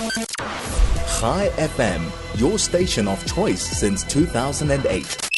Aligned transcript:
Chai 0.00 1.50
FM, 1.58 2.40
your 2.40 2.58
station 2.58 3.06
of 3.06 3.22
choice 3.26 3.60
since 3.60 4.02
2008. 4.04 5.28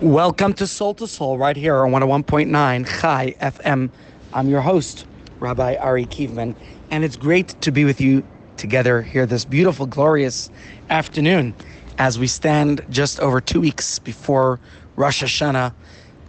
Welcome 0.00 0.54
to 0.54 0.66
Soul 0.66 0.94
to 0.94 1.06
Soul 1.06 1.36
right 1.36 1.58
here 1.58 1.76
on 1.84 1.92
101.9 1.92 3.00
Chai 3.02 3.34
FM. 3.38 3.90
I'm 4.32 4.48
your 4.48 4.62
host, 4.62 5.06
Rabbi 5.40 5.76
Ari 5.76 6.06
Kievman, 6.06 6.54
and 6.90 7.04
it's 7.04 7.16
great 7.16 7.48
to 7.60 7.70
be 7.70 7.84
with 7.84 8.00
you 8.00 8.24
together 8.56 9.02
here 9.02 9.26
this 9.26 9.44
beautiful, 9.44 9.84
glorious 9.84 10.48
afternoon 10.88 11.52
as 11.98 12.18
we 12.18 12.26
stand 12.26 12.82
just 12.88 13.20
over 13.20 13.42
two 13.42 13.60
weeks 13.60 13.98
before 13.98 14.58
Rosh 14.96 15.22
Hashanah. 15.22 15.74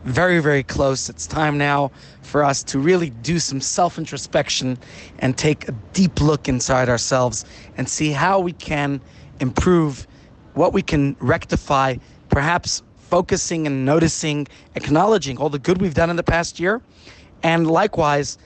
Very, 0.05 0.39
very 0.39 0.61
close. 0.61 1.09
It's 1.09 1.25
time 1.25 1.57
now 1.57 1.91
for 2.21 2.43
us 2.43 2.61
to 2.65 2.77
really 2.77 3.09
do 3.09 3.39
some 3.39 3.59
self 3.59 3.97
introspection 3.97 4.77
and 5.17 5.35
take 5.35 5.67
a 5.67 5.71
deep 5.93 6.21
look 6.21 6.47
inside 6.47 6.89
ourselves 6.89 7.43
and 7.75 7.89
see 7.89 8.11
how 8.11 8.39
we 8.39 8.51
can 8.51 9.01
improve, 9.39 10.05
what 10.53 10.73
we 10.73 10.83
can 10.83 11.15
rectify, 11.19 11.95
perhaps 12.29 12.83
focusing 12.97 13.65
and 13.65 13.83
noticing, 13.83 14.47
acknowledging 14.75 15.39
all 15.39 15.49
the 15.49 15.57
good 15.57 15.81
we've 15.81 15.95
done 15.95 16.11
in 16.11 16.17
the 16.17 16.23
past 16.23 16.59
year, 16.59 16.83
and 17.41 17.65
likewise 17.65 18.37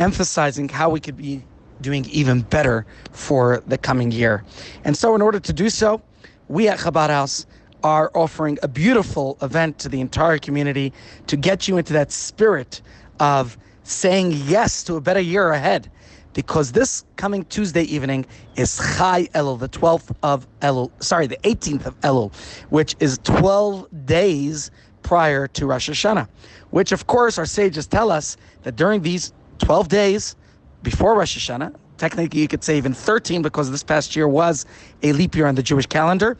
emphasizing 0.00 0.68
how 0.68 0.90
we 0.90 0.98
could 0.98 1.16
be 1.16 1.44
doing 1.80 2.04
even 2.06 2.40
better 2.40 2.84
for 3.12 3.62
the 3.68 3.78
coming 3.78 4.10
year. 4.10 4.42
And 4.82 4.96
so, 4.96 5.14
in 5.14 5.22
order 5.22 5.38
to 5.38 5.52
do 5.52 5.70
so, 5.70 6.02
we 6.48 6.66
at 6.68 6.80
Chabad 6.80 7.10
House 7.10 7.46
are 7.84 8.10
offering 8.14 8.58
a 8.62 8.68
beautiful 8.68 9.36
event 9.42 9.78
to 9.78 9.88
the 9.88 10.00
entire 10.00 10.38
community 10.38 10.92
to 11.28 11.36
get 11.36 11.68
you 11.68 11.76
into 11.76 11.92
that 11.92 12.10
spirit 12.10 12.80
of 13.20 13.56
saying 13.84 14.32
yes 14.46 14.82
to 14.84 14.96
a 14.96 15.00
better 15.00 15.20
year 15.20 15.50
ahead. 15.50 15.90
Because 16.32 16.72
this 16.72 17.04
coming 17.14 17.44
Tuesday 17.44 17.82
evening 17.82 18.26
is 18.56 18.76
Chai 18.76 19.26
Elul, 19.34 19.60
the 19.60 19.68
12th 19.68 20.16
of 20.24 20.48
Elul, 20.60 20.90
sorry, 21.00 21.28
the 21.28 21.36
18th 21.44 21.86
of 21.86 22.00
Elul, 22.00 22.34
which 22.70 22.96
is 22.98 23.20
12 23.22 23.86
days 24.06 24.72
prior 25.02 25.46
to 25.48 25.66
Rosh 25.66 25.88
Hashanah. 25.88 26.26
Which, 26.70 26.90
of 26.90 27.06
course, 27.06 27.38
our 27.38 27.46
sages 27.46 27.86
tell 27.86 28.10
us 28.10 28.36
that 28.62 28.74
during 28.74 29.02
these 29.02 29.32
12 29.58 29.88
days 29.88 30.34
before 30.82 31.14
Rosh 31.14 31.38
Hashanah, 31.38 31.76
technically 31.98 32.40
you 32.40 32.48
could 32.48 32.64
say 32.64 32.76
even 32.76 32.92
13 32.92 33.42
because 33.42 33.70
this 33.70 33.84
past 33.84 34.16
year 34.16 34.26
was 34.26 34.66
a 35.04 35.12
leap 35.12 35.36
year 35.36 35.46
on 35.46 35.54
the 35.54 35.62
Jewish 35.62 35.86
calendar, 35.86 36.36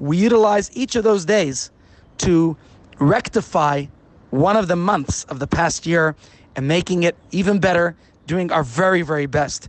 we 0.00 0.16
utilize 0.16 0.70
each 0.76 0.96
of 0.96 1.04
those 1.04 1.24
days 1.24 1.70
to 2.18 2.56
rectify 2.98 3.86
one 4.30 4.56
of 4.56 4.68
the 4.68 4.76
months 4.76 5.24
of 5.24 5.38
the 5.38 5.46
past 5.46 5.86
year 5.86 6.16
and 6.56 6.66
making 6.66 7.02
it 7.02 7.16
even 7.30 7.58
better, 7.58 7.96
doing 8.26 8.50
our 8.50 8.62
very, 8.62 9.02
very 9.02 9.26
best. 9.26 9.68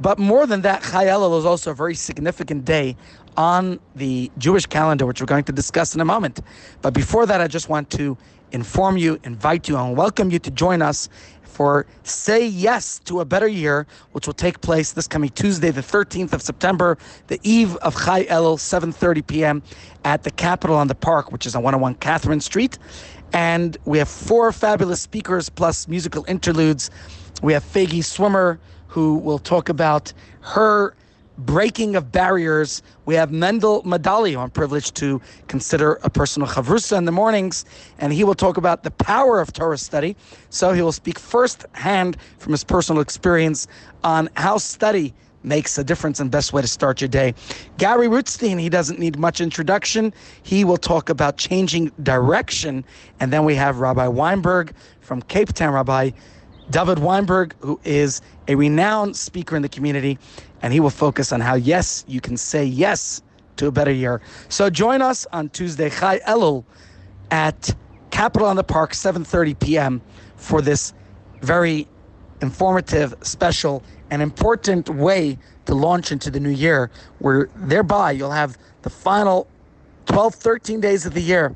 But 0.00 0.18
more 0.18 0.46
than 0.46 0.62
that, 0.62 0.82
Chai 0.82 1.06
Elul 1.06 1.38
is 1.38 1.44
also 1.44 1.70
a 1.70 1.74
very 1.74 1.94
significant 1.94 2.64
day 2.64 2.96
on 3.36 3.80
the 3.94 4.30
Jewish 4.38 4.66
calendar, 4.66 5.06
which 5.06 5.20
we're 5.20 5.26
going 5.26 5.44
to 5.44 5.52
discuss 5.52 5.94
in 5.94 6.00
a 6.00 6.04
moment. 6.04 6.40
But 6.82 6.94
before 6.94 7.26
that, 7.26 7.40
I 7.40 7.48
just 7.48 7.68
want 7.68 7.90
to 7.90 8.16
inform 8.52 8.96
you, 8.96 9.18
invite 9.24 9.68
you, 9.68 9.76
and 9.76 9.96
welcome 9.96 10.30
you 10.30 10.38
to 10.40 10.50
join 10.50 10.82
us 10.82 11.08
for 11.54 11.86
Say 12.02 12.46
Yes 12.46 12.98
to 13.04 13.20
a 13.20 13.24
Better 13.24 13.46
Year, 13.46 13.86
which 14.12 14.26
will 14.26 14.34
take 14.34 14.60
place 14.60 14.92
this 14.92 15.06
coming 15.06 15.30
Tuesday, 15.30 15.70
the 15.70 15.80
13th 15.80 16.32
of 16.32 16.42
September, 16.42 16.98
the 17.28 17.38
eve 17.42 17.76
of 17.76 17.94
Chai 17.94 18.24
Elul, 18.24 18.58
7.30 18.58 19.26
p.m. 19.26 19.62
at 20.04 20.24
the 20.24 20.30
Capitol 20.30 20.76
on 20.76 20.88
the 20.88 20.94
Park, 20.94 21.30
which 21.32 21.46
is 21.46 21.54
on 21.54 21.62
101 21.62 21.94
Catherine 21.96 22.40
Street. 22.40 22.78
And 23.32 23.76
we 23.84 23.98
have 23.98 24.08
four 24.08 24.50
fabulous 24.52 25.00
speakers 25.00 25.48
plus 25.48 25.88
musical 25.88 26.24
interludes. 26.28 26.90
We 27.42 27.52
have 27.52 27.64
Fagi 27.64 28.04
Swimmer, 28.04 28.58
who 28.88 29.16
will 29.16 29.38
talk 29.38 29.68
about 29.68 30.12
her 30.40 30.94
breaking 31.38 31.96
of 31.96 32.12
barriers. 32.12 32.82
We 33.06 33.14
have 33.14 33.32
Mendel 33.32 33.82
Medali, 33.82 34.38
I'm 34.38 34.50
privileged 34.50 34.94
to 34.96 35.20
consider 35.48 35.94
a 36.02 36.10
personal 36.10 36.48
chavrusa 36.48 36.96
in 36.96 37.04
the 37.04 37.12
mornings, 37.12 37.64
and 37.98 38.12
he 38.12 38.24
will 38.24 38.34
talk 38.34 38.56
about 38.56 38.82
the 38.82 38.90
power 38.90 39.40
of 39.40 39.52
Torah 39.52 39.78
study. 39.78 40.16
So 40.50 40.72
he 40.72 40.82
will 40.82 40.92
speak 40.92 41.18
firsthand 41.18 42.16
from 42.38 42.52
his 42.52 42.64
personal 42.64 43.02
experience 43.02 43.66
on 44.02 44.28
how 44.36 44.58
study 44.58 45.14
makes 45.44 45.76
a 45.76 45.84
difference 45.84 46.20
and 46.20 46.30
best 46.30 46.52
way 46.52 46.62
to 46.62 46.68
start 46.68 47.00
your 47.00 47.08
day. 47.08 47.34
Gary 47.76 48.08
Rootstein, 48.08 48.58
he 48.58 48.68
doesn't 48.68 48.98
need 48.98 49.18
much 49.18 49.40
introduction. 49.40 50.12
He 50.42 50.64
will 50.64 50.78
talk 50.78 51.10
about 51.10 51.36
changing 51.36 51.92
direction. 52.02 52.84
And 53.20 53.32
then 53.32 53.44
we 53.44 53.54
have 53.54 53.78
Rabbi 53.78 54.06
Weinberg 54.06 54.74
from 55.00 55.20
Cape 55.22 55.52
Town, 55.52 55.74
Rabbi 55.74 56.10
David 56.70 56.98
Weinberg, 56.98 57.54
who 57.60 57.80
is 57.84 58.22
a 58.48 58.54
renowned 58.54 59.16
speaker 59.16 59.56
in 59.56 59.62
the 59.62 59.68
community, 59.68 60.18
and 60.62 60.72
he 60.72 60.80
will 60.80 60.90
focus 60.90 61.32
on 61.32 61.40
how, 61.40 61.54
yes, 61.54 62.04
you 62.08 62.20
can 62.20 62.36
say 62.36 62.64
yes 62.64 63.22
to 63.56 63.66
a 63.66 63.70
better 63.70 63.92
year. 63.92 64.20
So 64.48 64.70
join 64.70 65.02
us 65.02 65.26
on 65.32 65.50
Tuesday, 65.50 65.90
Chai 65.90 66.20
Elul, 66.20 66.64
at 67.30 67.74
Capitol 68.10 68.48
on 68.48 68.56
the 68.56 68.64
Park, 68.64 68.92
7.30 68.92 69.58
p.m. 69.58 70.02
for 70.36 70.62
this 70.62 70.94
very 71.42 71.86
informative, 72.40 73.14
special, 73.22 73.82
and 74.10 74.22
important 74.22 74.88
way 74.88 75.38
to 75.66 75.74
launch 75.74 76.12
into 76.12 76.30
the 76.30 76.40
new 76.40 76.50
year, 76.50 76.90
where 77.18 77.48
thereby 77.56 78.12
you'll 78.12 78.30
have 78.30 78.56
the 78.82 78.90
final 78.90 79.48
12, 80.06 80.34
13 80.34 80.80
days 80.80 81.06
of 81.06 81.14
the 81.14 81.20
year 81.20 81.54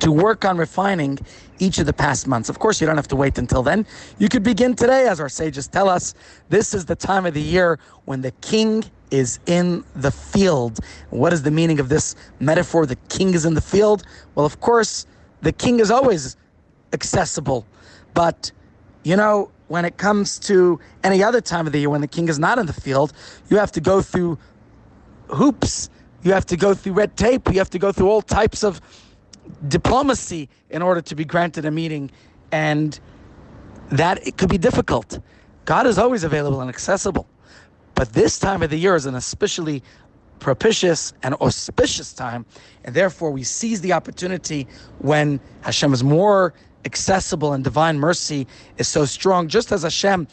to 0.00 0.10
work 0.10 0.44
on 0.44 0.56
refining 0.56 1.18
each 1.58 1.78
of 1.78 1.86
the 1.86 1.92
past 1.92 2.26
months. 2.26 2.48
Of 2.48 2.58
course, 2.58 2.80
you 2.80 2.86
don't 2.86 2.96
have 2.96 3.08
to 3.08 3.16
wait 3.16 3.38
until 3.38 3.62
then. 3.62 3.86
You 4.18 4.28
could 4.28 4.42
begin 4.42 4.74
today, 4.74 5.06
as 5.08 5.20
our 5.20 5.28
sages 5.28 5.68
tell 5.68 5.88
us. 5.88 6.14
This 6.48 6.74
is 6.74 6.84
the 6.86 6.96
time 6.96 7.26
of 7.26 7.34
the 7.34 7.40
year 7.40 7.78
when 8.04 8.20
the 8.22 8.32
king 8.40 8.84
is 9.10 9.38
in 9.46 9.84
the 9.94 10.10
field. 10.10 10.80
What 11.10 11.32
is 11.32 11.42
the 11.42 11.50
meaning 11.50 11.78
of 11.78 11.88
this 11.88 12.16
metaphor? 12.40 12.86
The 12.86 12.96
king 13.08 13.34
is 13.34 13.44
in 13.44 13.54
the 13.54 13.60
field? 13.60 14.02
Well, 14.34 14.44
of 14.44 14.60
course, 14.60 15.06
the 15.42 15.52
king 15.52 15.78
is 15.78 15.90
always 15.90 16.36
accessible. 16.92 17.66
But, 18.14 18.50
you 19.04 19.16
know, 19.16 19.50
when 19.68 19.84
it 19.84 19.96
comes 19.96 20.38
to 20.40 20.80
any 21.02 21.22
other 21.22 21.40
time 21.40 21.66
of 21.66 21.72
the 21.72 21.80
year 21.80 21.90
when 21.90 22.00
the 22.00 22.08
king 22.08 22.28
is 22.28 22.38
not 22.38 22.58
in 22.58 22.66
the 22.66 22.72
field, 22.72 23.12
you 23.48 23.56
have 23.56 23.72
to 23.72 23.80
go 23.80 24.02
through 24.02 24.38
hoops. 25.28 25.90
You 26.22 26.32
have 26.32 26.46
to 26.46 26.56
go 26.56 26.74
through 26.74 26.94
red 26.94 27.16
tape. 27.16 27.48
You 27.48 27.58
have 27.58 27.70
to 27.70 27.78
go 27.78 27.92
through 27.92 28.08
all 28.08 28.22
types 28.22 28.64
of 28.64 28.80
diplomacy 29.68 30.48
in 30.70 30.82
order 30.82 31.00
to 31.00 31.14
be 31.14 31.24
granted 31.24 31.64
a 31.64 31.70
meeting. 31.70 32.10
And 32.52 32.98
that 33.90 34.26
it 34.26 34.36
could 34.36 34.48
be 34.48 34.58
difficult. 34.58 35.18
God 35.64 35.86
is 35.86 35.98
always 35.98 36.24
available 36.24 36.60
and 36.60 36.68
accessible. 36.68 37.26
But 37.94 38.12
this 38.12 38.38
time 38.38 38.62
of 38.62 38.70
the 38.70 38.76
year 38.76 38.96
is 38.96 39.06
an 39.06 39.14
especially 39.14 39.82
propitious 40.40 41.12
and 41.22 41.34
auspicious 41.36 42.12
time. 42.12 42.44
And 42.84 42.94
therefore, 42.94 43.30
we 43.30 43.44
seize 43.44 43.80
the 43.80 43.92
opportunity 43.92 44.66
when 44.98 45.40
Hashem 45.62 45.92
is 45.92 46.02
more 46.02 46.54
accessible 46.84 47.52
and 47.52 47.64
divine 47.64 47.98
mercy 47.98 48.46
is 48.76 48.88
so 48.88 49.04
strong, 49.04 49.48
just 49.48 49.72
as 49.72 49.84
Hashem 49.84 50.26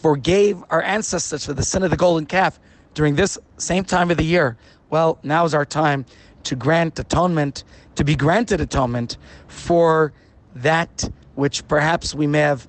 forgave 0.00 0.62
our 0.70 0.82
ancestors 0.82 1.44
for 1.44 1.52
the 1.52 1.62
sin 1.62 1.82
of 1.82 1.90
the 1.90 1.96
golden 1.96 2.24
calf 2.24 2.58
during 2.94 3.16
this 3.16 3.36
same 3.58 3.84
time 3.84 4.10
of 4.10 4.16
the 4.16 4.24
year. 4.24 4.56
Well, 4.88 5.18
now 5.22 5.44
is 5.44 5.54
our 5.54 5.66
time 5.66 6.06
to 6.44 6.56
grant 6.56 6.98
atonement, 6.98 7.64
to 7.94 8.04
be 8.04 8.16
granted 8.16 8.60
atonement 8.60 9.16
for 9.48 10.12
that 10.54 11.10
which 11.34 11.66
perhaps 11.68 12.14
we 12.14 12.26
may 12.26 12.40
have, 12.40 12.66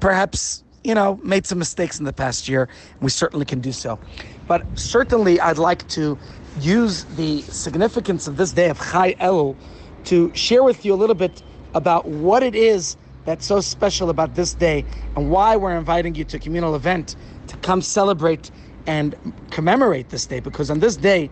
perhaps, 0.00 0.64
you 0.84 0.94
know, 0.94 1.18
made 1.22 1.46
some 1.46 1.58
mistakes 1.58 1.98
in 1.98 2.04
the 2.04 2.12
past 2.12 2.48
year. 2.48 2.68
We 3.00 3.10
certainly 3.10 3.46
can 3.46 3.60
do 3.60 3.72
so. 3.72 3.98
But 4.46 4.66
certainly, 4.78 5.40
I'd 5.40 5.58
like 5.58 5.86
to 5.90 6.18
use 6.60 7.04
the 7.16 7.40
significance 7.42 8.26
of 8.26 8.36
this 8.36 8.52
day 8.52 8.68
of 8.68 8.78
Chai 8.78 9.14
Elul 9.14 9.56
to 10.04 10.34
share 10.34 10.62
with 10.62 10.84
you 10.84 10.92
a 10.92 10.96
little 10.96 11.14
bit 11.14 11.42
about 11.74 12.06
what 12.06 12.42
it 12.42 12.54
is 12.54 12.96
that's 13.24 13.46
so 13.46 13.60
special 13.60 14.10
about 14.10 14.34
this 14.34 14.52
day 14.52 14.84
and 15.16 15.30
why 15.30 15.56
we're 15.56 15.76
inviting 15.76 16.14
you 16.14 16.24
to 16.24 16.36
a 16.36 16.40
communal 16.40 16.74
event 16.74 17.16
to 17.46 17.56
come 17.58 17.80
celebrate 17.80 18.50
and 18.86 19.14
commemorate 19.50 20.08
this 20.10 20.26
day. 20.26 20.40
Because 20.40 20.70
on 20.70 20.80
this 20.80 20.96
day, 20.96 21.30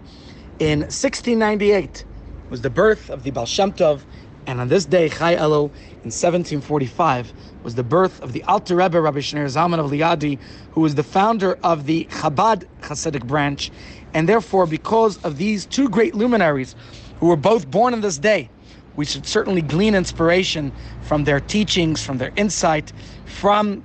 in 0.61 0.81
1698, 0.81 2.05
was 2.50 2.61
the 2.62 2.70
birth 2.70 3.08
of 3.08 3.23
the 3.23 3.31
Baal 3.31 3.47
Shem 3.47 3.73
Tov, 3.73 4.00
and 4.47 4.61
on 4.61 4.69
this 4.69 4.85
day, 4.85 5.08
Chai 5.08 5.37
Elul, 5.37 5.70
in 6.02 6.11
1745, 6.11 7.32
was 7.62 7.76
the 7.76 7.85
birth 7.85 8.20
of 8.23 8.32
the 8.32 8.43
Alter 8.44 8.75
Rebbe 8.75 9.00
Rabbi 9.00 9.20
Shneur 9.20 9.47
Zalman 9.47 9.79
of 9.79 9.91
Liadi, 9.91 10.38
who 10.73 10.81
was 10.81 10.97
the 10.97 11.05
founder 11.05 11.58
of 11.62 11.87
the 11.87 12.05
Chabad 12.11 12.64
Hasidic 12.81 13.26
branch, 13.26 13.70
and 14.12 14.29
therefore, 14.29 14.67
because 14.67 15.19
of 15.19 15.38
these 15.38 15.67
two 15.67 15.88
great 15.88 16.14
luminaries, 16.14 16.75
who 17.20 17.26
were 17.26 17.37
both 17.37 17.70
born 17.70 17.94
on 17.94 18.00
this 18.00 18.19
day, 18.19 18.50
we 18.97 19.05
should 19.05 19.26
certainly 19.26 19.62
glean 19.62 19.94
inspiration 19.94 20.73
from 21.02 21.25
their 21.25 21.38
teachings, 21.38 22.02
from 22.02 22.19
their 22.19 22.32
insight, 22.35 22.93
from 23.26 23.85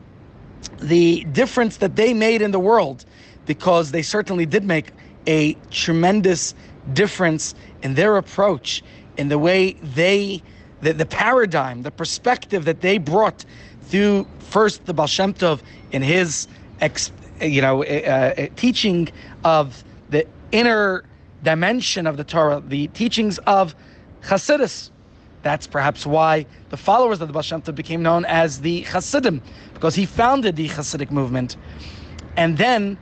the 0.79 1.23
difference 1.25 1.77
that 1.77 1.95
they 1.95 2.13
made 2.13 2.41
in 2.41 2.51
the 2.51 2.59
world, 2.59 3.06
because 3.45 3.91
they 3.91 4.01
certainly 4.01 4.45
did 4.45 4.63
make 4.63 4.91
a 5.27 5.53
tremendous 5.69 6.56
difference 6.94 7.56
in 7.82 7.96
their 7.96 8.18
approach, 8.18 8.84
in 9.18 9.30
the 9.30 9.40
way 9.40 9.74
they, 9.74 10.42
the, 10.82 10.94
the 10.94 11.06
paradigm, 11.06 11.84
the 11.84 11.92
perspective 11.92 12.66
that 12.66 12.82
they 12.82 12.98
brought 12.98 13.46
through 13.84 14.28
first 14.40 14.86
the 14.86 14.94
Baal 14.94 15.08
Shem 15.08 15.34
Tov 15.34 15.62
in 15.92 16.02
his 16.02 16.48
ex, 16.82 17.12
you 17.42 17.62
know, 17.62 17.84
uh, 17.84 18.48
teaching 18.56 19.10
of 19.44 19.84
the 20.10 20.26
inner 20.52 21.04
dimension 21.44 22.08
of 22.08 22.18
the 22.18 22.24
Torah, 22.24 22.62
the 22.66 22.88
teachings 22.88 23.38
of 23.40 23.76
Hasidus. 24.22 24.90
That's 25.44 25.68
perhaps 25.68 26.06
why 26.06 26.48
the 26.70 26.78
followers 26.78 27.22
of 27.22 27.28
the 27.28 27.34
Baal 27.34 27.44
Shem 27.44 27.62
Tov 27.62 27.76
became 27.76 28.02
known 28.02 28.26
as 28.26 28.62
the 28.62 28.82
Hasidim, 28.82 29.42
because 29.74 29.96
he 29.96 30.06
founded 30.06 30.56
the 30.56 30.70
Hasidic 30.70 31.12
movement. 31.12 31.58
And 32.38 32.58
then 32.58 32.98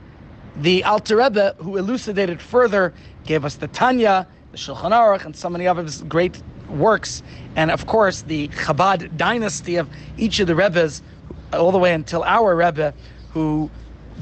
the 0.56 0.84
Alter 0.84 1.16
Rebbe, 1.16 1.54
who 1.58 1.76
elucidated 1.76 2.40
further, 2.40 2.94
gave 3.24 3.44
us 3.44 3.56
the 3.56 3.68
Tanya, 3.68 4.26
the 4.52 4.56
Shulchan 4.56 4.92
Aruch, 4.92 5.24
and 5.24 5.34
so 5.34 5.50
many 5.50 5.66
of 5.66 5.76
his 5.76 6.02
great 6.02 6.40
works. 6.68 7.22
And 7.56 7.70
of 7.70 7.86
course, 7.86 8.22
the 8.22 8.48
Chabad 8.48 9.16
dynasty 9.16 9.76
of 9.76 9.88
each 10.16 10.38
of 10.40 10.46
the 10.46 10.54
Rebbes, 10.54 11.02
all 11.52 11.72
the 11.72 11.78
way 11.78 11.92
until 11.92 12.22
our 12.24 12.54
Rebbe, 12.54 12.94
who 13.32 13.70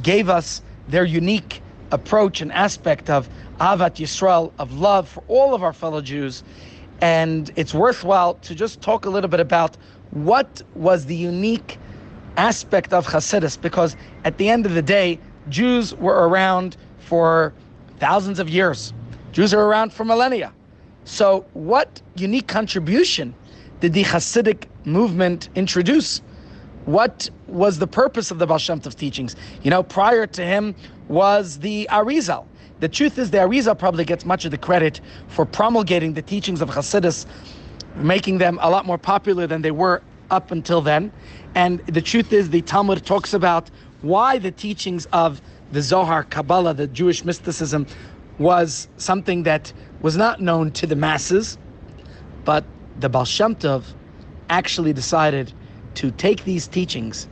gave 0.03 0.29
us 0.29 0.63
their 0.89 1.05
unique 1.05 1.63
approach 1.91 2.41
and 2.41 2.51
aspect 2.53 3.11
of 3.11 3.29
Ahavat 3.61 3.97
Yisrael, 3.97 4.53
of 4.59 4.73
love 4.73 5.09
for 5.09 5.23
all 5.29 5.55
of 5.55 5.63
our 5.63 5.73
fellow 5.73 6.01
Jews. 6.01 6.43
And 7.01 7.51
it's 7.57 7.75
worthwhile 7.75 8.35
to 8.35 8.55
just 8.55 8.81
talk 8.81 9.05
a 9.05 9.11
little 9.11 9.29
bit 9.29 9.41
about 9.41 9.77
what 10.13 10.63
was 10.75 11.07
the 11.07 11.17
unique 11.17 11.79
aspect 12.37 12.93
of 12.93 13.07
Hasidus, 13.07 13.61
because 13.61 13.97
at 14.25 14.39
the 14.39 14.49
end 14.49 14.65
of 14.65 14.75
the 14.75 14.83
day, 14.83 15.19
Jews 15.49 15.95
were 15.95 16.29
around 16.29 16.77
for 16.99 17.53
thousands 17.99 18.39
of 18.39 18.49
years. 18.49 18.93
Jews 19.33 19.55
are 19.55 19.63
around 19.63 19.93
for 19.93 20.05
millennia. 20.05 20.53
So, 21.05 21.45
what 21.53 22.01
unique 22.15 22.47
contribution 22.47 23.35
did 23.81 23.93
the 23.93 24.05
Hasidic 24.05 24.65
movement 24.85 25.49
introduce? 25.55 26.23
What 26.85 27.29
was 27.47 27.79
the 27.79 27.87
purpose 27.87 28.31
of 28.31 28.39
the 28.39 28.47
Baal 28.47 28.59
Shem 28.59 28.81
Tov's 28.81 28.95
teachings? 28.95 29.37
You 29.63 29.71
know, 29.71 29.83
prior 29.83 30.27
to 30.27 30.45
him 30.45 30.75
was 31.09 31.59
the 31.59 31.89
Arizal. 31.91 32.47
The 32.81 32.89
truth 32.89 33.19
is, 33.19 33.31
the 33.31 33.39
Arizal 33.39 33.79
probably 33.79 34.05
gets 34.05 34.25
much 34.25 34.45
of 34.45 34.51
the 34.51 34.59
credit 34.59 35.01
for 35.29 35.45
promulgating 35.45 36.15
the 36.15 36.23
teachings 36.23 36.61
of 36.61 36.69
Hasidus, 36.69 37.27
making 37.97 38.39
them 38.39 38.59
a 38.61 38.71
lot 38.71 38.87
more 38.87 38.99
popular 38.99 39.47
than 39.47 39.63
they 39.63 39.71
were 39.71 40.03
up 40.33 40.51
until 40.51 40.81
then. 40.81 41.13
And 41.55 41.79
the 41.87 42.03
truth 42.03 42.33
is, 42.33 42.51
the 42.51 42.63
Talmud 42.63 43.05
talks 43.07 43.33
about 43.35 43.71
why 44.01 44.39
the 44.39 44.51
teachings 44.51 45.07
of 45.13 45.41
the 45.71 45.83
Zohar, 45.83 46.25
Kabbalah, 46.25 46.75
the 46.75 46.89
Jewish 46.89 47.25
mysticism, 47.25 47.87
was 48.39 48.89
something 48.97 49.45
that 49.45 49.73
was 50.01 50.17
not 50.17 50.41
known 50.41 50.73
to 50.73 50.87
the 50.87 50.97
masses, 50.97 51.59
but 52.45 52.65
the 52.99 53.09
Baal 53.09 53.25
Shem 53.25 53.55
Tov 53.55 53.85
actually 54.51 54.93
decided 54.93 55.53
to 55.95 56.11
take 56.11 56.45
these 56.45 56.67
teachings 56.67 57.29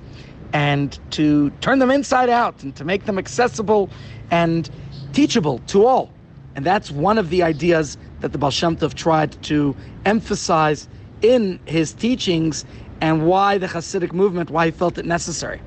and 0.52 0.98
to 1.12 1.50
turn 1.60 1.78
them 1.78 1.90
inside 1.90 2.28
out 2.28 2.62
and 2.62 2.76
to 2.76 2.84
make 2.84 3.06
them 3.06 3.18
accessible 3.18 3.90
and 4.30 4.70
teachable 5.12 5.58
to 5.68 5.86
all. 5.86 6.12
And 6.54 6.64
that's 6.64 6.90
one 6.90 7.18
of 7.18 7.30
the 7.30 7.42
ideas 7.42 7.96
that 8.20 8.32
the 8.32 8.38
Baal 8.38 8.50
Shem 8.50 8.76
Tov 8.76 8.94
tried 8.94 9.42
to 9.44 9.74
emphasize 10.04 10.88
in 11.22 11.60
his 11.66 11.92
teachings 11.92 12.64
and 13.00 13.26
why 13.26 13.58
the 13.58 13.66
Hasidic 13.66 14.12
movement, 14.12 14.50
why 14.50 14.66
he 14.66 14.70
felt 14.70 14.98
it 14.98 15.06
necessary. 15.06 15.60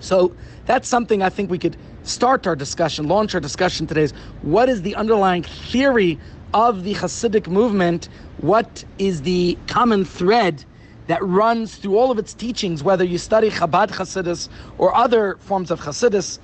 So 0.00 0.34
that's 0.66 0.88
something 0.88 1.22
I 1.22 1.28
think 1.28 1.50
we 1.50 1.58
could 1.58 1.76
start 2.02 2.46
our 2.46 2.56
discussion, 2.56 3.08
launch 3.08 3.34
our 3.34 3.40
discussion 3.40 3.86
today 3.86 4.02
is 4.02 4.12
what 4.42 4.68
is 4.68 4.82
the 4.82 4.94
underlying 4.94 5.42
theory 5.42 6.18
of 6.54 6.84
the 6.84 6.94
Hasidic 6.94 7.48
movement? 7.48 8.08
What 8.38 8.84
is 8.98 9.22
the 9.22 9.58
common 9.66 10.04
thread 10.04 10.64
that 11.06 11.22
runs 11.22 11.76
through 11.76 11.96
all 11.96 12.10
of 12.10 12.18
its 12.18 12.34
teachings, 12.34 12.82
whether 12.82 13.04
you 13.04 13.18
study 13.18 13.50
Chabad 13.50 13.88
Hasidus 13.90 14.48
or 14.78 14.94
other 14.94 15.36
forms 15.40 15.70
of 15.70 15.80
Hasidus, 15.80 16.38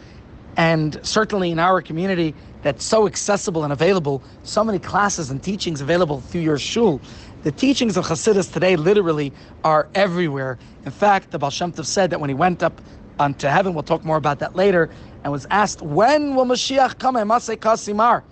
and 0.56 1.00
certainly 1.03 1.50
in 1.50 1.58
our 1.58 1.81
community 1.81 2.35
that's 2.62 2.85
so 2.85 3.06
accessible 3.06 3.65
and 3.65 3.73
available, 3.73 4.23
so 4.44 4.62
many 4.62 4.79
classes 4.79 5.31
and 5.31 5.43
teachings 5.43 5.81
available 5.81 6.20
through 6.20 6.43
your 6.43 6.58
shul. 6.58 7.00
The 7.43 7.50
teachings 7.50 7.97
of 7.97 8.06
Hasidus 8.06 8.53
today 8.53 8.77
literally 8.77 9.33
are 9.65 9.89
everywhere. 9.97 10.59
In 10.85 10.93
fact, 10.93 11.33
the 11.33 11.41
Baal 11.41 11.50
Shem 11.50 11.73
Tov 11.73 11.87
said 11.87 12.11
that 12.11 12.21
when 12.21 12.31
he 12.31 12.35
went 12.35 12.62
up 12.62 12.81
unto 13.19 13.49
heaven, 13.49 13.75
we'll 13.75 13.83
talk 13.83 14.05
more 14.05 14.17
about 14.17 14.39
that 14.39 14.55
later, 14.55 14.89
and 15.25 15.33
was 15.33 15.44
asked, 15.50 15.83
when 15.83 16.37
will 16.37 16.44
Mashiach 16.44 17.00
come? 17.00 17.17
kasimar. 17.17 18.23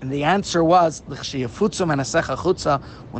And 0.00 0.10
the 0.10 0.24
answer 0.24 0.64
was, 0.64 1.00
when 1.00 1.18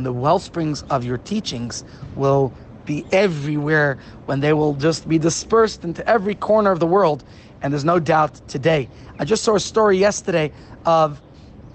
the 0.03 0.13
well 0.13 0.39
springs 0.39 0.81
of 0.89 1.05
your 1.05 1.19
teachings 1.19 1.83
will 2.15 2.51
be 2.85 3.05
everywhere, 3.11 3.99
when 4.25 4.39
they 4.39 4.53
will 4.53 4.73
just 4.73 5.07
be 5.07 5.19
dispersed 5.19 5.83
into 5.83 6.09
every 6.09 6.33
corner 6.33 6.71
of 6.71 6.79
the 6.79 6.87
world. 6.87 7.23
And 7.61 7.71
there's 7.71 7.85
no 7.85 7.99
doubt 7.99 8.41
today. 8.47 8.89
I 9.19 9.25
just 9.25 9.43
saw 9.43 9.53
a 9.55 9.59
story 9.59 9.99
yesterday 9.99 10.51
of 10.85 11.21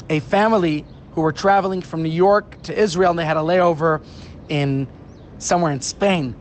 a 0.09 0.19
family 0.21 0.85
who 1.13 1.21
were 1.21 1.33
traveling 1.33 1.83
from 1.83 2.03
New 2.03 2.11
York 2.11 2.63
to 2.63 2.79
Israel 2.79 3.11
and 3.11 3.19
they 3.19 3.25
had 3.25 3.37
a 3.37 3.41
layover 3.41 4.03
in 4.49 4.89
somewhere 5.39 5.73
in 5.73 5.81
Spain. 5.81 6.35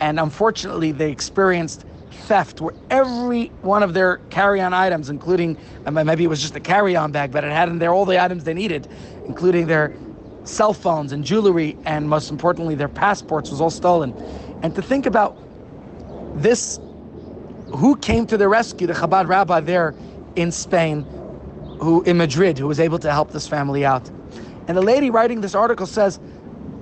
And 0.00 0.18
unfortunately, 0.18 0.92
they 0.92 1.10
experienced 1.10 1.84
theft 2.10 2.60
where 2.60 2.74
every 2.90 3.46
one 3.62 3.82
of 3.82 3.94
their 3.94 4.18
carry-on 4.30 4.72
items, 4.72 5.10
including 5.10 5.58
um, 5.86 5.94
maybe 5.94 6.24
it 6.24 6.28
was 6.28 6.40
just 6.40 6.56
a 6.56 6.60
carry-on 6.60 7.12
bag, 7.12 7.32
but 7.32 7.44
it 7.44 7.52
had 7.52 7.68
in 7.68 7.78
there 7.78 7.92
all 7.92 8.04
the 8.04 8.22
items 8.22 8.44
they 8.44 8.54
needed, 8.54 8.88
including 9.26 9.66
their 9.66 9.94
cell 10.44 10.72
phones 10.72 11.12
and 11.12 11.24
jewelry, 11.24 11.76
and 11.84 12.08
most 12.08 12.30
importantly, 12.30 12.74
their 12.74 12.88
passports 12.88 13.50
was 13.50 13.60
all 13.60 13.70
stolen. 13.70 14.14
And 14.62 14.74
to 14.74 14.82
think 14.82 15.06
about 15.06 15.36
this, 16.34 16.78
who 17.74 17.96
came 17.96 18.26
to 18.26 18.36
their 18.36 18.48
rescue? 18.48 18.86
The 18.86 18.94
Chabad 18.94 19.28
rabbi 19.28 19.60
there 19.60 19.94
in 20.36 20.50
Spain, 20.52 21.06
who 21.80 22.02
in 22.02 22.16
Madrid, 22.16 22.58
who 22.58 22.66
was 22.66 22.78
able 22.78 22.98
to 22.98 23.10
help 23.10 23.32
this 23.32 23.46
family 23.48 23.84
out. 23.84 24.08
And 24.68 24.76
the 24.76 24.82
lady 24.82 25.10
writing 25.10 25.40
this 25.40 25.54
article 25.54 25.86
says, 25.86 26.20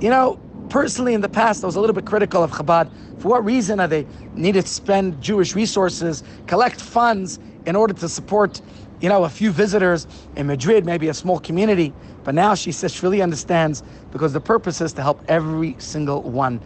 you 0.00 0.10
know, 0.10 0.38
personally 0.68 1.14
in 1.14 1.20
the 1.20 1.28
past 1.28 1.64
I 1.64 1.66
was 1.66 1.76
a 1.76 1.80
little 1.80 1.94
bit 1.94 2.04
critical 2.04 2.42
of 2.42 2.50
Chabad. 2.50 2.90
For 3.18 3.28
what 3.28 3.44
reason 3.44 3.80
are 3.80 3.88
they 3.88 4.06
needed 4.34 4.66
to 4.66 4.72
spend 4.72 5.20
Jewish 5.20 5.54
resources, 5.54 6.22
collect 6.46 6.80
funds 6.80 7.38
in 7.66 7.76
order 7.76 7.94
to 7.94 8.08
support, 8.08 8.60
you 9.00 9.08
know, 9.08 9.24
a 9.24 9.30
few 9.30 9.50
visitors 9.50 10.06
in 10.36 10.46
Madrid, 10.46 10.84
maybe 10.84 11.08
a 11.08 11.14
small 11.14 11.38
community? 11.38 11.94
But 12.24 12.34
now 12.34 12.54
she 12.54 12.72
says 12.72 12.92
she 12.92 13.06
really 13.06 13.22
understands 13.22 13.82
because 14.10 14.32
the 14.32 14.40
purpose 14.40 14.80
is 14.80 14.92
to 14.94 15.02
help 15.02 15.22
every 15.28 15.76
single 15.78 16.22
one. 16.22 16.60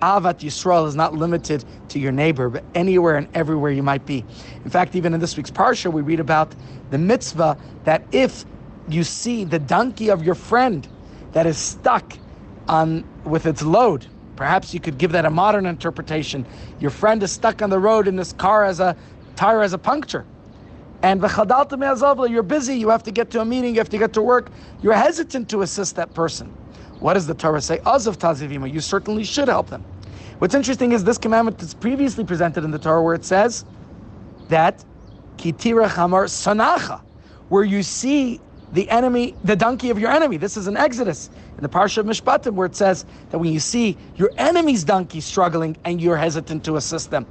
Ahavat 0.00 0.40
Yisrael 0.40 0.86
is 0.86 0.94
not 0.94 1.14
limited 1.14 1.64
to 1.88 1.98
your 1.98 2.12
neighbor, 2.12 2.48
but 2.48 2.64
anywhere 2.74 3.16
and 3.16 3.28
everywhere 3.34 3.70
you 3.70 3.82
might 3.82 4.04
be. 4.04 4.24
In 4.64 4.70
fact, 4.70 4.94
even 4.94 5.14
in 5.14 5.20
this 5.20 5.36
week's 5.36 5.50
parsha, 5.50 5.90
we 5.92 6.02
read 6.02 6.20
about 6.20 6.54
the 6.90 6.98
mitzvah 6.98 7.56
that 7.84 8.04
if 8.12 8.44
you 8.88 9.02
see 9.04 9.44
the 9.44 9.58
donkey 9.58 10.10
of 10.10 10.22
your 10.22 10.34
friend 10.34 10.86
that 11.32 11.46
is 11.46 11.58
stuck 11.58 12.12
on 12.68 13.04
with 13.24 13.46
its 13.46 13.62
load. 13.62 14.06
Perhaps 14.36 14.74
you 14.74 14.80
could 14.80 14.98
give 14.98 15.12
that 15.12 15.24
a 15.24 15.30
modern 15.30 15.66
interpretation. 15.66 16.46
Your 16.78 16.90
friend 16.90 17.22
is 17.22 17.32
stuck 17.32 17.62
on 17.62 17.70
the 17.70 17.78
road 17.78 18.06
in 18.06 18.16
this 18.16 18.32
car 18.34 18.64
as 18.64 18.80
a 18.80 18.96
tire 19.34 19.62
as 19.62 19.72
a 19.72 19.78
puncture. 19.78 20.26
And 21.02 21.20
you're 21.20 22.42
busy, 22.42 22.76
you 22.76 22.88
have 22.88 23.02
to 23.04 23.10
get 23.10 23.30
to 23.30 23.40
a 23.40 23.44
meeting, 23.44 23.74
you 23.74 23.80
have 23.80 23.88
to 23.90 23.98
get 23.98 24.12
to 24.14 24.22
work. 24.22 24.50
You're 24.82 24.94
hesitant 24.94 25.48
to 25.50 25.62
assist 25.62 25.96
that 25.96 26.12
person. 26.14 26.48
What 27.00 27.14
does 27.14 27.26
the 27.26 27.34
Torah 27.34 27.60
say? 27.60 27.78
Azav 27.78 28.16
tazivima, 28.16 28.72
you 28.72 28.80
certainly 28.80 29.24
should 29.24 29.48
help 29.48 29.68
them. 29.68 29.84
What's 30.38 30.54
interesting 30.54 30.92
is 30.92 31.02
this 31.02 31.16
commandment 31.16 31.62
is 31.62 31.72
previously 31.72 32.22
presented 32.22 32.62
in 32.62 32.70
the 32.70 32.78
Torah 32.78 33.02
where 33.02 33.14
it 33.14 33.24
says 33.24 33.64
that 34.48 34.84
kitira 35.38 35.88
chamar 35.88 36.26
sanacha, 36.26 37.00
where 37.48 37.64
you 37.64 37.82
see 37.82 38.38
the 38.72 38.90
enemy, 38.90 39.34
the 39.44 39.56
donkey 39.56 39.88
of 39.88 39.98
your 39.98 40.10
enemy. 40.10 40.36
This 40.36 40.58
is 40.58 40.66
an 40.66 40.76
Exodus 40.76 41.30
in 41.56 41.62
the 41.62 41.68
Parsha 41.70 41.98
of 41.98 42.06
Mishpatim 42.06 42.52
where 42.52 42.66
it 42.66 42.76
says 42.76 43.06
that 43.30 43.38
when 43.38 43.50
you 43.50 43.60
see 43.60 43.96
your 44.16 44.30
enemy's 44.36 44.84
donkey 44.84 45.20
struggling 45.22 45.74
and 45.84 46.02
you're 46.02 46.18
hesitant 46.18 46.64
to 46.64 46.76
assist 46.76 47.10
them. 47.10 47.26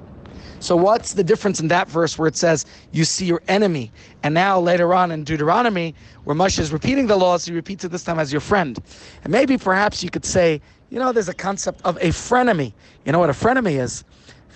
So 0.66 0.76
what's 0.76 1.14
the 1.14 1.24
difference 1.24 1.60
in 1.60 1.68
that 1.68 1.88
verse 1.88 2.18
where 2.18 2.28
it 2.28 2.36
says 2.36 2.66
you 2.92 3.06
see 3.06 3.28
your 3.28 3.44
enemy? 3.48 3.92
And 4.24 4.34
now 4.34 4.60
later 4.60 4.96
on 4.96 5.12
in 5.12 5.24
Deuteronomy, 5.24 5.94
where 6.24 6.36
Moshe 6.36 6.58
is 6.58 6.74
repeating 6.74 7.06
the 7.06 7.16
laws, 7.16 7.46
he 7.46 7.54
repeats 7.54 7.84
it 7.86 7.92
this 7.92 8.04
time 8.04 8.18
as 8.18 8.32
your 8.32 8.42
friend. 8.42 8.80
And 9.24 9.32
maybe 9.32 9.60
perhaps 9.60 10.04
you 10.04 10.10
could 10.10 10.26
say, 10.26 10.60
you 10.90 10.98
know, 10.98 11.12
there's 11.12 11.30
a 11.30 11.36
concept 11.36 11.82
of 11.86 11.98
a 11.98 12.08
frenemy. 12.08 12.74
You 13.06 13.12
know 13.12 13.20
what 13.20 13.30
a 13.30 13.34
frenemy 13.34 13.80
is? 13.80 14.04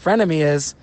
Frenemy 0.04 0.42
is 0.42 0.74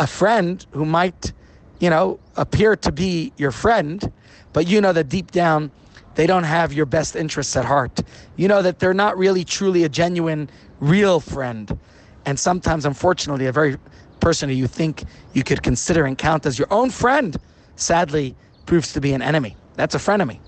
a 0.00 0.06
friend 0.06 0.66
who 0.72 0.84
might, 0.84 1.32
you 1.80 1.88
know, 1.88 2.20
appear 2.36 2.76
to 2.76 2.92
be 2.92 3.32
your 3.38 3.52
friend, 3.52 4.12
but 4.52 4.66
you 4.66 4.82
know 4.82 4.92
that 4.92 5.08
deep 5.08 5.30
down 5.30 5.70
they 6.14 6.26
don't 6.26 6.44
have 6.44 6.74
your 6.74 6.84
best 6.84 7.16
interests 7.16 7.56
at 7.56 7.64
heart. 7.64 8.02
You 8.36 8.48
know 8.48 8.60
that 8.60 8.80
they're 8.80 8.92
not 8.92 9.16
really 9.16 9.44
truly 9.44 9.84
a 9.84 9.88
genuine, 9.88 10.50
real 10.78 11.20
friend. 11.20 11.78
And 12.26 12.38
sometimes, 12.38 12.84
unfortunately, 12.86 13.46
a 13.46 13.52
very 13.52 13.76
person 14.24 14.48
who 14.48 14.54
you 14.54 14.66
think 14.66 15.04
you 15.34 15.44
could 15.44 15.62
consider 15.62 16.06
and 16.06 16.16
count 16.16 16.46
as 16.46 16.58
your 16.58 16.68
own 16.70 16.88
friend 16.88 17.36
sadly 17.76 18.34
proves 18.64 18.90
to 18.94 18.98
be 18.98 19.12
an 19.12 19.20
enemy. 19.20 19.54
That's 19.74 19.94
a 19.94 19.98
frenemy. 19.98 20.38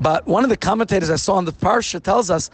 But 0.00 0.26
one 0.26 0.44
of 0.44 0.50
the 0.50 0.56
commentators 0.56 1.10
I 1.10 1.16
saw 1.16 1.34
on 1.34 1.44
the 1.44 1.52
Parsha 1.52 2.02
tells 2.02 2.30
us 2.30 2.48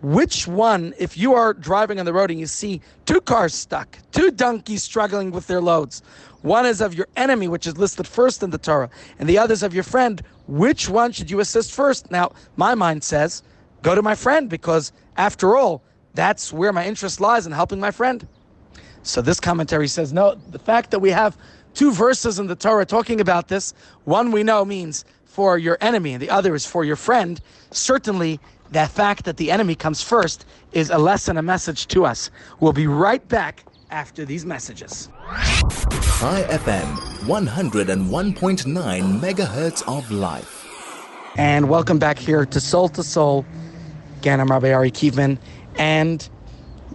which 0.00 0.46
one, 0.46 0.94
if 0.96 1.16
you 1.16 1.34
are 1.34 1.54
driving 1.54 1.98
on 1.98 2.06
the 2.06 2.12
road 2.12 2.30
and 2.30 2.38
you 2.38 2.46
see 2.46 2.80
two 3.04 3.20
cars 3.20 3.52
stuck, 3.52 3.98
two 4.12 4.30
donkeys 4.30 4.84
struggling 4.84 5.32
with 5.32 5.48
their 5.48 5.60
loads, 5.60 6.02
one 6.42 6.64
is 6.64 6.80
of 6.80 6.94
your 6.94 7.08
enemy, 7.16 7.48
which 7.48 7.66
is 7.66 7.76
listed 7.76 8.06
first 8.06 8.44
in 8.44 8.50
the 8.50 8.58
Torah, 8.58 8.90
and 9.18 9.28
the 9.28 9.38
other 9.38 9.54
is 9.54 9.64
of 9.64 9.74
your 9.74 9.82
friend, 9.82 10.22
which 10.46 10.88
one 10.88 11.10
should 11.10 11.28
you 11.32 11.40
assist 11.40 11.72
first? 11.72 12.12
Now, 12.12 12.30
my 12.54 12.76
mind 12.76 13.02
says, 13.02 13.42
go 13.82 13.96
to 13.96 14.02
my 14.02 14.14
friend, 14.14 14.48
because 14.48 14.92
after 15.16 15.56
all, 15.56 15.82
that's 16.14 16.52
where 16.52 16.72
my 16.72 16.86
interest 16.86 17.20
lies 17.20 17.44
in 17.44 17.50
helping 17.52 17.80
my 17.80 17.90
friend. 17.90 18.24
So 19.02 19.20
this 19.20 19.40
commentary 19.40 19.88
says, 19.88 20.12
no, 20.12 20.36
the 20.50 20.58
fact 20.58 20.90
that 20.92 21.00
we 21.00 21.10
have 21.10 21.36
two 21.74 21.92
verses 21.92 22.38
in 22.38 22.46
the 22.46 22.54
Torah 22.54 22.86
talking 22.86 23.20
about 23.20 23.48
this, 23.48 23.74
one 24.04 24.30
we 24.30 24.42
know 24.42 24.64
means 24.64 25.04
for 25.24 25.58
your 25.58 25.78
enemy 25.80 26.12
and 26.12 26.22
the 26.22 26.30
other 26.30 26.54
is 26.54 26.66
for 26.66 26.84
your 26.84 26.96
friend, 26.96 27.40
certainly 27.70 28.38
that 28.70 28.90
fact 28.90 29.24
that 29.24 29.36
the 29.36 29.50
enemy 29.50 29.74
comes 29.74 30.02
first 30.02 30.46
is 30.72 30.90
a 30.90 30.98
lesson, 30.98 31.36
a 31.36 31.42
message 31.42 31.86
to 31.88 32.04
us. 32.04 32.30
We'll 32.60 32.72
be 32.72 32.86
right 32.86 33.26
back 33.28 33.64
after 33.90 34.24
these 34.24 34.46
messages. 34.46 35.08
Chai 36.22 36.44
FM, 36.48 36.96
101.9 37.24 39.20
megahertz 39.20 39.82
of 39.88 40.10
life. 40.10 40.66
And 41.36 41.68
welcome 41.68 41.98
back 41.98 42.18
here 42.18 42.46
to 42.46 42.60
Soul 42.60 42.88
to 42.90 43.02
Soul. 43.02 43.44
Again, 44.18 44.40
I'm 44.40 44.48
Rabbi 44.48 44.72
Ari 44.72 44.90
Kievman, 44.90 45.38
and 45.76 46.28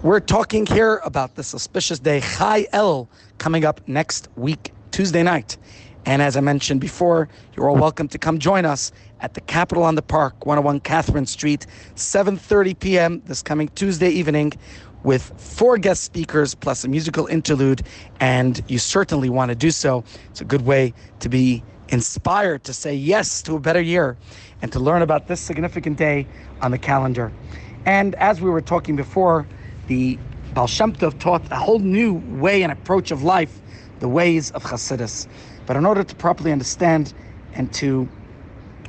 we're 0.04 0.20
talking 0.20 0.66
here 0.66 1.02
about 1.04 1.36
the 1.36 1.44
suspicious 1.44 2.00
day, 2.00 2.22
Chai 2.22 2.68
El, 2.72 3.10
coming 3.38 3.66
up 3.66 3.82
next 3.88 4.28
week, 4.36 4.72
Tuesday 4.92 5.24
night. 5.24 5.58
And 6.06 6.22
as 6.22 6.38
I 6.38 6.42
mentioned 6.42 6.82
before, 6.82 7.28
you're 7.56 7.70
all 7.70 7.76
welcome 7.76 8.08
to 8.10 8.18
come 8.18 8.38
join 8.38 8.66
us 8.66 8.92
at 9.22 9.34
the 9.34 9.42
Capitol 9.42 9.84
on 9.84 9.96
the 9.96 10.02
Park, 10.02 10.46
101 10.46 10.82
Catherine 10.82 11.26
Street, 11.26 11.66
7:30 11.96 12.80
p.m. 12.80 13.22
this 13.26 13.42
coming 13.42 13.70
Tuesday 13.70 14.10
evening, 14.10 14.54
with 15.04 15.34
four 15.38 15.78
guest 15.78 16.04
speakers 16.04 16.54
plus 16.54 16.84
a 16.84 16.88
musical 16.88 17.26
interlude. 17.28 17.82
And 18.20 18.64
you 18.68 18.80
certainly 18.80 19.30
want 19.30 19.50
to 19.50 19.56
do 19.56 19.72
so. 19.72 20.04
It's 20.30 20.42
a 20.42 20.46
good 20.46 20.62
way 20.62 20.94
to 21.20 21.30
be 21.30 21.64
inspired 21.90 22.64
to 22.66 22.74
say 22.74 22.94
yes 22.94 23.42
to 23.44 23.56
a 23.56 23.60
better 23.60 23.82
year 23.82 24.18
and 24.62 24.72
to 24.74 24.80
learn 24.80 25.02
about 25.02 25.28
this 25.28 25.42
significant 25.42 25.98
day 25.98 26.28
on 26.62 26.72
the 26.72 26.78
calendar. 26.78 27.32
And 27.86 28.16
as 28.16 28.42
we 28.42 28.50
were 28.50 28.62
talking 28.62 28.96
before, 28.96 29.48
the 29.88 30.18
Baal 30.54 30.68
Shem 30.68 30.94
Tov 30.94 31.20
taught 31.20 31.52
a 31.52 31.56
whole 31.56 31.80
new 31.80 32.14
way 32.14 32.64
and 32.64 32.72
approach 32.72 33.12
of 33.12 33.24
life, 33.24 33.62
the 34.00 34.08
ways 34.08 34.52
of 34.52 34.64
Chassidus. 34.64 35.28
But 35.66 35.76
in 35.76 35.86
order 35.86 36.04
to 36.04 36.16
properly 36.16 36.52
understand 36.52 37.14
and 37.54 37.74
to 37.76 38.08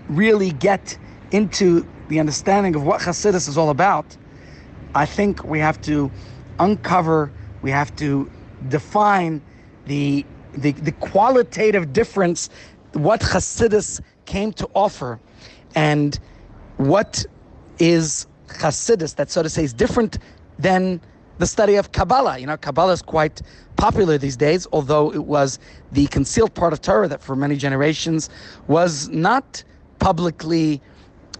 really 0.08 0.50
get 0.50 0.98
into 1.30 1.86
the 2.08 2.20
understanding 2.20 2.74
of 2.74 2.84
what 2.84 3.00
Chassidus 3.00 3.48
is 3.48 3.58
all 3.58 3.70
about, 3.70 4.16
I 4.94 5.06
think 5.06 5.44
we 5.44 5.58
have 5.58 5.80
to 5.82 6.10
uncover, 6.58 7.30
we 7.62 7.70
have 7.70 7.94
to 7.96 8.30
define 8.68 9.42
the, 9.86 10.24
the, 10.54 10.72
the 10.72 10.92
qualitative 10.92 11.92
difference, 11.92 12.50
what 12.94 13.20
Chassidus 13.20 14.00
came 14.24 14.52
to 14.54 14.68
offer, 14.74 15.20
and 15.74 16.18
what 16.78 17.26
is 17.78 18.26
Chassidus, 18.48 19.14
that 19.16 19.30
so 19.30 19.42
to 19.42 19.50
say 19.50 19.64
is 19.64 19.72
different 19.72 20.18
than 20.58 21.00
the 21.38 21.46
study 21.46 21.76
of 21.76 21.92
Kabbalah. 21.92 22.38
You 22.38 22.46
know, 22.46 22.56
Kabbalah 22.56 22.92
is 22.92 23.02
quite 23.02 23.42
popular 23.76 24.18
these 24.18 24.36
days, 24.36 24.66
although 24.72 25.12
it 25.12 25.24
was 25.24 25.58
the 25.92 26.06
concealed 26.08 26.54
part 26.54 26.72
of 26.72 26.80
Torah 26.80 27.08
that 27.08 27.22
for 27.22 27.36
many 27.36 27.56
generations 27.56 28.28
was 28.66 29.08
not 29.08 29.62
publicly 29.98 30.80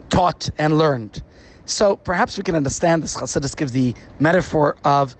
taught 0.09 0.49
and 0.59 0.79
learned. 0.79 1.23
So 1.67 1.97
perhaps 1.97 2.39
we 2.39 2.45
can 2.45 2.55
understand 2.55 3.03
this. 3.03 3.17
Chassidus 3.17 3.55
gives 3.55 3.73
the 3.73 3.95
metaphor 4.21 4.77
of 4.85 5.17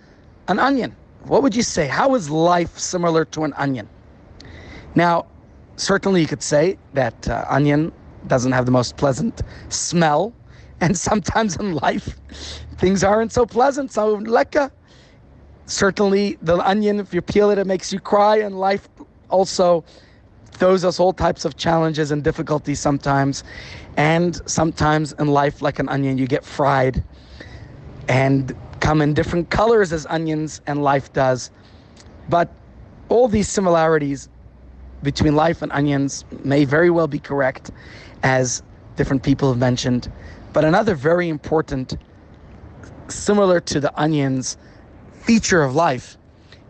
an 0.47 0.59
onion. 0.59 0.97
What 1.25 1.43
would 1.43 1.55
you 1.55 1.63
say? 1.63 1.87
How 1.87 2.15
is 2.15 2.31
life 2.31 2.79
similar 2.79 3.25
to 3.27 3.45
an 3.45 3.53
onion? 3.55 3.89
Now, 4.95 5.27
certainly 5.77 6.23
you 6.23 6.27
could 6.27 6.43
say 6.43 6.79
that 6.95 7.29
uh, 7.29 7.45
onion 7.49 7.93
doesn't 8.27 8.53
have 8.53 8.65
the 8.65 8.73
most 8.73 8.97
pleasant 8.97 9.43
smell, 9.69 10.33
and 10.81 10.97
sometimes 10.97 11.57
in 11.57 11.75
life 11.75 12.19
things 12.79 13.03
aren't 13.03 13.33
so 13.33 13.45
pleasant, 13.45 13.93
so 13.93 14.19
lekka. 14.19 14.71
Certainly, 15.67 16.39
the 16.41 16.57
onion, 16.67 16.99
if 16.99 17.13
you 17.13 17.21
peel 17.21 17.51
it, 17.51 17.59
it 17.59 17.67
makes 17.67 17.93
you 17.93 18.01
cry, 18.01 18.39
and 18.39 18.59
life 18.59 18.89
also 19.29 19.85
throws 20.53 20.85
us 20.85 20.99
all 20.99 21.13
types 21.13 21.45
of 21.45 21.57
challenges 21.57 22.11
and 22.11 22.25
difficulties 22.25 22.81
sometimes. 22.81 23.45
And 23.97 24.41
sometimes 24.49 25.13
in 25.13 25.29
life, 25.29 25.61
like 25.61 25.79
an 25.79 25.89
onion, 25.89 26.17
you 26.17 26.27
get 26.27 26.45
fried 26.45 27.05
and 28.09 28.55
come 28.81 29.03
in 29.03 29.13
different 29.13 29.51
colors 29.51 29.93
as 29.93 30.07
onions, 30.07 30.63
and 30.67 30.83
life 30.83 31.13
does. 31.13 31.51
But 32.29 32.51
all 33.09 33.29
these 33.29 33.49
similarities 33.49 34.29
between 35.03 35.37
life 35.37 35.63
and 35.63 35.71
onions 35.73 36.25
may 36.45 36.65
very 36.65 36.91
well 36.91 37.07
be 37.07 37.19
correct, 37.19 37.71
as 38.23 38.63
different 38.97 39.23
people 39.23 39.51
have 39.51 39.59
mentioned. 39.59 40.11
But 40.53 40.65
another 40.65 40.95
very 40.95 41.29
important, 41.29 41.97
similar 43.09 43.61
to 43.61 43.81
the 43.81 43.93
onions, 44.01 44.57
feature 45.13 45.63
of 45.63 45.75
life 45.75 46.17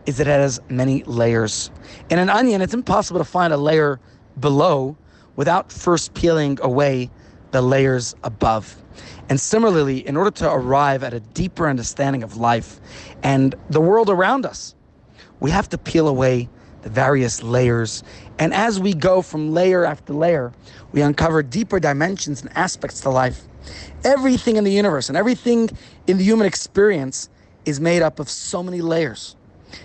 is 0.05 0.17
that 0.17 0.27
it 0.27 0.31
has 0.31 0.59
many 0.69 1.03
layers. 1.03 1.71
In 2.09 2.19
an 2.19 2.29
onion, 2.29 2.61
it's 2.61 2.73
impossible 2.73 3.19
to 3.19 3.25
find 3.25 3.53
a 3.53 3.57
layer 3.57 3.99
below 4.39 4.97
without 5.35 5.71
first 5.71 6.13
peeling 6.13 6.59
away 6.61 7.09
the 7.51 7.61
layers 7.61 8.15
above. 8.23 8.75
And 9.29 9.39
similarly, 9.39 10.05
in 10.05 10.17
order 10.17 10.31
to 10.31 10.51
arrive 10.51 11.03
at 11.03 11.13
a 11.13 11.19
deeper 11.19 11.67
understanding 11.67 12.23
of 12.23 12.37
life 12.37 12.79
and 13.23 13.55
the 13.69 13.79
world 13.79 14.09
around 14.09 14.45
us, 14.45 14.75
we 15.39 15.51
have 15.51 15.69
to 15.69 15.77
peel 15.77 16.07
away 16.07 16.49
the 16.81 16.89
various 16.89 17.43
layers. 17.43 18.03
And 18.39 18.53
as 18.53 18.79
we 18.79 18.93
go 18.93 19.21
from 19.21 19.53
layer 19.53 19.85
after 19.85 20.13
layer, 20.13 20.51
we 20.91 21.01
uncover 21.01 21.43
deeper 21.43 21.79
dimensions 21.79 22.41
and 22.41 22.55
aspects 22.57 23.01
to 23.01 23.09
life. 23.09 23.47
Everything 24.03 24.55
in 24.55 24.63
the 24.63 24.71
universe 24.71 25.09
and 25.09 25.17
everything 25.17 25.69
in 26.07 26.17
the 26.17 26.23
human 26.23 26.47
experience 26.47 27.29
is 27.65 27.79
made 27.79 28.01
up 28.01 28.19
of 28.19 28.29
so 28.29 28.63
many 28.63 28.81
layers. 28.81 29.35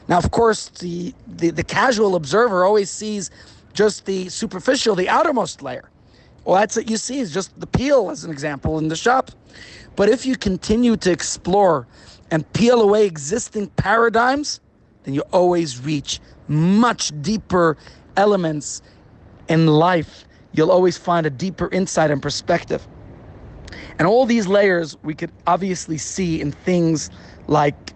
Now, 0.08 0.18
of 0.18 0.30
course, 0.30 0.68
the, 0.68 1.14
the, 1.26 1.50
the 1.50 1.64
casual 1.64 2.16
observer 2.16 2.64
always 2.64 2.90
sees 2.90 3.30
just 3.72 4.06
the 4.06 4.28
superficial, 4.28 4.94
the 4.94 5.08
outermost 5.08 5.62
layer. 5.62 5.90
Well, 6.44 6.56
that's 6.56 6.76
what 6.76 6.88
you 6.88 6.96
see 6.96 7.18
is 7.20 7.32
just 7.32 7.58
the 7.58 7.66
peel, 7.66 8.10
as 8.10 8.24
an 8.24 8.30
example, 8.30 8.78
in 8.78 8.88
the 8.88 8.96
shop. 8.96 9.30
But 9.96 10.08
if 10.08 10.26
you 10.26 10.36
continue 10.36 10.96
to 10.96 11.10
explore 11.10 11.86
and 12.30 12.50
peel 12.52 12.80
away 12.80 13.06
existing 13.06 13.68
paradigms, 13.68 14.60
then 15.04 15.14
you 15.14 15.22
always 15.32 15.80
reach 15.80 16.20
much 16.48 17.12
deeper 17.22 17.76
elements 18.16 18.82
in 19.48 19.66
life. 19.66 20.24
You'll 20.52 20.70
always 20.70 20.96
find 20.96 21.26
a 21.26 21.30
deeper 21.30 21.68
insight 21.70 22.10
and 22.10 22.22
perspective. 22.22 22.86
And 23.98 24.08
all 24.08 24.26
these 24.26 24.46
layers 24.46 24.96
we 25.02 25.14
could 25.14 25.32
obviously 25.46 25.98
see 25.98 26.40
in 26.40 26.52
things 26.52 27.10
like 27.46 27.94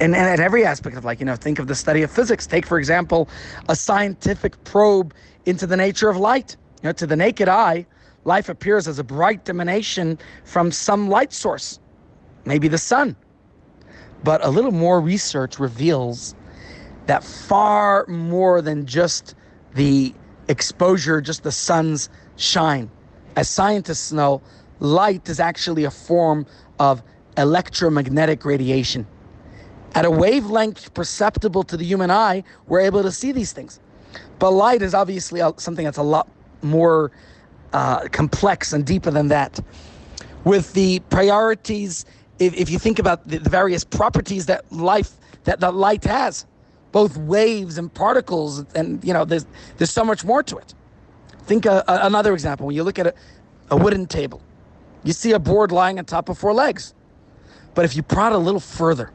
and, 0.00 0.14
and 0.14 0.28
at 0.28 0.40
every 0.40 0.64
aspect 0.64 0.96
of 0.96 1.04
like 1.04 1.20
you 1.20 1.26
know 1.26 1.36
think 1.36 1.58
of 1.58 1.66
the 1.66 1.74
study 1.74 2.02
of 2.02 2.10
physics. 2.10 2.46
Take 2.46 2.66
for 2.66 2.78
example 2.78 3.28
a 3.68 3.76
scientific 3.76 4.62
probe 4.64 5.14
into 5.46 5.66
the 5.66 5.76
nature 5.76 6.08
of 6.08 6.16
light. 6.16 6.56
You 6.82 6.88
know 6.88 6.92
to 6.92 7.06
the 7.06 7.16
naked 7.16 7.48
eye 7.48 7.86
life 8.24 8.48
appears 8.48 8.88
as 8.88 8.98
a 8.98 9.04
bright 9.04 9.48
emanation 9.48 10.18
from 10.44 10.70
some 10.72 11.08
light 11.08 11.32
source 11.32 11.80
maybe 12.44 12.68
the 12.68 12.78
sun. 12.78 13.16
But 14.24 14.44
a 14.44 14.50
little 14.50 14.72
more 14.72 15.00
research 15.00 15.58
reveals 15.60 16.34
that 17.06 17.24
far 17.24 18.06
more 18.08 18.60
than 18.62 18.86
just 18.86 19.34
the 19.74 20.14
exposure 20.48 21.20
just 21.20 21.42
the 21.42 21.52
sun's 21.52 22.08
shine. 22.36 22.90
As 23.36 23.48
scientists 23.48 24.12
know 24.12 24.42
light 24.80 25.28
is 25.28 25.40
actually 25.40 25.84
a 25.84 25.90
form 25.90 26.46
of 26.78 27.02
electromagnetic 27.36 28.44
radiation 28.44 29.06
at 29.94 30.04
a 30.04 30.10
wavelength 30.10 30.92
perceptible 30.94 31.62
to 31.64 31.76
the 31.76 31.84
human 31.84 32.10
eye, 32.10 32.44
we're 32.66 32.80
able 32.80 33.02
to 33.02 33.10
see 33.10 33.32
these 33.32 33.52
things. 33.52 33.80
But 34.38 34.50
light 34.50 34.82
is 34.82 34.94
obviously 34.94 35.40
something 35.56 35.84
that's 35.84 35.98
a 35.98 36.02
lot 36.02 36.28
more 36.62 37.10
uh, 37.72 38.08
complex 38.08 38.72
and 38.72 38.84
deeper 38.84 39.10
than 39.10 39.28
that. 39.28 39.60
With 40.44 40.72
the 40.72 41.00
priorities, 41.10 42.04
if, 42.38 42.54
if 42.54 42.70
you 42.70 42.78
think 42.78 42.98
about 42.98 43.26
the, 43.26 43.38
the, 43.38 43.50
various 43.50 43.84
properties 43.84 44.46
that 44.46 44.70
life 44.70 45.12
that, 45.44 45.60
that 45.60 45.74
light 45.74 46.04
has, 46.04 46.46
both 46.92 47.16
waves 47.16 47.76
and 47.76 47.92
particles, 47.92 48.64
and 48.74 49.04
you 49.04 49.12
know, 49.12 49.24
there's 49.24 49.46
there's 49.76 49.90
so 49.90 50.04
much 50.04 50.24
more 50.24 50.42
to 50.42 50.56
it. 50.56 50.74
Think 51.44 51.66
uh, 51.66 51.82
another 51.86 52.32
example. 52.32 52.66
When 52.66 52.76
you 52.76 52.84
look 52.84 52.98
at 52.98 53.08
a, 53.08 53.14
a 53.70 53.76
wooden 53.76 54.06
table, 54.06 54.40
you 55.04 55.12
see 55.12 55.32
a 55.32 55.38
board 55.38 55.72
lying 55.72 55.98
on 55.98 56.04
top 56.04 56.28
of 56.28 56.38
four 56.38 56.52
legs. 56.52 56.94
But 57.74 57.84
if 57.84 57.94
you 57.96 58.02
prod 58.02 58.32
a 58.32 58.38
little 58.38 58.60
further, 58.60 59.12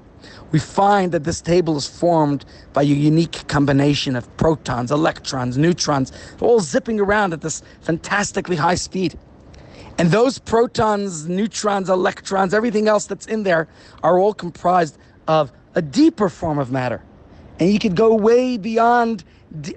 we 0.51 0.59
find 0.59 1.11
that 1.11 1.23
this 1.23 1.41
table 1.41 1.75
is 1.77 1.87
formed 1.87 2.45
by 2.73 2.83
a 2.83 2.85
unique 2.85 3.47
combination 3.47 4.15
of 4.15 4.35
protons, 4.37 4.91
electrons, 4.91 5.57
neutrons, 5.57 6.11
all 6.39 6.59
zipping 6.59 6.99
around 6.99 7.33
at 7.33 7.41
this 7.41 7.63
fantastically 7.81 8.55
high 8.55 8.75
speed. 8.75 9.17
And 9.97 10.11
those 10.11 10.39
protons, 10.39 11.27
neutrons, 11.27 11.89
electrons, 11.89 12.53
everything 12.53 12.87
else 12.87 13.05
that's 13.05 13.27
in 13.27 13.43
there 13.43 13.67
are 14.01 14.17
all 14.17 14.33
comprised 14.33 14.97
of 15.27 15.51
a 15.75 15.81
deeper 15.81 16.29
form 16.29 16.59
of 16.59 16.71
matter. 16.71 17.03
And 17.59 17.71
you 17.71 17.79
could 17.79 17.95
go 17.95 18.15
way 18.15 18.57
beyond. 18.57 19.23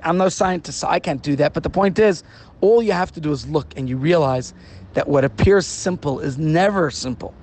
I'm 0.02 0.16
no 0.16 0.28
scientist, 0.28 0.78
so 0.78 0.88
I 0.88 1.00
can't 1.00 1.22
do 1.22 1.36
that. 1.36 1.52
But 1.52 1.62
the 1.62 1.70
point 1.70 1.98
is, 1.98 2.22
all 2.60 2.82
you 2.82 2.92
have 2.92 3.12
to 3.12 3.20
do 3.20 3.30
is 3.32 3.46
look 3.46 3.66
and 3.76 3.88
you 3.88 3.96
realize 3.96 4.54
that 4.96 5.06
what 5.06 5.26
appears 5.26 5.66
simple 5.66 6.20
is 6.20 6.38
never 6.38 6.90
simple. 6.90 7.34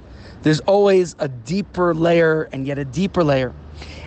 There's 0.41 0.60
always 0.62 1.15
a 1.19 1.27
deeper 1.27 1.93
layer 1.93 2.50
and 2.51 2.65
yet 2.65 2.79
a 2.79 2.83
deeper 2.83 3.24
layer. 3.24 3.53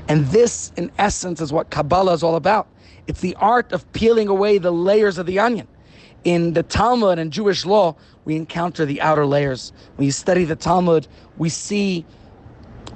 And 0.08 0.26
this, 0.26 0.72
in 0.76 0.90
essence, 0.98 1.40
is 1.40 1.52
what 1.52 1.70
Kabbalah 1.70 2.12
is 2.12 2.24
all 2.24 2.34
about. 2.34 2.66
It's 3.06 3.20
the 3.20 3.36
art 3.36 3.72
of 3.72 3.90
peeling 3.92 4.26
away 4.26 4.58
the 4.58 4.72
layers 4.72 5.16
of 5.16 5.26
the 5.26 5.38
onion. 5.38 5.68
In 6.24 6.54
the 6.54 6.64
Talmud 6.64 7.20
and 7.20 7.32
Jewish 7.32 7.64
law, 7.64 7.94
we 8.24 8.34
encounter 8.34 8.84
the 8.84 9.00
outer 9.00 9.24
layers. 9.24 9.72
When 9.94 10.06
you 10.06 10.12
study 10.12 10.44
the 10.44 10.56
Talmud, 10.56 11.06
we 11.36 11.48
see, 11.48 12.04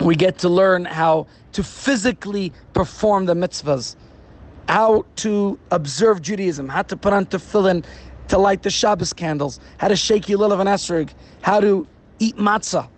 we 0.00 0.16
get 0.16 0.38
to 0.38 0.48
learn 0.48 0.84
how 0.84 1.28
to 1.52 1.62
physically 1.62 2.52
perform 2.72 3.26
the 3.26 3.34
mitzvahs, 3.34 3.94
how 4.68 5.06
to 5.16 5.60
observe 5.70 6.22
Judaism, 6.22 6.68
how 6.68 6.82
to 6.82 6.96
put 6.96 7.12
on 7.12 7.26
tefillin, 7.26 7.84
to 8.30 8.38
light 8.38 8.62
the 8.62 8.70
Shabbos 8.70 9.12
candles, 9.12 9.58
how 9.78 9.88
to 9.88 9.96
shake 9.96 10.24
Yilil 10.24 10.52
of 10.52 10.60
an 10.60 10.68
Esrog, 10.68 11.10
how 11.42 11.60
to 11.60 11.86
eat 12.20 12.36
matzah. 12.36 12.88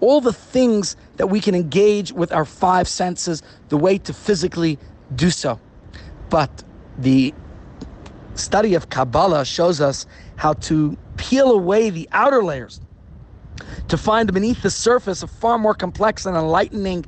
All 0.00 0.20
the 0.20 0.34
things 0.34 0.96
that 1.16 1.28
we 1.28 1.40
can 1.40 1.54
engage 1.54 2.12
with 2.12 2.30
our 2.30 2.44
five 2.44 2.86
senses, 2.86 3.42
the 3.70 3.76
way 3.78 3.96
to 3.98 4.12
physically 4.12 4.78
do 5.14 5.30
so. 5.30 5.58
But 6.28 6.62
the 6.98 7.32
study 8.34 8.74
of 8.74 8.90
Kabbalah 8.90 9.46
shows 9.46 9.80
us 9.80 10.06
how 10.36 10.54
to 10.54 10.96
peel 11.16 11.52
away 11.52 11.88
the 11.88 12.08
outer 12.12 12.42
layers 12.42 12.80
to 13.88 13.96
find 13.96 14.32
beneath 14.32 14.62
the 14.62 14.70
surface 14.70 15.22
a 15.22 15.26
far 15.26 15.56
more 15.56 15.74
complex 15.74 16.26
and 16.26 16.36
enlightening 16.36 17.06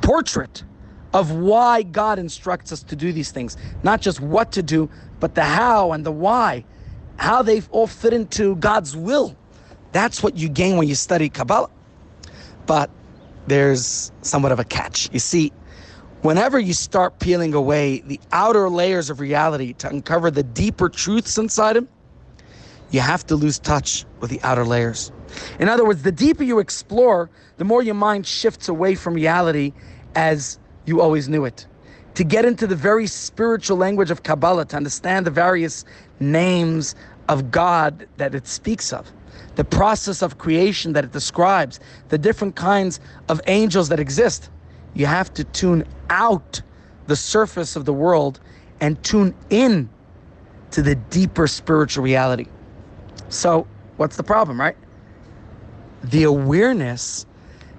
portrait 0.00 0.64
of 1.12 1.30
why 1.30 1.82
God 1.82 2.18
instructs 2.18 2.72
us 2.72 2.82
to 2.84 2.96
do 2.96 3.12
these 3.12 3.30
things. 3.30 3.56
Not 3.82 4.00
just 4.00 4.20
what 4.20 4.52
to 4.52 4.62
do, 4.62 4.88
but 5.22 5.36
the 5.36 5.44
how 5.44 5.92
and 5.92 6.04
the 6.04 6.10
why. 6.10 6.64
How 7.16 7.42
they 7.42 7.62
all 7.70 7.86
fit 7.86 8.12
into 8.12 8.56
God's 8.56 8.96
will. 8.96 9.36
That's 9.92 10.20
what 10.20 10.36
you 10.36 10.48
gain 10.48 10.78
when 10.78 10.88
you 10.88 10.96
study 10.96 11.28
Kabbalah. 11.28 11.70
But 12.66 12.90
there's 13.46 14.10
somewhat 14.22 14.50
of 14.50 14.58
a 14.58 14.64
catch. 14.64 15.08
You 15.12 15.20
see, 15.20 15.52
whenever 16.22 16.58
you 16.58 16.72
start 16.72 17.20
peeling 17.20 17.54
away 17.54 18.00
the 18.00 18.18
outer 18.32 18.68
layers 18.68 19.10
of 19.10 19.20
reality 19.20 19.74
to 19.74 19.88
uncover 19.88 20.28
the 20.32 20.42
deeper 20.42 20.88
truths 20.88 21.38
inside 21.38 21.76
him, 21.76 21.88
you 22.90 22.98
have 22.98 23.24
to 23.26 23.36
lose 23.36 23.60
touch 23.60 24.04
with 24.18 24.28
the 24.28 24.40
outer 24.42 24.64
layers. 24.64 25.12
In 25.60 25.68
other 25.68 25.84
words, 25.84 26.02
the 26.02 26.10
deeper 26.10 26.42
you 26.42 26.58
explore, 26.58 27.30
the 27.58 27.64
more 27.64 27.80
your 27.80 27.94
mind 27.94 28.26
shifts 28.26 28.68
away 28.68 28.96
from 28.96 29.14
reality 29.14 29.72
as 30.16 30.58
you 30.84 31.00
always 31.00 31.28
knew 31.28 31.44
it. 31.44 31.68
To 32.14 32.24
get 32.24 32.44
into 32.44 32.66
the 32.66 32.76
very 32.76 33.06
spiritual 33.06 33.76
language 33.76 34.10
of 34.10 34.22
Kabbalah, 34.22 34.66
to 34.66 34.76
understand 34.76 35.26
the 35.26 35.30
various 35.30 35.84
names 36.20 36.94
of 37.28 37.50
God 37.50 38.06
that 38.18 38.34
it 38.34 38.46
speaks 38.46 38.92
of, 38.92 39.10
the 39.54 39.64
process 39.64 40.22
of 40.22 40.38
creation 40.38 40.92
that 40.92 41.04
it 41.04 41.12
describes, 41.12 41.80
the 42.10 42.18
different 42.18 42.54
kinds 42.56 43.00
of 43.28 43.40
angels 43.46 43.88
that 43.88 43.98
exist, 44.00 44.50
you 44.94 45.06
have 45.06 45.32
to 45.34 45.44
tune 45.44 45.84
out 46.10 46.60
the 47.06 47.16
surface 47.16 47.76
of 47.76 47.84
the 47.84 47.92
world 47.92 48.40
and 48.80 49.02
tune 49.02 49.34
in 49.50 49.88
to 50.70 50.82
the 50.82 50.94
deeper 50.94 51.46
spiritual 51.46 52.04
reality. 52.04 52.46
So, 53.28 53.66
what's 53.96 54.16
the 54.16 54.22
problem, 54.22 54.60
right? 54.60 54.76
The 56.04 56.24
awareness 56.24 57.26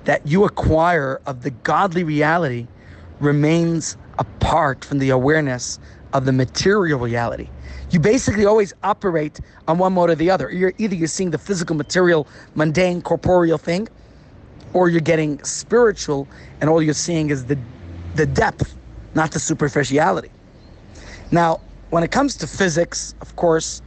that 0.06 0.26
you 0.26 0.46
acquire 0.46 1.22
of 1.26 1.44
the 1.44 1.52
godly 1.52 2.04
reality 2.04 2.68
remains 3.24 3.98
apart 4.20 4.86
from 4.86 5.00
the 5.00 5.10
awareness 5.12 5.80
of 6.14 6.26
the 6.26 6.32
material 6.32 7.00
reality. 7.00 7.50
You 7.92 8.00
basically 8.00 8.46
always 8.46 8.74
operate 8.84 9.40
on 9.68 9.78
one 9.78 9.94
mode 9.94 10.12
or 10.12 10.16
the 10.16 10.30
other. 10.30 10.52
You're 10.52 10.74
either 10.78 10.96
you're 10.96 11.08
seeing 11.08 11.32
the 11.32 11.38
physical, 11.38 11.76
material, 11.76 12.28
mundane, 12.56 13.02
corporeal 13.02 13.58
thing, 13.58 13.88
or 14.74 14.90
you're 14.90 15.02
getting 15.02 15.44
spiritual, 15.44 16.28
and 16.62 16.70
all 16.70 16.82
you're 16.82 16.94
seeing 16.94 17.30
is 17.30 17.46
the 17.46 17.58
the 18.16 18.26
depth, 18.28 18.76
not 19.16 19.32
the 19.32 19.40
superficiality. 19.40 20.32
Now, 21.32 21.62
when 21.90 22.04
it 22.04 22.12
comes 22.12 22.36
to 22.38 22.48
physics, 22.48 23.16
of 23.22 23.36
course, 23.36 23.82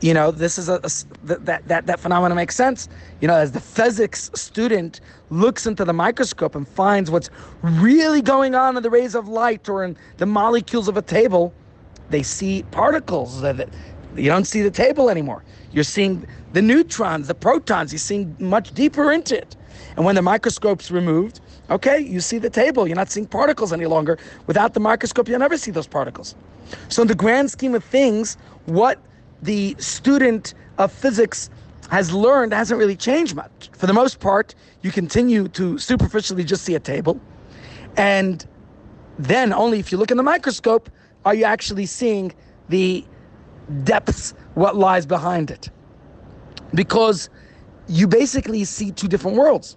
you 0.00 0.12
know 0.12 0.30
this 0.30 0.58
is 0.58 0.68
a, 0.68 0.74
a 0.84 0.90
that 1.24 1.66
that 1.68 1.86
that 1.86 2.00
phenomenon 2.00 2.36
makes 2.36 2.54
sense. 2.54 2.88
You 3.20 3.28
know 3.28 3.36
as 3.36 3.52
the 3.52 3.60
physics 3.60 4.30
student 4.34 5.00
looks 5.30 5.66
into 5.66 5.84
the 5.84 5.92
microscope 5.92 6.54
and 6.54 6.68
finds 6.68 7.10
what's 7.10 7.30
really 7.62 8.22
going 8.22 8.54
on 8.54 8.76
in 8.76 8.82
the 8.82 8.90
rays 8.90 9.14
of 9.14 9.28
light 9.28 9.68
or 9.68 9.84
in 9.84 9.96
the 10.18 10.26
molecules 10.26 10.88
of 10.88 10.96
a 10.96 11.02
table 11.02 11.52
they 12.10 12.22
see 12.22 12.62
particles 12.70 13.40
that 13.40 13.68
you 14.14 14.26
don't 14.30 14.44
see 14.44 14.62
the 14.62 14.70
table 14.70 15.10
anymore. 15.10 15.44
You're 15.72 15.84
seeing 15.84 16.26
the 16.52 16.62
neutrons 16.62 17.26
the 17.26 17.34
protons 17.34 17.92
you're 17.92 17.98
seeing 17.98 18.36
much 18.38 18.72
deeper 18.74 19.12
into 19.12 19.36
it. 19.38 19.56
And 19.96 20.04
when 20.04 20.14
the 20.14 20.22
microscope's 20.22 20.90
removed 20.90 21.40
okay 21.70 21.98
you 22.00 22.20
see 22.20 22.38
the 22.38 22.50
table. 22.50 22.86
You're 22.86 22.96
not 22.96 23.10
seeing 23.10 23.26
particles 23.26 23.72
any 23.72 23.86
longer. 23.86 24.18
Without 24.46 24.74
the 24.74 24.80
microscope 24.80 25.26
you'll 25.26 25.38
never 25.38 25.56
see 25.56 25.70
those 25.70 25.86
particles. 25.86 26.34
So 26.90 27.02
in 27.02 27.08
the 27.08 27.14
grand 27.14 27.50
scheme 27.50 27.74
of 27.74 27.82
things 27.82 28.36
what 28.66 29.00
the 29.42 29.76
student 29.78 30.54
of 30.78 30.92
physics 30.92 31.50
has 31.90 32.12
learned 32.12 32.52
hasn't 32.52 32.78
really 32.78 32.96
changed 32.96 33.34
much. 33.34 33.70
For 33.72 33.86
the 33.86 33.92
most 33.92 34.20
part, 34.20 34.54
you 34.82 34.90
continue 34.90 35.48
to 35.48 35.78
superficially 35.78 36.44
just 36.44 36.64
see 36.64 36.74
a 36.74 36.80
table. 36.80 37.20
And 37.96 38.44
then 39.18 39.52
only 39.52 39.78
if 39.78 39.92
you 39.92 39.98
look 39.98 40.10
in 40.10 40.16
the 40.16 40.22
microscope 40.22 40.90
are 41.24 41.34
you 41.34 41.44
actually 41.44 41.86
seeing 41.86 42.32
the 42.68 43.04
depths, 43.84 44.34
what 44.54 44.76
lies 44.76 45.06
behind 45.06 45.50
it. 45.50 45.70
Because 46.74 47.30
you 47.88 48.06
basically 48.06 48.64
see 48.64 48.90
two 48.90 49.08
different 49.08 49.36
worlds 49.36 49.76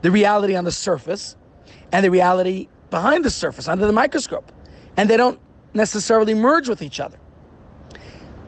the 0.00 0.10
reality 0.10 0.56
on 0.56 0.64
the 0.64 0.72
surface 0.72 1.36
and 1.92 2.04
the 2.04 2.10
reality 2.10 2.68
behind 2.90 3.24
the 3.24 3.30
surface 3.30 3.68
under 3.68 3.86
the 3.86 3.92
microscope. 3.92 4.50
And 4.96 5.08
they 5.08 5.16
don't 5.16 5.38
necessarily 5.74 6.34
merge 6.34 6.68
with 6.68 6.82
each 6.82 6.98
other. 6.98 7.18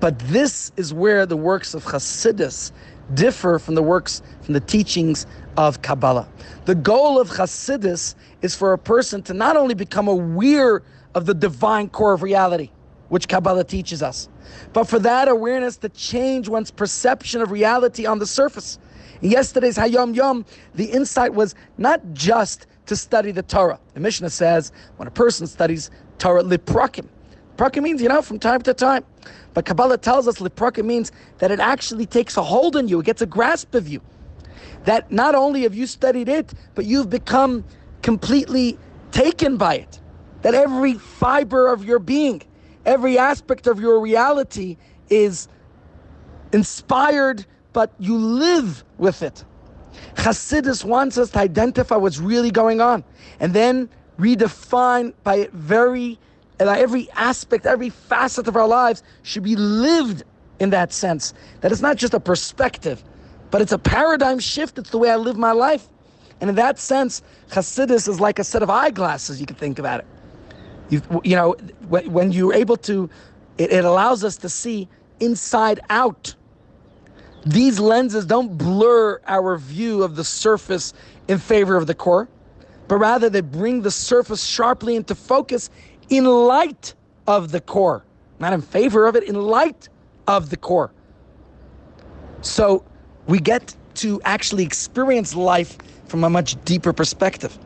But 0.04 0.18
this 0.18 0.70
is 0.76 0.92
where 0.92 1.24
the 1.24 1.38
works 1.38 1.72
of 1.72 1.82
Hasidus 1.82 2.72
differ 3.14 3.58
from 3.58 3.74
the 3.74 3.82
works, 3.82 4.20
from 4.42 4.52
the 4.52 4.60
teachings 4.60 5.26
of 5.56 5.80
Kabbalah. 5.80 6.28
The 6.66 6.74
goal 6.74 7.18
of 7.18 7.30
Hasidus 7.30 8.14
is 8.42 8.54
for 8.54 8.74
a 8.74 8.78
person 8.78 9.22
to 9.22 9.32
not 9.32 9.56
only 9.56 9.74
become 9.74 10.06
aware 10.06 10.82
of 11.14 11.24
the 11.24 11.32
divine 11.32 11.88
core 11.88 12.12
of 12.12 12.20
reality, 12.20 12.68
which 13.08 13.28
Kabbalah 13.28 13.64
teaches 13.64 14.02
us, 14.02 14.28
but 14.74 14.84
for 14.84 14.98
that 14.98 15.26
awareness 15.26 15.78
to 15.78 15.88
change 15.88 16.50
one's 16.50 16.70
perception 16.70 17.40
of 17.40 17.50
reality 17.50 18.04
on 18.04 18.18
the 18.18 18.26
surface. 18.26 18.78
In 19.22 19.30
yesterday's 19.30 19.78
Hayom 19.78 20.14
Yom, 20.14 20.44
the 20.74 20.84
insight 20.84 21.32
was 21.32 21.54
not 21.78 22.02
just 22.12 22.66
to 22.84 22.94
study 22.94 23.30
the 23.30 23.42
Torah. 23.42 23.80
The 23.94 24.00
Mishnah 24.00 24.28
says 24.28 24.70
when 24.98 25.08
a 25.08 25.10
person 25.10 25.46
studies 25.46 25.90
Torah 26.18 26.42
liprakim, 26.42 27.08
prakim 27.56 27.82
means, 27.82 28.02
you 28.02 28.08
know, 28.08 28.22
from 28.22 28.38
time 28.38 28.62
to 28.62 28.74
time. 28.74 29.04
But 29.54 29.64
Kabbalah 29.64 29.98
tells 29.98 30.26
us 30.26 30.38
lipraka 30.38 30.84
means 30.84 31.12
that 31.38 31.50
it 31.50 31.60
actually 31.60 32.06
takes 32.06 32.36
a 32.36 32.42
hold 32.42 32.76
on 32.76 32.88
you, 32.88 33.00
it 33.00 33.06
gets 33.06 33.22
a 33.22 33.26
grasp 33.26 33.74
of 33.74 33.88
you. 33.88 34.00
That 34.84 35.10
not 35.10 35.34
only 35.34 35.62
have 35.62 35.74
you 35.74 35.86
studied 35.86 36.28
it, 36.28 36.52
but 36.74 36.84
you've 36.84 37.08
become 37.08 37.64
completely 38.02 38.78
taken 39.12 39.56
by 39.56 39.76
it. 39.76 40.00
That 40.42 40.54
every 40.54 40.94
fiber 40.94 41.68
of 41.68 41.84
your 41.84 41.98
being, 41.98 42.42
every 42.84 43.18
aspect 43.18 43.66
of 43.66 43.80
your 43.80 44.00
reality 44.00 44.76
is 45.08 45.48
inspired, 46.52 47.46
but 47.72 47.92
you 47.98 48.16
live 48.16 48.84
with 48.98 49.22
it. 49.22 49.44
Hasidus 50.16 50.84
wants 50.84 51.16
us 51.18 51.30
to 51.30 51.38
identify 51.38 51.96
what's 51.96 52.18
really 52.18 52.50
going 52.50 52.80
on 52.80 53.04
and 53.40 53.54
then 53.54 53.88
redefine 54.18 55.14
by 55.22 55.36
it 55.36 55.52
very 55.52 56.18
and 56.58 56.68
every 56.68 57.10
aspect, 57.12 57.66
every 57.66 57.90
facet 57.90 58.48
of 58.48 58.56
our 58.56 58.66
lives 58.66 59.02
should 59.22 59.42
be 59.42 59.56
lived 59.56 60.22
in 60.60 60.70
that 60.70 60.92
sense. 60.92 61.34
That 61.60 61.72
it's 61.72 61.80
not 61.80 61.96
just 61.96 62.14
a 62.14 62.20
perspective, 62.20 63.02
but 63.50 63.60
it's 63.60 63.72
a 63.72 63.78
paradigm 63.78 64.38
shift. 64.38 64.78
It's 64.78 64.90
the 64.90 64.98
way 64.98 65.10
I 65.10 65.16
live 65.16 65.36
my 65.36 65.52
life. 65.52 65.88
And 66.40 66.50
in 66.50 66.56
that 66.56 66.78
sense, 66.78 67.22
Hasidus 67.50 68.08
is 68.08 68.20
like 68.20 68.38
a 68.38 68.44
set 68.44 68.62
of 68.62 68.70
eyeglasses, 68.70 69.40
you 69.40 69.46
can 69.46 69.56
think 69.56 69.78
about 69.78 70.00
it. 70.00 70.06
You, 70.90 71.02
you 71.24 71.36
know, 71.36 71.52
when 71.88 72.32
you're 72.32 72.52
able 72.52 72.76
to, 72.78 73.08
it, 73.56 73.72
it 73.72 73.84
allows 73.84 74.22
us 74.22 74.36
to 74.38 74.48
see 74.48 74.88
inside 75.20 75.80
out. 75.90 76.34
These 77.46 77.78
lenses 77.78 78.26
don't 78.26 78.56
blur 78.56 79.20
our 79.26 79.56
view 79.56 80.02
of 80.02 80.16
the 80.16 80.24
surface 80.24 80.94
in 81.28 81.38
favor 81.38 81.76
of 81.76 81.86
the 81.86 81.94
core, 81.94 82.28
but 82.88 82.96
rather 82.96 83.30
they 83.30 83.40
bring 83.40 83.82
the 83.82 83.90
surface 83.90 84.44
sharply 84.44 84.96
into 84.96 85.14
focus 85.14 85.70
in 86.08 86.24
light 86.24 86.94
of 87.26 87.50
the 87.50 87.60
core, 87.60 88.04
not 88.38 88.52
in 88.52 88.60
favor 88.60 89.06
of 89.06 89.16
it, 89.16 89.24
in 89.24 89.34
light 89.34 89.88
of 90.26 90.50
the 90.50 90.56
core. 90.56 90.92
So 92.40 92.84
we 93.26 93.38
get 93.38 93.74
to 93.94 94.20
actually 94.24 94.64
experience 94.64 95.34
life 95.34 95.78
from 96.06 96.24
a 96.24 96.30
much 96.30 96.62
deeper 96.64 96.92
perspective. 96.92 97.58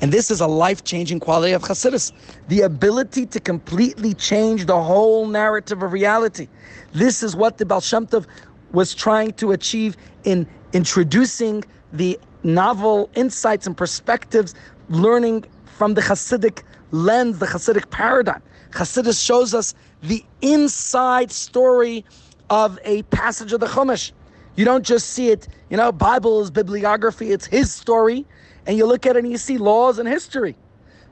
And 0.00 0.12
this 0.12 0.30
is 0.30 0.40
a 0.40 0.46
life 0.46 0.84
changing 0.84 1.20
quality 1.20 1.52
of 1.52 1.62
Hasidus 1.62 2.12
the 2.48 2.62
ability 2.62 3.26
to 3.26 3.40
completely 3.40 4.12
change 4.14 4.66
the 4.66 4.80
whole 4.82 5.26
narrative 5.26 5.82
of 5.82 5.92
reality. 5.92 6.48
This 6.92 7.22
is 7.22 7.34
what 7.34 7.58
the 7.58 7.64
Baal 7.64 7.80
Shem 7.80 8.06
Tov 8.06 8.26
was 8.72 8.94
trying 8.94 9.32
to 9.34 9.52
achieve 9.52 9.96
in 10.24 10.46
introducing 10.72 11.64
the 11.92 12.18
novel 12.42 13.08
insights 13.14 13.66
and 13.66 13.76
perspectives, 13.76 14.54
learning 14.88 15.44
from 15.64 15.94
the 15.94 16.02
Hasidic 16.02 16.62
lens, 16.94 17.38
the 17.38 17.46
Hasidic 17.46 17.90
paradigm. 17.90 18.42
Hasidus 18.70 19.24
shows 19.24 19.52
us 19.54 19.74
the 20.02 20.24
inside 20.40 21.30
story 21.30 22.04
of 22.50 22.78
a 22.84 23.02
passage 23.04 23.52
of 23.52 23.60
the 23.60 23.66
Chumash. 23.66 24.12
You 24.56 24.64
don't 24.64 24.84
just 24.84 25.10
see 25.10 25.30
it, 25.30 25.48
you 25.70 25.76
know, 25.76 25.90
Bible 25.90 26.40
is 26.40 26.50
bibliography, 26.50 27.32
it's 27.32 27.46
his 27.46 27.72
story, 27.72 28.24
and 28.66 28.76
you 28.76 28.86
look 28.86 29.06
at 29.06 29.16
it 29.16 29.24
and 29.24 29.32
you 29.32 29.38
see 29.38 29.58
laws 29.58 29.98
and 29.98 30.08
history. 30.08 30.54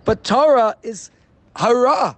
But 0.04 0.22
Torah 0.22 0.76
is 0.82 1.10
hara. 1.56 2.16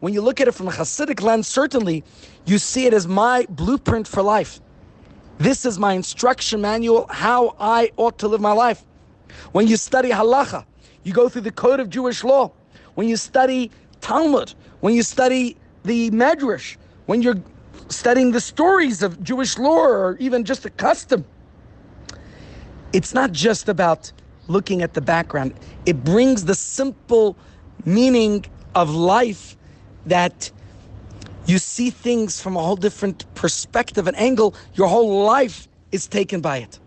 When 0.00 0.12
you 0.12 0.20
look 0.20 0.40
at 0.40 0.48
it 0.48 0.52
from 0.52 0.68
a 0.68 0.70
Hasidic 0.70 1.22
lens, 1.22 1.48
certainly 1.48 2.04
you 2.44 2.58
see 2.58 2.84
it 2.86 2.92
as 2.92 3.08
my 3.08 3.46
blueprint 3.48 4.06
for 4.06 4.22
life. 4.22 4.60
This 5.38 5.64
is 5.64 5.78
my 5.78 5.94
instruction 5.94 6.60
manual, 6.60 7.06
how 7.08 7.56
I 7.58 7.92
ought 7.96 8.18
to 8.18 8.28
live 8.28 8.40
my 8.40 8.52
life. 8.52 8.84
When 9.52 9.66
you 9.66 9.76
study 9.76 10.10
halacha, 10.10 10.64
you 11.02 11.12
go 11.12 11.28
through 11.28 11.42
the 11.42 11.52
code 11.52 11.80
of 11.80 11.88
Jewish 11.88 12.24
law. 12.24 12.52
When 12.96 13.08
you 13.08 13.16
study 13.16 13.70
Talmud, 14.00 14.54
when 14.80 14.94
you 14.94 15.02
study 15.02 15.56
the 15.84 16.10
Medrash, 16.10 16.76
when 17.04 17.22
you're 17.22 17.40
studying 17.88 18.32
the 18.32 18.40
stories 18.40 19.02
of 19.02 19.22
Jewish 19.22 19.58
lore 19.58 19.96
or 19.96 20.16
even 20.18 20.44
just 20.44 20.64
a 20.64 20.70
custom, 20.70 21.24
it's 22.92 23.12
not 23.12 23.32
just 23.32 23.68
about 23.68 24.10
looking 24.48 24.82
at 24.82 24.94
the 24.94 25.02
background. 25.02 25.52
It 25.84 26.04
brings 26.04 26.46
the 26.46 26.54
simple 26.54 27.36
meaning 27.84 28.46
of 28.74 28.90
life 28.90 29.56
that 30.06 30.50
you 31.44 31.58
see 31.58 31.90
things 31.90 32.40
from 32.40 32.56
a 32.56 32.62
whole 32.62 32.76
different 32.76 33.32
perspective 33.34 34.06
and 34.06 34.16
angle. 34.16 34.54
Your 34.74 34.88
whole 34.88 35.24
life 35.24 35.68
is 35.92 36.08
taken 36.08 36.40
by 36.40 36.58
it. 36.58 36.78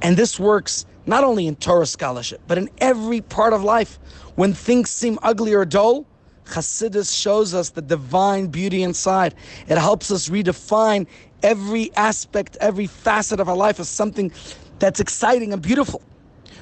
And 0.00 0.16
this 0.16 0.40
works 0.40 0.86
not 1.06 1.24
only 1.24 1.46
in 1.46 1.56
Torah 1.56 1.86
scholarship, 1.86 2.40
but 2.46 2.58
in 2.58 2.68
every 2.78 3.20
part 3.20 3.52
of 3.52 3.62
life. 3.62 3.98
When 4.34 4.52
things 4.52 4.90
seem 4.90 5.18
ugly 5.22 5.54
or 5.54 5.64
dull, 5.64 6.06
Chassidus 6.46 7.14
shows 7.18 7.54
us 7.54 7.70
the 7.70 7.82
divine 7.82 8.48
beauty 8.48 8.82
inside. 8.82 9.34
It 9.68 9.78
helps 9.78 10.10
us 10.10 10.28
redefine 10.28 11.06
every 11.42 11.94
aspect, 11.96 12.56
every 12.60 12.86
facet 12.86 13.40
of 13.40 13.48
our 13.48 13.56
life 13.56 13.80
as 13.80 13.88
something 13.88 14.32
that's 14.78 15.00
exciting 15.00 15.52
and 15.52 15.62
beautiful. 15.62 16.02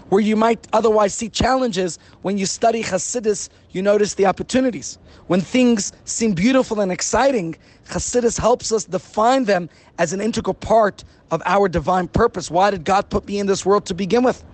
Where 0.09 0.21
you 0.21 0.37
might 0.37 0.69
otherwise 0.73 1.15
see 1.15 1.29
challenges, 1.29 1.99
when 2.21 2.37
you 2.37 2.47
study 2.47 2.83
Chassidus, 2.83 3.49
you 3.73 3.83
notice 3.83 4.15
the 4.15 4.27
opportunities. 4.27 4.99
When 5.27 5.41
things 5.41 5.93
seem 6.05 6.33
beautiful 6.33 6.81
and 6.81 6.93
exciting, 6.93 7.57
Chassidus 7.89 8.39
helps 8.39 8.71
us 8.73 8.85
define 8.85 9.45
them 9.45 9.69
as 9.99 10.13
an 10.13 10.21
integral 10.21 10.55
part 10.55 11.05
of 11.31 11.43
our 11.47 11.69
divine 11.69 12.09
purpose. 12.09 12.51
Why 12.51 12.71
did 12.71 12.85
God 12.85 13.09
put 13.09 13.27
me 13.27 13.39
in 13.39 13.47
this 13.47 13.65
world 13.65 13.87
to 13.87 13.95
begin 13.95 14.23
with? 14.23 14.45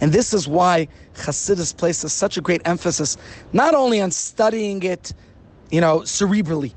And 0.00 0.12
this 0.12 0.32
is 0.32 0.48
why 0.48 0.88
Chassidus 1.14 1.76
places 1.76 2.12
such 2.12 2.36
a 2.36 2.40
great 2.40 2.62
emphasis, 2.64 3.16
not 3.52 3.74
only 3.74 4.00
on 4.00 4.10
studying 4.10 4.82
it, 4.82 5.12
you 5.70 5.80
know, 5.80 6.00
cerebrally, 6.00 6.72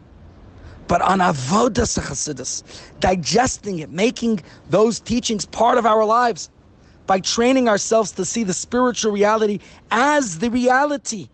but 0.88 1.02
on 1.02 1.20
avodas 1.20 1.98
Chassidus, 2.00 2.64
digesting 3.00 3.80
it, 3.80 3.90
making 3.90 4.42
those 4.70 5.00
teachings 5.00 5.46
part 5.46 5.78
of 5.78 5.86
our 5.86 6.04
lives 6.04 6.50
by 7.08 7.20
training 7.20 7.68
ourselves 7.68 8.12
to 8.12 8.26
see 8.26 8.44
the 8.44 8.54
spiritual 8.54 9.12
reality 9.12 9.60
as 9.92 10.40
the 10.40 10.50
reality. 10.50 11.30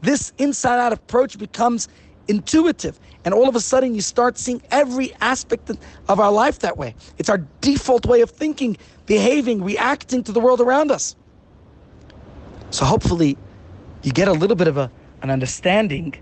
This 0.00 0.32
inside 0.38 0.78
out 0.78 0.92
approach 0.92 1.38
becomes 1.38 1.88
intuitive. 2.28 2.98
And 3.24 3.34
all 3.34 3.48
of 3.48 3.56
a 3.56 3.60
sudden, 3.60 3.94
you 3.94 4.00
start 4.00 4.38
seeing 4.38 4.62
every 4.70 5.12
aspect 5.20 5.70
of 6.08 6.20
our 6.20 6.32
life 6.32 6.60
that 6.60 6.76
way. 6.76 6.94
It's 7.18 7.28
our 7.28 7.38
default 7.60 8.06
way 8.06 8.20
of 8.20 8.30
thinking, 8.30 8.76
behaving, 9.06 9.62
reacting 9.62 10.22
to 10.24 10.32
the 10.32 10.40
world 10.40 10.60
around 10.60 10.90
us. 10.90 11.16
So 12.70 12.84
hopefully, 12.84 13.36
you 14.02 14.12
get 14.12 14.28
a 14.28 14.32
little 14.32 14.56
bit 14.56 14.68
of 14.68 14.76
a, 14.76 14.90
an 15.22 15.30
understanding 15.30 16.14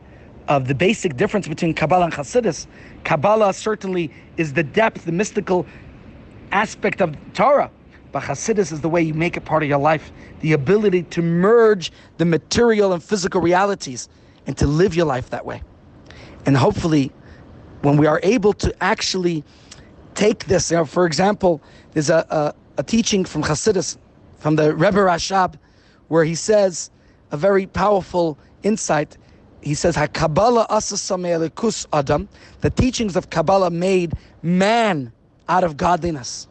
of 0.49 0.69
the 0.69 0.75
basic 0.75 1.17
difference 1.17 1.49
between 1.49 1.75
Kabbalah 1.75 2.05
and 2.05 2.15
Hasidus. 2.15 2.67
Kabbalah 3.05 3.53
certainly 3.53 4.11
is 4.37 4.53
the 4.53 4.62
depth, 4.62 5.05
the 5.05 5.12
mystical 5.12 5.67
aspect 6.53 7.01
of 7.01 7.17
Torah. 7.35 7.71
But 8.16 8.22
Hasidus 8.22 8.72
is 8.72 8.81
the 8.81 8.88
way 8.88 9.02
you 9.02 9.12
make 9.12 9.37
it 9.37 9.44
part 9.44 9.62
of 9.62 9.68
your 9.68 9.76
life, 9.79 10.11
the 10.40 10.55
ability 10.55 11.02
to 11.02 11.20
merge 11.20 11.92
the 12.16 12.24
material 12.24 12.94
and 12.94 13.02
physical 13.02 13.42
realities 13.42 14.09
and 14.46 14.57
to 14.57 14.66
live 14.66 14.96
your 14.96 15.05
life 15.05 15.29
that 15.29 15.44
way. 15.44 15.62
And 16.46 16.57
hopefully, 16.57 17.12
when 17.83 17.98
we 17.98 18.07
are 18.07 18.18
able 18.22 18.55
to 18.55 18.74
actually 18.83 19.44
take 20.14 20.46
this, 20.46 20.70
you 20.70 20.79
know, 20.79 20.87
for 20.87 21.05
example, 21.05 21.61
there's 21.92 22.09
a, 22.09 22.24
a, 22.31 22.55
a 22.79 22.83
teaching 22.83 23.26
from 23.26 23.42
Hasidus, 23.42 23.98
from 24.38 24.57
the 24.57 24.74
Rebbe 24.74 24.96
Rashab, 24.96 25.57
where 26.09 26.24
he 26.24 26.35
says 26.35 26.90
a 27.33 27.37
very 27.37 27.66
powerful 27.66 28.38
insight. 28.62 29.18
He 29.61 29.74
says, 29.74 29.94
"Kabbalah 30.14 30.66
kus 31.55 31.87
adam." 31.92 32.31
The 32.62 32.70
teachings 32.70 33.14
of 33.14 33.29
Kabbalah 33.29 33.70
made 33.70 34.14
man 34.42 35.12
out 35.50 35.64
of 35.64 35.76
godliness. 35.76 36.48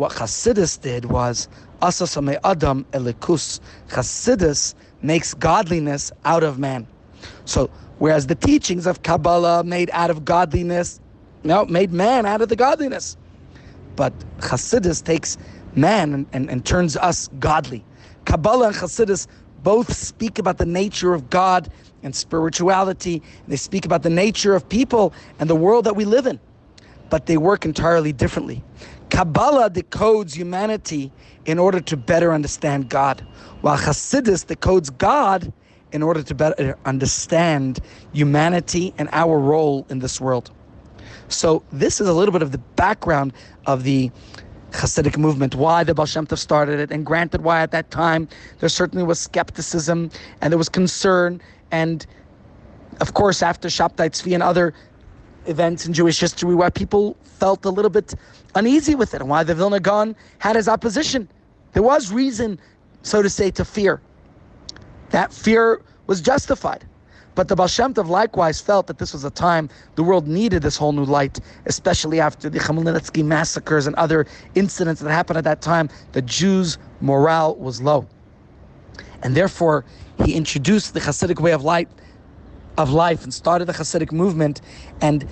What 0.00 0.12
Hasidus 0.12 0.80
did 0.80 1.04
was 1.04 1.48
asasame 1.82 2.38
adam 2.42 2.86
elikus. 2.92 3.60
Hasidus 3.88 4.74
makes 5.02 5.34
godliness 5.34 6.10
out 6.24 6.42
of 6.42 6.58
man. 6.58 6.86
So 7.44 7.70
Whereas 8.00 8.28
the 8.28 8.34
teachings 8.34 8.86
of 8.86 9.02
Kabbalah 9.02 9.62
made 9.62 9.90
out 9.92 10.08
of 10.08 10.24
godliness, 10.24 11.00
no, 11.44 11.66
made 11.66 11.92
man 11.92 12.24
out 12.24 12.40
of 12.40 12.48
the 12.48 12.56
godliness. 12.56 13.18
But 13.94 14.14
Chassidus 14.38 15.04
takes 15.04 15.36
man 15.74 16.14
and, 16.14 16.26
and, 16.32 16.50
and 16.50 16.64
turns 16.64 16.96
us 16.96 17.28
godly. 17.38 17.84
Kabbalah 18.24 18.68
and 18.68 18.76
Chassidus 18.76 19.26
both 19.62 19.92
speak 19.92 20.38
about 20.38 20.56
the 20.56 20.64
nature 20.64 21.12
of 21.12 21.28
God 21.28 21.70
and 22.02 22.16
spirituality. 22.16 23.22
They 23.48 23.56
speak 23.56 23.84
about 23.84 24.02
the 24.02 24.08
nature 24.08 24.54
of 24.54 24.66
people 24.66 25.12
and 25.38 25.50
the 25.50 25.54
world 25.54 25.84
that 25.84 25.94
we 25.94 26.06
live 26.06 26.24
in. 26.24 26.40
But 27.10 27.26
they 27.26 27.36
work 27.36 27.66
entirely 27.66 28.14
differently. 28.14 28.64
Kabbalah 29.10 29.70
decodes 29.70 30.34
humanity 30.34 31.12
in 31.44 31.58
order 31.58 31.80
to 31.80 31.96
better 31.96 32.32
understand 32.32 32.88
God, 32.88 33.26
while 33.60 33.76
Chassidus 33.76 34.46
decodes 34.46 34.96
God 34.96 35.52
in 35.92 36.02
order 36.02 36.22
to 36.22 36.34
better 36.34 36.78
understand 36.84 37.80
humanity 38.12 38.94
and 38.98 39.08
our 39.12 39.38
role 39.38 39.84
in 39.90 39.98
this 39.98 40.20
world. 40.20 40.50
So 41.28 41.62
this 41.72 42.00
is 42.00 42.08
a 42.08 42.12
little 42.12 42.32
bit 42.32 42.42
of 42.42 42.52
the 42.52 42.58
background 42.58 43.32
of 43.66 43.82
the 43.82 44.10
Hasidic 44.70 45.18
movement, 45.18 45.56
why 45.56 45.82
the 45.82 45.94
Baal 45.94 46.06
Shem 46.06 46.26
Tov 46.26 46.38
started 46.38 46.78
it, 46.78 46.92
and 46.92 47.04
granted 47.04 47.42
why 47.42 47.60
at 47.60 47.72
that 47.72 47.90
time 47.90 48.28
there 48.60 48.68
certainly 48.68 49.04
was 49.04 49.18
skepticism 49.18 50.10
and 50.40 50.52
there 50.52 50.58
was 50.58 50.68
concern, 50.68 51.40
and 51.72 52.06
of 53.00 53.14
course 53.14 53.42
after 53.42 53.68
Shabtai 53.68 54.10
Tzvi 54.10 54.34
and 54.34 54.42
other 54.42 54.72
events 55.46 55.86
in 55.86 55.92
Jewish 55.92 56.20
history 56.20 56.54
where 56.54 56.70
people 56.70 57.16
felt 57.24 57.64
a 57.64 57.70
little 57.70 57.90
bit 57.90 58.14
uneasy 58.54 58.94
with 58.94 59.14
it, 59.14 59.20
and 59.20 59.30
why 59.30 59.44
the 59.44 59.54
Vilna 59.54 59.80
Gaon 59.80 60.16
had 60.38 60.56
his 60.56 60.68
opposition. 60.68 61.28
There 61.72 61.82
was 61.82 62.12
reason, 62.12 62.58
so 63.02 63.22
to 63.22 63.30
say, 63.30 63.50
to 63.52 63.64
fear. 63.64 64.00
That 65.10 65.32
fear 65.32 65.82
was 66.06 66.20
justified. 66.20 66.84
But 67.34 67.48
the 67.48 67.56
Baal 67.56 67.68
Shem 67.68 67.94
Tov 67.94 68.08
likewise 68.08 68.60
felt 68.60 68.86
that 68.88 68.98
this 68.98 69.12
was 69.12 69.24
a 69.24 69.30
time 69.30 69.68
the 69.94 70.02
world 70.02 70.26
needed 70.26 70.62
this 70.62 70.76
whole 70.76 70.92
new 70.92 71.04
light, 71.04 71.38
especially 71.66 72.20
after 72.20 72.50
the 72.50 72.58
Khmelnytsky 72.58 73.24
massacres 73.24 73.86
and 73.86 73.94
other 73.96 74.26
incidents 74.54 75.00
that 75.00 75.10
happened 75.10 75.38
at 75.38 75.44
that 75.44 75.62
time. 75.62 75.88
The 76.12 76.22
Jews' 76.22 76.76
morale 77.00 77.54
was 77.56 77.80
low. 77.80 78.06
And 79.22 79.34
therefore, 79.34 79.84
he 80.24 80.34
introduced 80.34 80.92
the 80.94 81.00
Hasidic 81.00 81.40
way 81.40 81.52
of 81.52 81.62
light 81.62 81.88
of 82.78 82.92
life 82.92 83.24
and 83.24 83.32
started 83.32 83.66
the 83.66 83.72
Hasidic 83.72 84.12
movement 84.12 84.60
and 85.00 85.26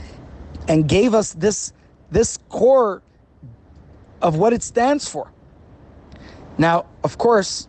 and 0.68 0.88
gave 0.88 1.14
us 1.14 1.32
this 1.32 1.72
this 2.10 2.38
core 2.48 3.02
of 4.22 4.36
what 4.36 4.52
it 4.52 4.62
stands 4.62 5.08
for. 5.08 5.30
Now, 6.56 6.86
of 7.04 7.18
course, 7.18 7.68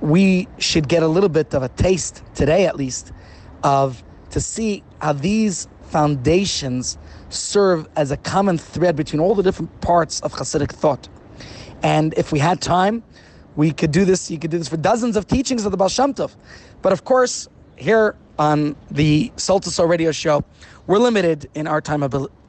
we 0.00 0.48
should 0.58 0.88
get 0.88 1.02
a 1.02 1.08
little 1.08 1.28
bit 1.28 1.54
of 1.54 1.62
a 1.62 1.68
taste 1.68 2.22
today, 2.34 2.66
at 2.66 2.76
least, 2.76 3.12
of 3.62 4.02
to 4.30 4.40
see 4.40 4.82
how 5.00 5.12
these 5.12 5.68
foundations 5.82 6.98
serve 7.30 7.88
as 7.96 8.10
a 8.10 8.16
common 8.16 8.58
thread 8.58 8.96
between 8.96 9.20
all 9.20 9.34
the 9.34 9.42
different 9.42 9.80
parts 9.80 10.20
of 10.20 10.32
Hasidic 10.32 10.72
thought. 10.72 11.08
And 11.82 12.14
if 12.16 12.32
we 12.32 12.38
had 12.38 12.60
time, 12.60 13.02
we 13.56 13.70
could 13.70 13.92
do 13.92 14.04
this. 14.04 14.30
You 14.30 14.38
could 14.38 14.50
do 14.50 14.58
this 14.58 14.68
for 14.68 14.76
dozens 14.76 15.16
of 15.16 15.26
teachings 15.26 15.64
of 15.64 15.70
the 15.70 15.76
Baal 15.76 15.88
Shem 15.88 16.12
Tov. 16.14 16.34
But 16.82 16.92
of 16.92 17.04
course, 17.04 17.48
here 17.76 18.16
on 18.38 18.76
the 18.90 19.32
Soul 19.36 19.60
radio 19.86 20.12
show. 20.12 20.44
We're 20.86 20.98
limited 20.98 21.48
in 21.54 21.66
our 21.66 21.80
time 21.80 22.02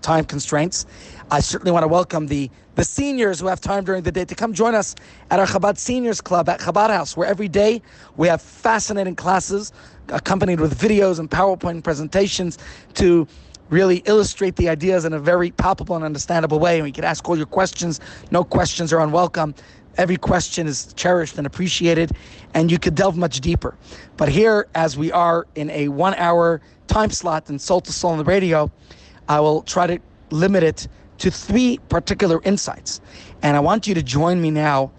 time 0.06 0.24
constraints. 0.24 0.86
I 1.32 1.40
certainly 1.40 1.72
want 1.72 1.84
to 1.84 1.88
welcome 1.88 2.28
the 2.28 2.52
the 2.76 2.84
seniors 2.84 3.40
who 3.40 3.48
have 3.48 3.60
time 3.60 3.84
during 3.86 4.04
the 4.04 4.12
day 4.12 4.26
to 4.26 4.36
come 4.36 4.54
join 4.54 4.76
us 4.76 4.96
at 5.32 5.40
our 5.40 5.48
Chabad 5.48 5.78
Seniors 5.78 6.22
Club 6.22 6.48
at 6.48 6.60
Chabad 6.60 6.90
House, 6.90 7.18
where 7.18 7.28
every 7.28 7.48
day 7.48 7.82
we 8.18 8.28
have 8.28 8.42
fascinating 8.42 9.16
classes 9.16 9.72
accompanied 10.10 10.60
with 10.60 10.78
videos 10.78 11.20
and 11.20 11.32
PowerPoint 11.32 11.84
presentations 11.84 12.60
to 12.96 13.28
really 13.70 14.04
illustrate 14.06 14.58
the 14.58 14.70
ideas 14.70 15.06
in 15.06 15.14
a 15.14 15.20
very 15.20 15.52
palpable 15.52 15.96
and 15.96 16.06
understandable 16.06 16.60
way. 16.60 16.76
And 16.76 16.84
we 16.84 16.92
can 16.92 17.04
ask 17.04 17.28
all 17.28 17.38
your 17.38 17.48
questions. 17.48 18.00
No 18.30 18.44
questions 18.44 18.94
are 18.94 19.00
unwelcome. 19.00 19.56
Every 19.98 20.18
question 20.18 20.68
is 20.68 20.94
cherished 20.94 21.38
and 21.38 21.48
appreciated, 21.48 22.12
and 22.54 22.70
you 22.70 22.78
could 22.78 22.94
delve 22.94 23.18
much 23.18 23.40
deeper. 23.40 23.76
But 24.18 24.30
here, 24.30 24.68
as 24.76 24.98
we 24.98 25.12
are 25.12 25.48
in 25.56 25.70
a 25.72 25.88
one 25.88 26.14
hour 26.16 26.62
time 26.88 27.10
slot 27.10 27.50
in 27.50 27.58
Soul 27.58 27.82
to 27.82 27.94
Soul 27.94 28.12
on 28.12 28.18
the 28.18 28.26
radio, 28.26 28.70
I 29.28 29.40
will 29.40 29.62
try 29.64 29.88
to 29.88 30.00
limit 30.32 30.64
it 30.64 30.88
to 31.20 31.32
three 31.32 31.80
particular 31.90 32.42
insights. 32.44 33.02
And 33.42 33.56
I 33.56 33.60
want 33.60 33.88
you 33.88 33.94
to 33.96 34.04
join 34.04 34.42
me 34.42 34.52
now 34.52 34.92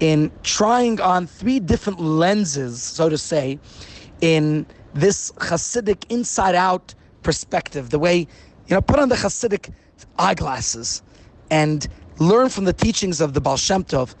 in 0.00 0.30
trying 0.42 1.00
on 1.00 1.26
three 1.26 1.60
different 1.60 2.00
lenses, 2.00 2.82
so 2.82 3.08
to 3.08 3.18
say, 3.18 3.58
in 4.20 4.66
this 4.94 5.30
Hasidic 5.32 6.10
inside 6.10 6.54
out 6.54 6.94
perspective, 7.22 7.90
the 7.90 7.98
way, 7.98 8.18
you 8.18 8.74
know, 8.74 8.80
put 8.80 8.98
on 8.98 9.08
the 9.08 9.16
Hasidic 9.16 9.72
eyeglasses 10.18 11.02
and 11.50 11.86
learn 12.18 12.48
from 12.48 12.64
the 12.64 12.72
teachings 12.72 13.20
of 13.20 13.34
the 13.34 13.40
Baal 13.40 13.56
Shem 13.56 13.84
Tov 13.84 14.14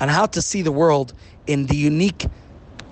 on 0.00 0.08
how 0.08 0.26
to 0.26 0.42
see 0.42 0.62
the 0.62 0.72
world 0.72 1.12
in 1.46 1.66
the 1.66 1.76
unique 1.76 2.26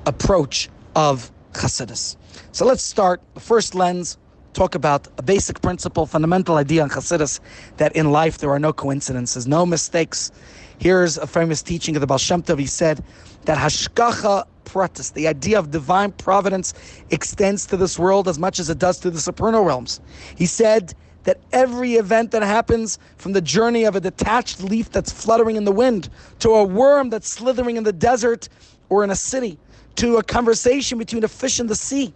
approach 0.06 0.68
of 0.96 1.30
Hasidus. 1.52 2.16
So 2.52 2.64
let's 2.64 2.82
start 2.82 3.20
the 3.34 3.40
first 3.40 3.74
lens, 3.74 4.18
talk 4.52 4.74
about 4.74 5.08
a 5.18 5.22
basic 5.22 5.60
principle, 5.60 6.06
fundamental 6.06 6.56
idea 6.56 6.82
in 6.82 6.88
Hasidus 6.88 7.40
that 7.76 7.94
in 7.94 8.10
life 8.10 8.38
there 8.38 8.50
are 8.50 8.58
no 8.58 8.72
coincidences, 8.72 9.46
no 9.46 9.64
mistakes. 9.64 10.32
Here's 10.78 11.18
a 11.18 11.26
famous 11.26 11.62
teaching 11.62 11.96
of 11.96 12.00
the 12.00 12.06
Baal 12.06 12.18
Shem 12.18 12.42
Tov. 12.42 12.58
He 12.58 12.66
said 12.66 13.04
that 13.44 13.58
Hashgacha 13.58 14.44
Pratis, 14.64 15.12
the 15.12 15.28
idea 15.28 15.58
of 15.58 15.70
divine 15.70 16.12
providence, 16.12 16.74
extends 17.10 17.66
to 17.66 17.76
this 17.76 17.98
world 17.98 18.28
as 18.28 18.38
much 18.38 18.58
as 18.58 18.70
it 18.70 18.78
does 18.78 18.98
to 19.00 19.10
the 19.10 19.20
supernal 19.20 19.64
realms. 19.64 20.00
He 20.36 20.46
said 20.46 20.94
that 21.24 21.38
every 21.52 21.94
event 21.94 22.30
that 22.30 22.42
happens 22.42 22.98
from 23.18 23.32
the 23.32 23.40
journey 23.40 23.84
of 23.84 23.94
a 23.94 24.00
detached 24.00 24.62
leaf 24.62 24.90
that's 24.90 25.12
fluttering 25.12 25.56
in 25.56 25.64
the 25.64 25.72
wind 25.72 26.08
to 26.38 26.50
a 26.50 26.64
worm 26.64 27.10
that's 27.10 27.28
slithering 27.28 27.76
in 27.76 27.84
the 27.84 27.92
desert 27.92 28.48
or 28.88 29.04
in 29.04 29.10
a 29.10 29.16
city 29.16 29.58
to 29.96 30.16
a 30.16 30.22
conversation 30.22 30.98
between 30.98 31.22
a 31.24 31.28
fish 31.28 31.60
in 31.60 31.66
the 31.66 31.74
sea 31.74 32.14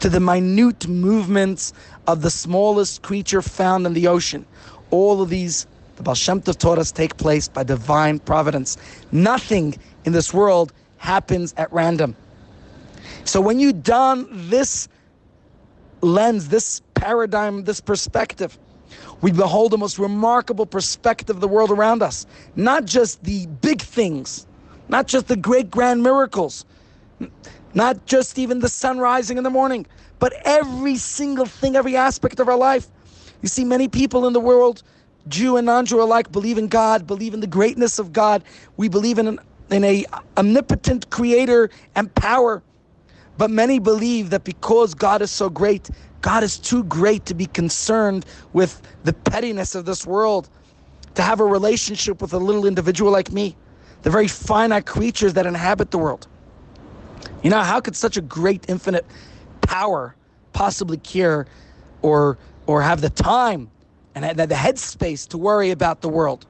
to 0.00 0.08
the 0.08 0.20
minute 0.20 0.88
movements 0.88 1.72
of 2.06 2.22
the 2.22 2.30
smallest 2.30 3.02
creature 3.02 3.42
found 3.42 3.86
in 3.86 3.92
the 3.92 4.08
ocean. 4.08 4.44
All 4.90 5.22
of 5.22 5.28
these, 5.28 5.66
the 5.96 6.02
Baal 6.02 6.14
Shem 6.14 6.40
Tov 6.40 6.56
taught 6.56 6.78
us, 6.78 6.90
take 6.90 7.16
place 7.16 7.48
by 7.48 7.62
divine 7.62 8.18
providence. 8.18 8.76
Nothing 9.12 9.76
in 10.04 10.12
this 10.12 10.32
world 10.32 10.72
happens 10.96 11.54
at 11.56 11.72
random. 11.72 12.16
So 13.24 13.40
when 13.40 13.60
you 13.60 13.72
don 13.72 14.26
this 14.48 14.88
lens, 16.00 16.48
this 16.48 16.80
paradigm, 16.94 17.64
this 17.64 17.80
perspective, 17.80 18.58
we 19.20 19.32
behold 19.32 19.70
the 19.70 19.78
most 19.78 19.98
remarkable 19.98 20.66
perspective 20.66 21.36
of 21.36 21.40
the 21.40 21.48
world 21.48 21.70
around 21.70 22.02
us. 22.02 22.26
Not 22.56 22.86
just 22.86 23.22
the 23.22 23.46
big 23.46 23.82
things, 23.82 24.46
not 24.88 25.06
just 25.06 25.28
the 25.28 25.36
great 25.36 25.70
grand 25.70 26.02
miracles, 26.02 26.64
not 27.74 28.06
just 28.06 28.38
even 28.38 28.60
the 28.60 28.68
sun 28.68 28.98
rising 28.98 29.38
in 29.38 29.44
the 29.44 29.50
morning, 29.50 29.86
but 30.18 30.32
every 30.44 30.96
single 30.96 31.46
thing, 31.46 31.76
every 31.76 31.96
aspect 31.96 32.40
of 32.40 32.48
our 32.48 32.56
life. 32.56 32.88
You 33.42 33.48
see, 33.48 33.64
many 33.64 33.88
people 33.88 34.26
in 34.26 34.32
the 34.32 34.40
world, 34.40 34.82
Jew 35.28 35.56
and 35.56 35.66
non-Jew 35.66 36.02
alike, 36.02 36.30
believe 36.32 36.58
in 36.58 36.68
God, 36.68 37.06
believe 37.06 37.34
in 37.34 37.40
the 37.40 37.46
greatness 37.46 37.98
of 37.98 38.12
God. 38.12 38.44
We 38.76 38.88
believe 38.88 39.18
in 39.18 39.26
an 39.26 39.38
in 39.70 39.84
a 39.84 40.04
omnipotent 40.36 41.10
creator 41.10 41.70
and 41.94 42.12
power. 42.14 42.62
But 43.38 43.50
many 43.50 43.78
believe 43.78 44.30
that 44.30 44.44
because 44.44 44.94
God 44.94 45.22
is 45.22 45.30
so 45.30 45.48
great, 45.48 45.88
God 46.20 46.42
is 46.42 46.58
too 46.58 46.84
great 46.84 47.24
to 47.26 47.34
be 47.34 47.46
concerned 47.46 48.26
with 48.52 48.82
the 49.04 49.12
pettiness 49.12 49.74
of 49.74 49.84
this 49.84 50.06
world, 50.06 50.50
to 51.14 51.22
have 51.22 51.40
a 51.40 51.44
relationship 51.44 52.20
with 52.20 52.32
a 52.32 52.38
little 52.38 52.66
individual 52.66 53.10
like 53.12 53.30
me, 53.32 53.56
the 54.02 54.10
very 54.10 54.28
finite 54.28 54.86
creatures 54.86 55.34
that 55.34 55.46
inhabit 55.46 55.90
the 55.90 55.98
world. 55.98 56.26
You 57.42 57.50
know, 57.50 57.60
how 57.60 57.80
could 57.80 57.96
such 57.96 58.16
a 58.16 58.20
great 58.20 58.64
infinite 58.68 59.06
power 59.62 60.14
possibly 60.52 60.98
care 60.98 61.46
or 62.02 62.38
or 62.66 62.82
have 62.82 63.00
the 63.00 63.10
time 63.10 63.70
and 64.14 64.38
the 64.38 64.54
headspace 64.54 65.28
to 65.28 65.38
worry 65.38 65.70
about 65.70 66.00
the 66.00 66.08
world? 66.08 66.46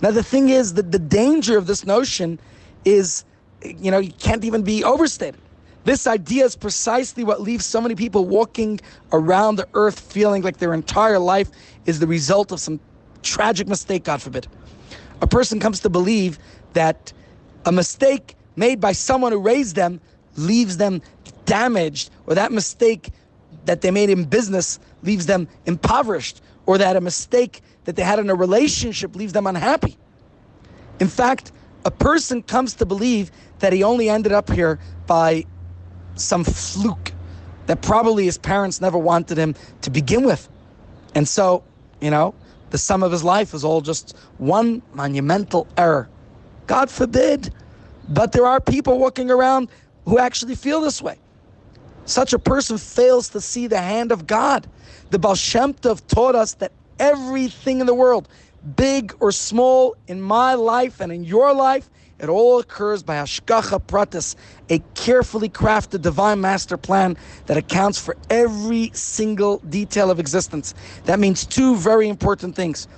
Now, 0.00 0.10
the 0.10 0.22
thing 0.22 0.48
is 0.48 0.74
that 0.74 0.92
the 0.92 0.98
danger 0.98 1.58
of 1.58 1.66
this 1.66 1.84
notion 1.84 2.38
is, 2.84 3.24
you 3.62 3.90
know, 3.90 3.98
you 3.98 4.12
can't 4.12 4.44
even 4.44 4.62
be 4.62 4.84
overstated. 4.84 5.40
This 5.84 6.06
idea 6.06 6.44
is 6.44 6.56
precisely 6.56 7.22
what 7.22 7.40
leaves 7.40 7.64
so 7.64 7.80
many 7.80 7.94
people 7.94 8.24
walking 8.24 8.80
around 9.12 9.56
the 9.56 9.68
earth 9.74 10.00
feeling 10.00 10.42
like 10.42 10.56
their 10.56 10.74
entire 10.74 11.18
life 11.18 11.50
is 11.84 12.00
the 12.00 12.06
result 12.06 12.50
of 12.50 12.58
some 12.58 12.80
tragic 13.22 13.68
mistake, 13.68 14.04
God 14.04 14.20
forbid. 14.20 14.48
A 15.20 15.26
person 15.26 15.60
comes 15.60 15.80
to 15.80 15.88
believe 15.88 16.38
that 16.72 17.12
a 17.64 17.72
mistake 17.72 18.34
made 18.56 18.80
by 18.80 18.92
someone 18.92 19.32
who 19.32 19.38
raised 19.38 19.76
them 19.76 20.00
leaves 20.36 20.76
them 20.76 21.00
damaged, 21.44 22.10
or 22.26 22.34
that 22.34 22.52
mistake 22.52 23.10
that 23.64 23.80
they 23.80 23.90
made 23.90 24.10
in 24.10 24.24
business 24.24 24.78
leaves 25.02 25.26
them 25.26 25.48
impoverished, 25.66 26.42
or 26.66 26.78
that 26.78 26.96
a 26.96 27.00
mistake 27.00 27.62
that 27.84 27.96
they 27.96 28.02
had 28.02 28.18
in 28.18 28.28
a 28.28 28.34
relationship 28.34 29.14
leaves 29.14 29.32
them 29.32 29.46
unhappy. 29.46 29.96
In 31.00 31.08
fact, 31.08 31.52
a 31.84 31.90
person 31.90 32.42
comes 32.42 32.74
to 32.74 32.86
believe 32.86 33.30
that 33.60 33.72
he 33.72 33.82
only 33.82 34.08
ended 34.08 34.32
up 34.32 34.50
here 34.50 34.78
by 35.06 35.44
some 36.16 36.44
fluke 36.44 37.12
that 37.66 37.82
probably 37.82 38.24
his 38.24 38.38
parents 38.38 38.80
never 38.80 38.98
wanted 38.98 39.38
him 39.38 39.54
to 39.82 39.90
begin 39.90 40.24
with. 40.24 40.48
And 41.14 41.26
so, 41.28 41.62
you 42.00 42.10
know, 42.10 42.34
the 42.70 42.78
sum 42.78 43.02
of 43.02 43.12
his 43.12 43.22
life 43.22 43.54
is 43.54 43.64
all 43.64 43.80
just 43.80 44.16
one 44.38 44.82
monumental 44.92 45.66
error. 45.76 46.08
God 46.66 46.90
forbid. 46.90 47.52
But 48.08 48.32
there 48.32 48.46
are 48.46 48.60
people 48.60 48.98
walking 48.98 49.30
around 49.30 49.68
who 50.04 50.18
actually 50.18 50.54
feel 50.54 50.80
this 50.80 51.02
way. 51.02 51.18
Such 52.04 52.32
a 52.32 52.38
person 52.38 52.78
fails 52.78 53.30
to 53.30 53.40
see 53.40 53.66
the 53.66 53.80
hand 53.80 54.12
of 54.12 54.26
God. 54.26 54.68
The 55.10 55.18
Baal 55.18 55.34
Shem 55.34 55.74
Tov 55.74 56.06
taught 56.06 56.34
us 56.34 56.54
that 56.54 56.72
everything 56.98 57.80
in 57.80 57.86
the 57.86 57.94
world, 57.94 58.28
big 58.76 59.14
or 59.18 59.32
small, 59.32 59.96
in 60.06 60.22
my 60.22 60.54
life 60.54 61.00
and 61.00 61.10
in 61.10 61.24
your 61.24 61.52
life, 61.52 61.90
it 62.18 62.28
all 62.28 62.60
occurs 62.60 63.02
by 63.02 63.16
Hashgacha 63.16 63.82
Pratis, 63.82 64.36
a 64.70 64.78
carefully 64.94 65.50
crafted 65.50 66.00
divine 66.00 66.40
master 66.40 66.76
plan 66.76 67.16
that 67.46 67.56
accounts 67.56 68.00
for 68.00 68.16
every 68.30 68.90
single 68.94 69.58
detail 69.58 70.10
of 70.10 70.18
existence. 70.18 70.74
That 71.04 71.18
means 71.18 71.44
two 71.44 71.76
very 71.76 72.08
important 72.08 72.56
things. 72.56 72.88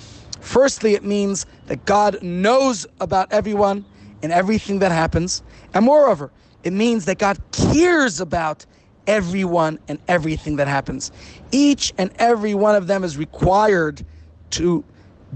Firstly, 0.40 0.94
it 0.94 1.04
means 1.04 1.46
that 1.66 1.84
God 1.84 2.22
knows 2.22 2.86
about 3.00 3.32
everyone 3.32 3.84
and 4.22 4.32
everything 4.32 4.80
that 4.80 4.92
happens. 4.92 5.42
And 5.74 5.84
moreover, 5.84 6.30
it 6.64 6.72
means 6.72 7.04
that 7.06 7.18
God 7.18 7.38
cares 7.52 8.20
about 8.20 8.66
everyone 9.06 9.78
and 9.88 9.98
everything 10.08 10.56
that 10.56 10.68
happens. 10.68 11.10
Each 11.50 11.92
and 11.98 12.10
every 12.18 12.54
one 12.54 12.74
of 12.74 12.86
them 12.86 13.04
is 13.04 13.16
required 13.16 14.04
to 14.50 14.84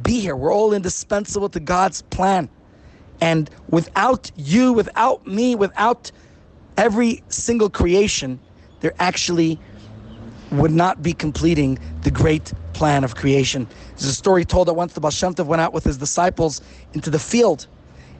be 0.02 0.20
here. 0.20 0.36
We're 0.36 0.52
all 0.52 0.72
indispensable 0.72 1.48
to 1.50 1.60
God's 1.60 2.02
plan. 2.02 2.48
And 3.20 3.48
without 3.68 4.30
you, 4.36 4.72
without 4.72 5.26
me, 5.26 5.54
without 5.54 6.10
every 6.76 7.22
single 7.28 7.70
creation, 7.70 8.40
there 8.80 8.94
actually 8.98 9.58
would 10.50 10.72
not 10.72 11.02
be 11.02 11.12
completing 11.12 11.78
the 12.02 12.10
great 12.10 12.52
plan 12.72 13.04
of 13.04 13.14
creation. 13.14 13.66
There's 13.90 14.06
a 14.06 14.14
story 14.14 14.44
told 14.44 14.68
that 14.68 14.74
once 14.74 14.92
the 14.92 15.00
Baal 15.00 15.10
Shem 15.10 15.34
Tov 15.34 15.46
went 15.46 15.62
out 15.62 15.72
with 15.72 15.84
his 15.84 15.96
disciples 15.96 16.60
into 16.92 17.10
the 17.10 17.18
field, 17.18 17.66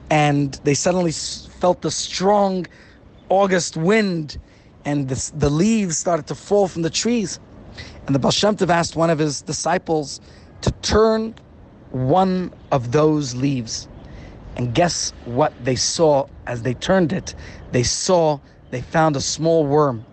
and 0.09 0.53
they 0.63 0.73
suddenly 0.73 1.11
felt 1.11 1.81
the 1.81 1.91
strong 1.91 2.65
August 3.29 3.77
wind 3.77 4.37
and 4.85 5.07
the, 5.07 5.31
the 5.37 5.49
leaves 5.49 5.97
started 5.97 6.27
to 6.27 6.35
fall 6.35 6.67
from 6.67 6.81
the 6.81 6.89
trees. 6.89 7.39
And 8.05 8.13
the 8.13 8.19
Baal 8.19 8.31
Shem 8.31 8.55
Tov 8.55 8.69
asked 8.69 8.95
one 8.95 9.09
of 9.09 9.19
his 9.19 9.41
disciples 9.41 10.19
to 10.61 10.71
turn 10.81 11.35
one 11.91 12.53
of 12.71 12.91
those 12.91 13.33
leaves. 13.33 13.87
And 14.55 14.73
guess 14.73 15.13
what 15.25 15.53
they 15.63 15.75
saw 15.75 16.27
as 16.45 16.61
they 16.61 16.73
turned 16.73 17.13
it? 17.13 17.33
They 17.71 17.83
saw, 17.83 18.39
they 18.71 18.81
found 18.81 19.15
a 19.15 19.21
small 19.21 19.65
worm. 19.65 20.05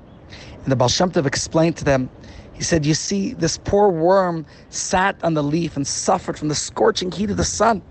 And 0.63 0.67
the 0.67 0.77
Baal 0.77 0.89
Shem 0.89 1.11
Tov 1.11 1.27
explained 1.27 1.77
to 1.79 1.85
them, 1.85 2.09
he 2.53 2.63
said, 2.63 2.87
You 2.87 2.95
see, 2.95 3.33
this 3.33 3.59
poor 3.59 3.89
worm 3.89 4.47
sat 4.69 5.23
on 5.25 5.35
the 5.35 5.43
leaf 5.43 5.77
and 5.77 5.87
suffered 5.87 6.39
from 6.39 6.49
the 6.49 6.55
scorching 6.55 7.11
heat 7.11 7.31
of 7.31 7.37
the 7.37 7.45
sun. 7.45 7.83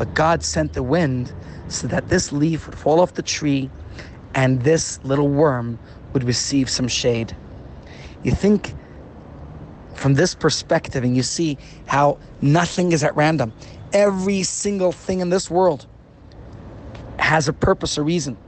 But 0.00 0.14
God 0.14 0.42
sent 0.42 0.72
the 0.72 0.82
wind 0.82 1.30
so 1.68 1.86
that 1.88 2.08
this 2.08 2.32
leaf 2.32 2.64
would 2.64 2.74
fall 2.74 3.00
off 3.00 3.12
the 3.12 3.22
tree 3.22 3.68
and 4.34 4.62
this 4.62 4.98
little 5.04 5.28
worm 5.28 5.78
would 6.14 6.24
receive 6.24 6.70
some 6.70 6.88
shade. 6.88 7.36
You 8.22 8.32
think 8.32 8.72
from 9.96 10.14
this 10.14 10.34
perspective 10.34 11.04
and 11.04 11.14
you 11.14 11.22
see 11.22 11.58
how 11.84 12.18
nothing 12.40 12.92
is 12.92 13.04
at 13.04 13.14
random. 13.14 13.52
Every 13.92 14.42
single 14.42 14.90
thing 14.90 15.20
in 15.20 15.28
this 15.28 15.50
world 15.50 15.86
has 17.18 17.46
a 17.46 17.52
purpose, 17.52 17.98
a 17.98 18.02
reason. 18.02 18.38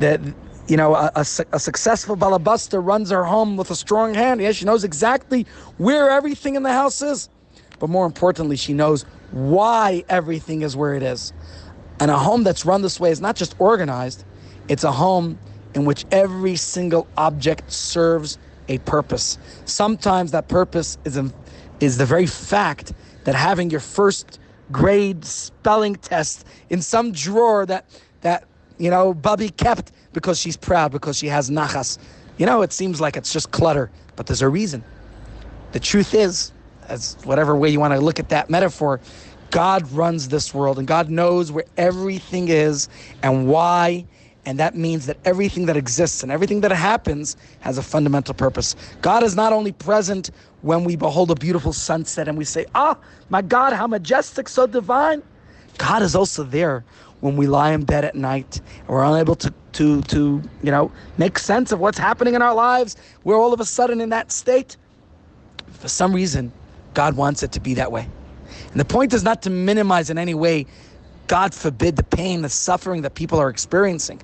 That 0.00 0.20
you 0.68 0.76
know, 0.76 0.96
a, 0.96 1.10
a, 1.14 1.20
a, 1.52 1.58
successful 1.58 2.14
balabuster 2.14 2.84
runs 2.84 3.08
her 3.08 3.24
home 3.24 3.56
with 3.56 3.70
a 3.70 3.74
strong 3.74 4.12
hand. 4.12 4.42
Yes, 4.42 4.56
she 4.56 4.66
knows 4.66 4.84
exactly 4.84 5.46
where 5.78 6.10
everything 6.10 6.56
in 6.56 6.62
the 6.62 6.74
house 6.74 7.00
is. 7.00 7.30
But 7.78 7.88
more 7.88 8.04
importantly, 8.04 8.56
she 8.56 8.74
knows 8.74 9.06
why 9.30 10.04
everything 10.08 10.62
is 10.62 10.76
where 10.76 10.94
it 10.94 11.02
is. 11.02 11.32
And 12.00 12.10
a 12.10 12.18
home 12.18 12.42
that's 12.44 12.64
run 12.64 12.82
this 12.82 13.00
way 13.00 13.10
is 13.10 13.20
not 13.20 13.36
just 13.36 13.54
organized, 13.58 14.24
it's 14.68 14.84
a 14.84 14.92
home 14.92 15.38
in 15.74 15.84
which 15.84 16.04
every 16.10 16.56
single 16.56 17.06
object 17.16 17.70
serves 17.70 18.38
a 18.68 18.78
purpose. 18.78 19.38
Sometimes 19.64 20.32
that 20.32 20.48
purpose 20.48 20.98
is, 21.04 21.16
in, 21.16 21.32
is 21.80 21.98
the 21.98 22.06
very 22.06 22.26
fact 22.26 22.92
that 23.24 23.34
having 23.34 23.70
your 23.70 23.80
first 23.80 24.40
grade 24.72 25.24
spelling 25.24 25.94
test 25.94 26.46
in 26.70 26.82
some 26.82 27.12
drawer 27.12 27.66
that, 27.66 27.84
that 28.22 28.44
you 28.78 28.90
know, 28.90 29.14
Bubby 29.14 29.50
kept 29.50 29.92
because 30.12 30.38
she's 30.38 30.56
proud, 30.56 30.92
because 30.92 31.16
she 31.16 31.28
has 31.28 31.50
nachas. 31.50 31.98
You 32.38 32.46
know, 32.46 32.62
it 32.62 32.72
seems 32.72 33.00
like 33.00 33.16
it's 33.16 33.32
just 33.32 33.50
clutter, 33.50 33.90
but 34.16 34.26
there's 34.26 34.42
a 34.42 34.48
reason. 34.48 34.84
The 35.72 35.80
truth 35.80 36.14
is, 36.14 36.52
as 36.88 37.16
whatever 37.24 37.56
way 37.56 37.68
you 37.68 37.80
want 37.80 37.94
to 37.94 38.00
look 38.00 38.18
at 38.18 38.28
that 38.30 38.50
metaphor, 38.50 39.00
God 39.50 39.90
runs 39.92 40.28
this 40.28 40.52
world 40.52 40.78
and 40.78 40.86
God 40.86 41.10
knows 41.10 41.52
where 41.52 41.64
everything 41.76 42.48
is 42.48 42.88
and 43.22 43.48
why. 43.48 44.06
And 44.44 44.60
that 44.60 44.76
means 44.76 45.06
that 45.06 45.18
everything 45.24 45.66
that 45.66 45.76
exists 45.76 46.22
and 46.22 46.30
everything 46.30 46.60
that 46.60 46.70
happens 46.70 47.36
has 47.60 47.78
a 47.78 47.82
fundamental 47.82 48.34
purpose. 48.34 48.76
God 49.02 49.22
is 49.22 49.34
not 49.34 49.52
only 49.52 49.72
present 49.72 50.30
when 50.62 50.84
we 50.84 50.96
behold 50.96 51.30
a 51.30 51.34
beautiful 51.34 51.72
sunset 51.72 52.28
and 52.28 52.38
we 52.38 52.44
say, 52.44 52.66
Ah, 52.74 52.96
my 53.28 53.42
God, 53.42 53.72
how 53.72 53.86
majestic, 53.86 54.48
so 54.48 54.66
divine. 54.66 55.22
God 55.78 56.02
is 56.02 56.14
also 56.14 56.42
there 56.44 56.84
when 57.20 57.36
we 57.36 57.46
lie 57.46 57.72
in 57.72 57.84
bed 57.84 58.04
at 58.04 58.14
night 58.14 58.60
and 58.80 58.88
we're 58.88 59.04
unable 59.04 59.34
to, 59.36 59.52
to, 59.72 60.02
to 60.02 60.42
you 60.62 60.70
know, 60.70 60.92
make 61.18 61.38
sense 61.38 61.72
of 61.72 61.80
what's 61.80 61.98
happening 61.98 62.34
in 62.34 62.42
our 62.42 62.54
lives. 62.54 62.96
We're 63.24 63.36
all 63.36 63.52
of 63.52 63.60
a 63.60 63.64
sudden 63.64 64.00
in 64.00 64.10
that 64.10 64.30
state. 64.30 64.76
For 65.72 65.88
some 65.88 66.14
reason, 66.14 66.52
God 66.96 67.14
wants 67.14 67.42
it 67.42 67.52
to 67.52 67.60
be 67.60 67.74
that 67.74 67.92
way. 67.92 68.08
And 68.70 68.80
the 68.80 68.84
point 68.86 69.12
is 69.12 69.22
not 69.22 69.42
to 69.42 69.50
minimize 69.50 70.08
in 70.08 70.16
any 70.16 70.32
way, 70.32 70.66
God 71.26 71.54
forbid, 71.54 71.96
the 71.96 72.02
pain, 72.02 72.40
the 72.40 72.48
suffering 72.48 73.02
that 73.02 73.14
people 73.14 73.38
are 73.38 73.50
experiencing, 73.50 74.22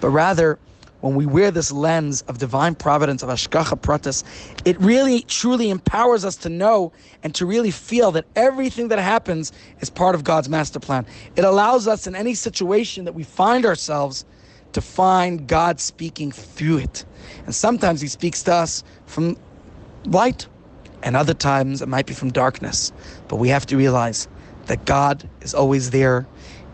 but 0.00 0.08
rather 0.08 0.58
when 1.00 1.14
we 1.14 1.26
wear 1.26 1.50
this 1.50 1.70
lens 1.70 2.22
of 2.22 2.38
divine 2.38 2.74
providence, 2.74 3.22
of 3.22 3.28
Hashgacha 3.28 3.80
Pratis, 3.80 4.24
it 4.64 4.80
really 4.80 5.20
truly 5.20 5.68
empowers 5.68 6.24
us 6.24 6.36
to 6.36 6.48
know 6.48 6.92
and 7.22 7.34
to 7.34 7.44
really 7.44 7.70
feel 7.70 8.10
that 8.12 8.24
everything 8.34 8.88
that 8.88 8.98
happens 8.98 9.52
is 9.80 9.90
part 9.90 10.14
of 10.14 10.24
God's 10.24 10.48
master 10.48 10.80
plan. 10.80 11.06
It 11.36 11.44
allows 11.44 11.86
us 11.86 12.06
in 12.06 12.16
any 12.16 12.34
situation 12.34 13.04
that 13.04 13.12
we 13.14 13.22
find 13.22 13.66
ourselves 13.66 14.24
to 14.72 14.80
find 14.80 15.46
God 15.46 15.78
speaking 15.78 16.32
through 16.32 16.78
it. 16.78 17.04
And 17.44 17.54
sometimes 17.54 18.00
He 18.00 18.08
speaks 18.08 18.42
to 18.44 18.54
us 18.54 18.82
from 19.06 19.36
light, 20.06 20.46
and 21.02 21.16
other 21.16 21.34
times 21.34 21.82
it 21.82 21.88
might 21.88 22.06
be 22.06 22.14
from 22.14 22.30
darkness. 22.30 22.92
But 23.28 23.36
we 23.36 23.48
have 23.48 23.66
to 23.66 23.76
realize 23.76 24.28
that 24.66 24.84
God 24.84 25.28
is 25.40 25.54
always 25.54 25.90
there 25.90 26.26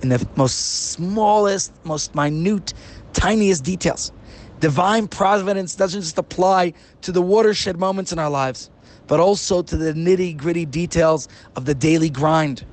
in 0.02 0.08
the 0.08 0.26
most 0.36 0.90
smallest, 0.90 1.72
most 1.84 2.14
minute 2.14 2.74
tiniest 3.12 3.64
details. 3.64 4.12
Divine 4.60 5.08
providence 5.08 5.74
doesn't 5.74 6.00
just 6.00 6.18
apply 6.18 6.72
to 7.02 7.12
the 7.12 7.22
watershed 7.22 7.78
moments 7.78 8.12
in 8.12 8.18
our 8.18 8.30
lives, 8.30 8.70
but 9.06 9.20
also 9.20 9.62
to 9.62 9.76
the 9.76 9.92
nitty 9.92 10.36
gritty 10.36 10.64
details 10.64 11.28
of 11.56 11.64
the 11.64 11.74
daily 11.74 12.10
grind. 12.10 12.64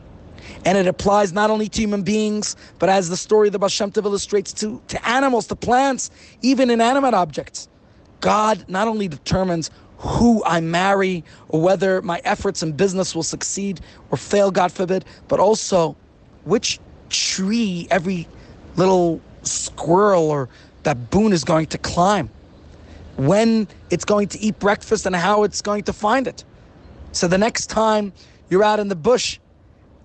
And 0.66 0.78
it 0.78 0.88
applies 0.88 1.34
not 1.34 1.50
only 1.50 1.70
to 1.70 1.82
human 1.82 2.02
beings, 2.04 2.56
but 2.80 2.90
as 2.90 3.10
the 3.10 3.18
story 3.18 3.48
of 3.48 3.54
the 3.54 3.60
Tov 3.60 4.06
illustrates, 4.06 4.54
to, 4.54 4.82
to 4.88 5.08
animals, 5.08 5.48
to 5.48 5.56
plants, 5.56 6.12
even 6.42 6.70
inanimate 6.70 7.14
objects. 7.14 7.68
God 8.22 8.66
not 8.68 8.88
only 8.88 9.08
determines 9.08 9.72
who 10.02 10.44
I 10.46 10.62
marry 10.62 11.24
or 11.50 11.62
whether 11.62 12.02
my 12.02 12.22
efforts 12.24 12.64
in 12.64 12.72
business 12.72 13.14
will 13.14 13.24
succeed 13.24 13.82
or 14.10 14.18
fail, 14.18 14.50
God 14.50 14.72
forbid, 14.72 15.06
but 15.28 15.40
also 15.40 15.96
which 16.44 16.80
tree 17.10 17.88
every 17.92 18.28
little 18.76 19.22
squirrel 19.44 20.32
or 20.32 20.50
baboon 20.82 21.34
is 21.34 21.44
going 21.44 21.68
to 21.68 21.78
climb, 21.78 22.32
when 23.18 23.68
it's 23.92 24.06
going 24.06 24.28
to 24.30 24.40
eat 24.40 24.58
breakfast, 24.58 25.06
and 25.06 25.16
how 25.16 25.44
it's 25.44 25.62
going 25.62 25.84
to 25.84 25.94
find 25.94 26.28
it. 26.28 26.44
So 27.12 27.28
the 27.28 27.38
next 27.38 27.68
time 27.68 28.14
you're 28.50 28.64
out 28.64 28.80
in 28.80 28.88
the 28.88 28.96
bush 28.96 29.40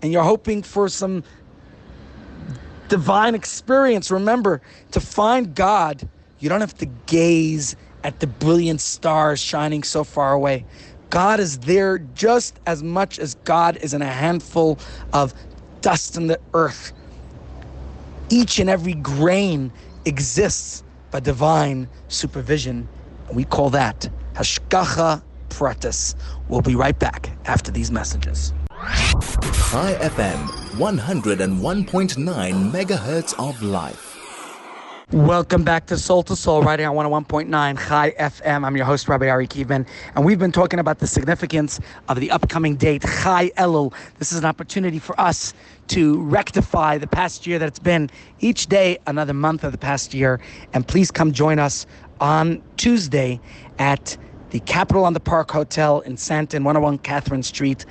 and 0.02 0.12
you're 0.12 0.24
hoping 0.24 0.62
for 0.62 0.90
some 0.90 1.24
divine 2.88 3.35
experience, 3.35 4.11
remember 4.11 4.61
to 4.90 5.00
find 5.00 5.54
God, 5.54 6.06
you 6.38 6.50
don't 6.50 6.61
have 6.61 6.76
to 6.78 6.87
gaze 7.06 7.76
at 8.07 8.21
the 8.21 8.27
brilliant 8.27 8.81
stars 8.81 9.40
shining 9.40 9.83
so 9.83 10.05
far 10.05 10.33
away. 10.33 10.64
God 11.11 11.40
is 11.40 11.59
there 11.59 11.99
just 11.99 12.59
as 12.66 12.83
much 12.83 13.19
as 13.19 13.35
God 13.45 13.77
is 13.79 13.92
in 13.92 14.01
a 14.01 14.07
handful 14.07 14.79
of 15.12 15.35
dust 15.81 16.16
in 16.16 16.27
the 16.27 16.40
earth 16.55 16.92
each 18.31 18.59
and 18.59 18.69
every 18.69 18.95
grain 18.95 19.73
exists 20.05 20.83
by 21.11 21.21
divine 21.21 21.88
supervision. 22.09 22.88
We 23.33 23.45
call 23.45 23.71
that 23.71 24.09
Hashgacha 24.35 25.23
Pratis. 25.49 26.14
We'll 26.49 26.61
be 26.61 26.75
right 26.75 26.99
back 26.99 27.31
after 27.47 27.71
these 27.71 27.90
messages. 27.90 28.53
Chai 29.71 29.95
FM, 30.01 30.47
101.9 30.77 32.71
megahertz 32.71 33.35
of 33.38 33.62
life. 33.62 34.06
Welcome 35.12 35.62
back 35.62 35.87
to 35.87 35.99
Soul 35.99 36.25
to 36.25 36.35
Soul, 36.35 36.62
right 36.62 36.81
here 36.81 36.90
on 36.90 36.97
101.9 36.97 37.88
Chai 37.88 38.11
FM. 38.19 38.66
I'm 38.66 38.77
your 38.77 38.87
host, 38.87 39.09
Rabbi 39.09 39.29
Ari 39.29 39.47
Kievman, 39.47 39.87
and 40.16 40.25
we've 40.25 40.40
been 40.40 40.51
talking 40.51 40.81
about 40.81 40.99
the 40.99 41.07
significance 41.07 41.79
of 42.09 42.19
the 42.19 42.33
upcoming 42.33 42.75
date, 42.75 43.03
Chai 43.03 43.51
Elul. 43.51 43.95
This 44.19 44.33
is 44.33 44.40
an 44.40 44.45
opportunity 44.45 44.99
for 44.99 45.19
us 45.21 45.55
to 45.87 46.21
rectify 46.23 46.99
the 46.99 47.07
past 47.07 47.47
year 47.47 47.61
that 47.61 47.69
it's 47.69 47.79
been. 47.79 48.11
Each 48.40 48.66
day, 48.66 48.99
another 49.07 49.33
month 49.33 49.62
of 49.62 49.71
the 49.71 49.79
past 49.79 50.12
year. 50.12 50.40
And 50.73 50.88
please 50.88 51.12
come 51.12 51.31
join 51.31 51.61
us 51.61 51.87
on 52.21 52.61
Tuesday 52.77 53.38
at 53.79 54.16
the 54.51 54.59
Capital 54.59 55.05
on 55.05 55.12
the 55.12 55.21
Park 55.21 55.53
Hotel 55.53 56.01
in 56.01 56.16
Sandton, 56.16 56.64
101 56.64 56.99
Katherine 56.99 57.45
Street 57.45 57.87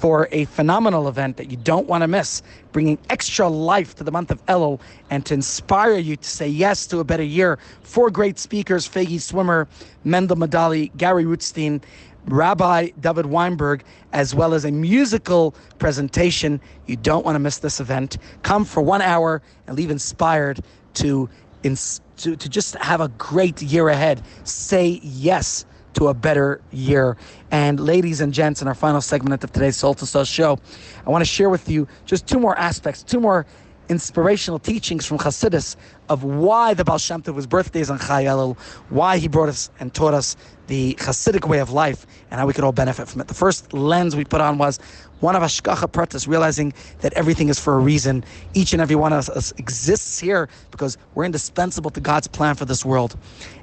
for 0.00 0.28
a 0.32 0.46
phenomenal 0.46 1.08
event 1.08 1.36
that 1.36 1.50
you 1.50 1.58
don't 1.58 1.86
want 1.86 2.00
to 2.00 2.08
miss, 2.08 2.42
bringing 2.72 2.96
extra 3.10 3.46
life 3.46 3.94
to 3.94 4.02
the 4.02 4.10
month 4.10 4.30
of 4.30 4.44
Elul 4.46 4.80
and 5.10 5.26
to 5.26 5.34
inspire 5.34 5.98
you 5.98 6.16
to 6.16 6.26
say 6.26 6.48
yes 6.48 6.86
to 6.86 7.00
a 7.00 7.04
better 7.04 7.22
year. 7.22 7.58
Four 7.82 8.10
great 8.10 8.38
speakers 8.38 8.88
Fagi 8.88 9.20
Swimmer, 9.20 9.68
Mendel 10.04 10.38
Madali, 10.38 10.90
Gary 10.96 11.24
Rootstein, 11.24 11.82
Rabbi 12.24 12.88
David 12.98 13.26
Weinberg, 13.26 13.82
as 14.14 14.34
well 14.34 14.54
as 14.54 14.64
a 14.64 14.70
musical 14.70 15.54
presentation. 15.78 16.62
You 16.86 16.96
don't 16.96 17.26
want 17.26 17.34
to 17.34 17.40
miss 17.40 17.58
this 17.58 17.78
event. 17.78 18.16
Come 18.42 18.64
for 18.64 18.80
one 18.80 19.02
hour 19.02 19.42
and 19.66 19.76
leave 19.76 19.90
inspired 19.90 20.60
to, 20.94 21.28
to, 21.62 22.36
to 22.36 22.48
just 22.48 22.74
have 22.76 23.02
a 23.02 23.08
great 23.08 23.60
year 23.60 23.90
ahead. 23.90 24.22
Say 24.44 24.98
yes 25.02 25.66
to 25.94 26.08
a 26.08 26.14
better 26.14 26.60
year. 26.72 27.16
And 27.50 27.80
ladies 27.80 28.20
and 28.20 28.32
gents, 28.32 28.62
in 28.62 28.68
our 28.68 28.74
final 28.74 29.00
segment 29.00 29.44
of 29.44 29.52
today's 29.52 29.76
Soul 29.76 29.94
to 29.94 30.06
Soul 30.06 30.24
show, 30.24 30.58
I 31.06 31.10
want 31.10 31.22
to 31.22 31.30
share 31.30 31.50
with 31.50 31.68
you 31.68 31.88
just 32.06 32.26
two 32.26 32.38
more 32.38 32.58
aspects, 32.58 33.02
two 33.02 33.20
more 33.20 33.46
inspirational 33.90 34.60
teachings 34.60 35.04
from 35.04 35.18
Chassidus 35.18 35.74
of 36.08 36.22
why 36.22 36.74
the 36.74 36.84
Baal 36.84 36.96
Shem 36.96 37.22
Tov 37.22 37.34
was 37.34 37.46
birthdays 37.46 37.90
on 37.90 37.98
Chai 37.98 38.24
Elul, 38.24 38.56
why 38.88 39.18
he 39.18 39.26
brought 39.26 39.48
us 39.48 39.68
and 39.80 39.92
taught 39.92 40.14
us 40.14 40.36
the 40.68 40.94
Hasidic 41.00 41.48
way 41.48 41.58
of 41.58 41.72
life, 41.72 42.06
and 42.30 42.38
how 42.38 42.46
we 42.46 42.52
could 42.52 42.62
all 42.62 42.70
benefit 42.70 43.08
from 43.08 43.20
it. 43.20 43.26
The 43.26 43.34
first 43.34 43.72
lens 43.72 44.14
we 44.14 44.24
put 44.24 44.40
on 44.40 44.56
was 44.58 44.78
one 45.18 45.34
of 45.34 45.42
Hashgacha 45.42 45.90
Pratis, 45.90 46.28
realizing 46.28 46.72
that 47.00 47.12
everything 47.14 47.48
is 47.48 47.58
for 47.58 47.74
a 47.74 47.78
reason. 47.80 48.24
Each 48.54 48.72
and 48.72 48.80
every 48.80 48.94
one 48.94 49.12
of 49.12 49.28
us 49.30 49.50
exists 49.58 50.20
here 50.20 50.48
because 50.70 50.96
we're 51.16 51.24
indispensable 51.24 51.90
to 51.90 52.00
God's 52.00 52.28
plan 52.28 52.54
for 52.54 52.64
this 52.64 52.84
world. 52.84 53.16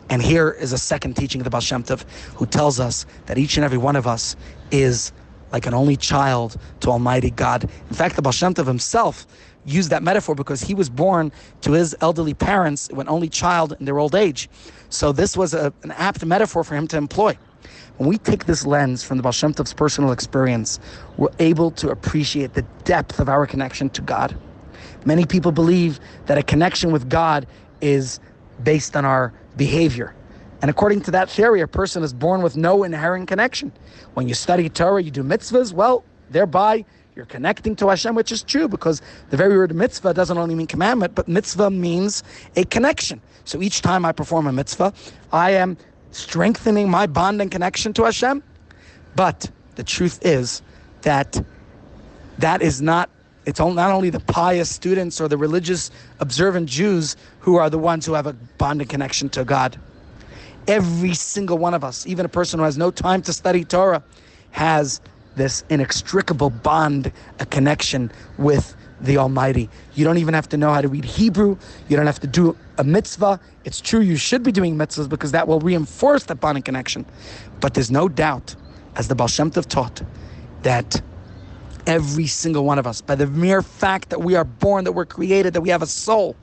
And 0.10 0.22
here 0.22 0.50
is 0.50 0.74
a 0.74 0.78
second 0.78 1.16
teaching 1.16 1.42
of 1.42 1.46
the 1.46 1.50
Baal 1.50 1.62
Shem 1.62 1.84
Tov, 1.84 2.04
who 2.36 2.46
tells 2.46 2.80
us 2.80 3.06
that 3.26 3.38
each 3.38 3.58
and 3.58 3.66
every 3.66 3.78
one 3.78 3.96
of 3.96 4.08
us 4.08 4.36
is 4.72 5.12
like 5.52 5.66
an 5.66 5.74
only 5.74 5.96
child 5.96 6.58
to 6.82 6.90
Almighty 6.90 7.32
God. 7.32 7.64
In 7.64 7.96
fact, 7.96 8.16
the 8.16 8.22
Baal 8.22 8.32
Shem 8.32 8.54
Tov 8.54 8.68
himself 8.68 9.28
used 9.66 9.90
that 9.90 10.02
metaphor 10.02 10.34
because 10.34 10.62
he 10.62 10.74
was 10.74 10.90
born 10.90 11.32
to 11.62 11.74
his 11.74 11.96
elderly 12.00 12.34
parents, 12.34 12.88
an 12.90 13.10
only 13.10 13.28
child 13.28 13.76
in 13.80 13.86
their 13.86 14.00
old 14.00 14.16
age. 14.16 14.50
So 14.90 15.12
this 15.12 15.36
was 15.36 15.54
a, 15.54 15.74
an 15.84 15.92
apt 15.92 16.26
metaphor 16.26 16.64
for 16.64 16.76
him 16.76 16.88
to 16.88 16.98
employ. 16.98 17.38
When 17.98 18.08
we 18.08 18.18
take 18.18 18.46
this 18.46 18.66
lens 18.66 19.04
from 19.04 19.18
the 19.18 19.24
Baal 19.24 19.32
Shem 19.32 19.54
Tov's 19.54 19.74
personal 19.74 20.12
experience, 20.12 20.80
we're 21.18 21.30
able 21.40 21.72
to 21.72 21.90
appreciate 21.90 22.54
the 22.54 22.62
depth 22.84 23.20
of 23.20 23.28
our 23.28 23.46
connection 23.46 23.90
to 23.92 24.02
God. 24.02 24.38
Many 25.06 25.26
people 25.26 25.52
believe 25.52 26.00
that 26.28 26.38
a 26.38 26.44
connection 26.44 26.92
with 26.92 27.10
God 27.10 27.48
is 27.82 28.20
based 28.64 28.96
on 28.96 29.04
our 29.06 29.34
behavior. 29.58 30.14
And 30.62 30.72
according 30.72 31.02
to 31.02 31.12
that 31.12 31.30
theory, 31.30 31.62
a 31.62 31.68
person 31.68 32.04
is 32.04 32.14
born 32.14 32.42
with 32.42 32.58
no 32.58 32.84
inherent 32.84 33.28
connection. 33.28 33.72
When 34.14 34.28
you 34.28 34.34
study 34.34 34.70
Torah, 34.70 35.04
you 35.04 35.12
do 35.12 35.24
mitzvahs, 35.24 35.74
well, 35.74 36.04
thereby 36.30 36.86
you're 37.16 37.26
connecting 37.26 37.76
to 37.78 37.90
Hashem, 37.90 38.16
which 38.16 38.32
is 38.32 38.44
true 38.44 38.68
because 38.68 39.02
the 39.30 39.38
very 39.38 39.58
word 39.58 39.74
mitzvah 39.74 40.14
doesn't 40.14 40.38
only 40.38 40.56
mean 40.56 40.68
commandment, 40.68 41.16
but 41.16 41.28
mitzvah 41.28 41.70
means 41.70 42.24
a 42.56 42.64
connection. 42.66 43.22
So 43.44 43.62
each 43.62 43.82
time 43.82 44.06
I 44.06 44.12
perform 44.12 44.48
a 44.48 44.52
mitzvah, 44.52 44.94
I 45.32 45.52
am 45.52 45.78
strengthening 46.12 46.90
my 46.90 47.08
bond 47.08 47.42
and 47.42 47.52
connection 47.52 47.94
to 47.94 48.04
Hashem. 48.04 48.44
But 49.16 49.50
the 49.76 49.84
truth 49.84 50.20
is 50.24 50.62
that 51.02 51.44
that 52.40 52.62
is 52.62 52.82
not 52.82 53.10
it's 53.48 53.62
not 53.62 53.92
only 53.92 54.10
the 54.10 54.20
pious 54.20 54.70
students 54.70 55.22
or 55.22 55.30
the 55.30 55.38
religious 55.38 55.90
observant 56.20 56.68
Jews 56.68 57.16
who 57.40 57.56
are 57.56 57.70
the 57.70 57.80
ones 57.80 58.06
who 58.06 58.14
have 58.14 58.28
a 58.28 58.34
bond 58.34 58.82
and 58.82 58.90
connection 58.90 59.30
to 59.30 59.46
God. 59.46 59.80
Every 60.68 61.14
single 61.14 61.58
one 61.58 61.74
of 61.74 61.82
us, 61.82 62.06
even 62.06 62.26
a 62.26 62.30
person 62.30 62.60
who 62.60 62.66
has 62.66 62.78
no 62.78 62.92
time 62.92 63.22
to 63.22 63.32
study 63.32 63.64
Torah, 63.64 64.04
has 64.52 65.00
this 65.38 65.64
inextricable 65.70 66.50
bond, 66.50 67.10
a 67.40 67.46
connection 67.46 68.12
with 68.38 68.76
the 69.00 69.18
Almighty. 69.18 69.70
You 69.94 70.04
don't 70.04 70.18
even 70.18 70.34
have 70.34 70.50
to 70.50 70.58
know 70.58 70.74
how 70.74 70.82
to 70.82 70.90
read 70.90 71.06
Hebrew. 71.06 71.58
You 71.88 71.96
don't 71.96 72.06
have 72.06 72.20
to 72.20 72.28
do 72.28 72.58
a 72.78 72.84
mitzvah. 72.84 73.40
It's 73.64 73.80
true 73.80 74.02
you 74.02 74.18
should 74.18 74.44
be 74.44 74.52
doing 74.52 74.76
mitzvahs 74.76 75.08
because 75.08 75.32
that 75.32 75.48
will 75.48 75.62
reinforce 75.62 76.26
that 76.26 76.42
bond 76.42 76.58
and 76.58 76.66
connection. 76.66 77.06
But 77.62 77.76
there's 77.76 77.92
no 77.92 78.10
doubt, 78.10 78.58
as 78.98 79.08
the 79.08 79.16
Baal 79.16 79.30
Shem 79.30 79.52
Tov 79.52 79.68
taught, 79.68 80.02
that 80.64 81.02
every 81.88 82.28
single 82.28 82.66
one 82.66 82.78
of 82.78 82.86
us, 82.86 83.02
by 83.02 83.16
the 83.16 83.26
mere 83.26 83.64
fact 83.64 84.10
that 84.10 84.22
we 84.22 84.36
are 84.36 84.44
born, 84.44 84.84
that 84.84 84.92
we're 84.92 85.06
created, 85.06 85.54
that 85.54 85.62
we 85.62 85.70
have 85.70 85.82
a 85.82 85.88
soul, 85.88 86.36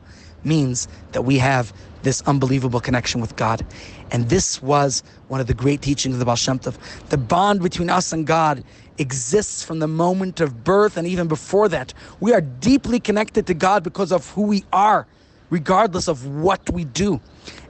means 0.43 0.89
that 1.13 1.23
we 1.23 1.39
have 1.39 1.73
this 2.03 2.23
unbelievable 2.23 2.81
connection 2.81 3.21
with 3.21 3.37
God. 3.37 3.65
And 4.11 4.29
this 4.29 4.63
was 4.63 5.03
one 5.29 5.41
of 5.41 5.47
the 5.47 5.55
great 5.55 5.83
teachings 5.83 6.15
of 6.15 6.19
the 6.19 6.25
Baal 6.25 6.37
Shem 6.37 6.59
Tov. 6.59 6.77
The 7.09 7.17
bond 7.17 7.63
between 7.63 7.91
us 7.91 8.13
and 8.13 8.27
God 8.27 8.65
exists 8.99 9.63
from 9.63 9.79
the 9.79 9.89
moment 9.89 10.41
of 10.41 10.65
birth 10.65 10.97
and 10.97 11.07
even 11.07 11.29
before 11.29 11.69
that. 11.69 11.95
We 12.21 12.33
are 12.33 12.41
deeply 12.41 13.01
connected 13.01 13.47
to 13.47 13.55
God 13.55 13.83
because 13.83 14.13
of 14.13 14.31
who 14.31 14.43
we 14.43 14.65
are, 14.73 15.07
regardless 15.51 16.09
of 16.09 16.27
what 16.27 16.71
we 16.71 16.85
do. 16.85 17.21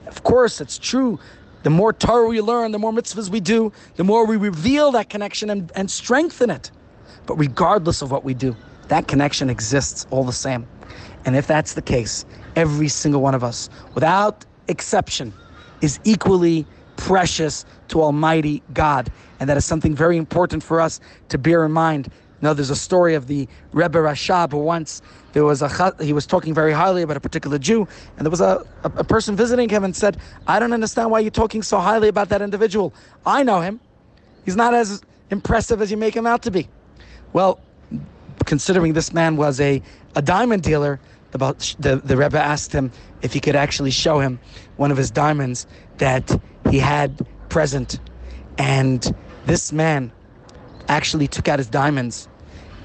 Of 0.07 0.23
course, 0.23 0.61
it's 0.61 0.77
true. 0.77 1.19
The 1.63 1.69
more 1.69 1.93
Torah 1.93 2.27
we 2.27 2.41
learn, 2.41 2.71
the 2.71 2.79
more 2.79 2.91
mitzvahs 2.91 3.29
we 3.29 3.39
do, 3.39 3.71
the 3.95 4.03
more 4.03 4.25
we 4.25 4.37
reveal 4.37 4.91
that 4.91 5.09
connection 5.09 5.49
and, 5.49 5.71
and 5.75 5.89
strengthen 5.89 6.49
it. 6.49 6.69
But 7.25 7.35
regardless 7.35 8.01
of 8.01 8.11
what 8.11 8.23
we 8.23 8.33
do, 8.33 8.55
that 8.87 9.07
connection 9.07 9.49
exists 9.49 10.05
all 10.11 10.23
the 10.23 10.33
same. 10.33 10.67
And 11.25 11.35
if 11.35 11.47
that's 11.47 11.73
the 11.73 11.81
case, 11.81 12.25
every 12.55 12.87
single 12.87 13.21
one 13.21 13.33
of 13.33 13.43
us, 13.43 13.69
without 13.93 14.45
exception, 14.67 15.33
is 15.81 15.99
equally 16.03 16.65
precious 16.97 17.65
to 17.89 18.01
Almighty 18.01 18.61
God. 18.73 19.11
And 19.39 19.49
that 19.49 19.57
is 19.57 19.65
something 19.65 19.95
very 19.95 20.17
important 20.17 20.63
for 20.63 20.79
us 20.79 20.99
to 21.29 21.37
bear 21.37 21.65
in 21.65 21.71
mind. 21.71 22.09
Now, 22.41 22.53
there's 22.53 22.69
a 22.69 22.75
story 22.75 23.15
of 23.15 23.27
the 23.27 23.47
Rebbe 23.73 23.97
Rashab 23.97 24.51
who 24.51 24.59
once 24.59 25.01
there 25.33 25.43
was 25.43 25.61
a 25.61 25.93
he 25.99 26.13
was 26.13 26.25
talking 26.25 26.53
very 26.53 26.71
highly 26.71 27.01
about 27.01 27.17
a 27.17 27.19
particular 27.19 27.57
Jew, 27.57 27.87
and 28.17 28.25
there 28.25 28.29
was 28.29 28.41
a, 28.41 28.65
a, 28.83 28.91
a 28.97 29.03
person 29.03 29.35
visiting 29.35 29.67
him 29.67 29.83
and 29.83 29.95
said, 29.95 30.17
"I 30.47 30.59
don't 30.59 30.71
understand 30.71 31.11
why 31.11 31.19
you're 31.19 31.31
talking 31.31 31.63
so 31.63 31.79
highly 31.79 32.07
about 32.07 32.29
that 32.29 32.41
individual. 32.41 32.93
I 33.25 33.43
know 33.43 33.61
him. 33.61 33.79
He's 34.45 34.55
not 34.55 34.73
as 34.73 35.01
impressive 35.31 35.81
as 35.81 35.89
you 35.91 35.97
make 35.97 36.15
him 36.15 36.27
out 36.27 36.43
to 36.43 36.51
be." 36.51 36.69
Well, 37.35 37.59
considering 38.45 38.93
this 38.93 39.11
man 39.11 39.35
was 39.35 39.59
a, 39.59 39.81
a 40.15 40.21
diamond 40.21 40.63
dealer, 40.63 41.01
the, 41.31 41.75
the, 41.77 41.97
the 41.97 42.15
Rebbe 42.15 42.39
asked 42.39 42.71
him 42.71 42.93
if 43.21 43.33
he 43.33 43.41
could 43.41 43.57
actually 43.57 43.91
show 43.91 44.19
him 44.19 44.39
one 44.77 44.89
of 44.89 44.95
his 44.95 45.11
diamonds 45.11 45.67
that 45.97 46.39
he 46.69 46.79
had 46.79 47.27
present. 47.49 47.99
And 48.57 49.13
this 49.47 49.73
man 49.73 50.13
actually 50.87 51.27
took 51.27 51.49
out 51.49 51.59
his 51.59 51.67
diamonds. 51.67 52.29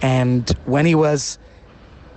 And 0.03 0.51
when 0.64 0.84
he 0.84 0.96
was 0.96 1.38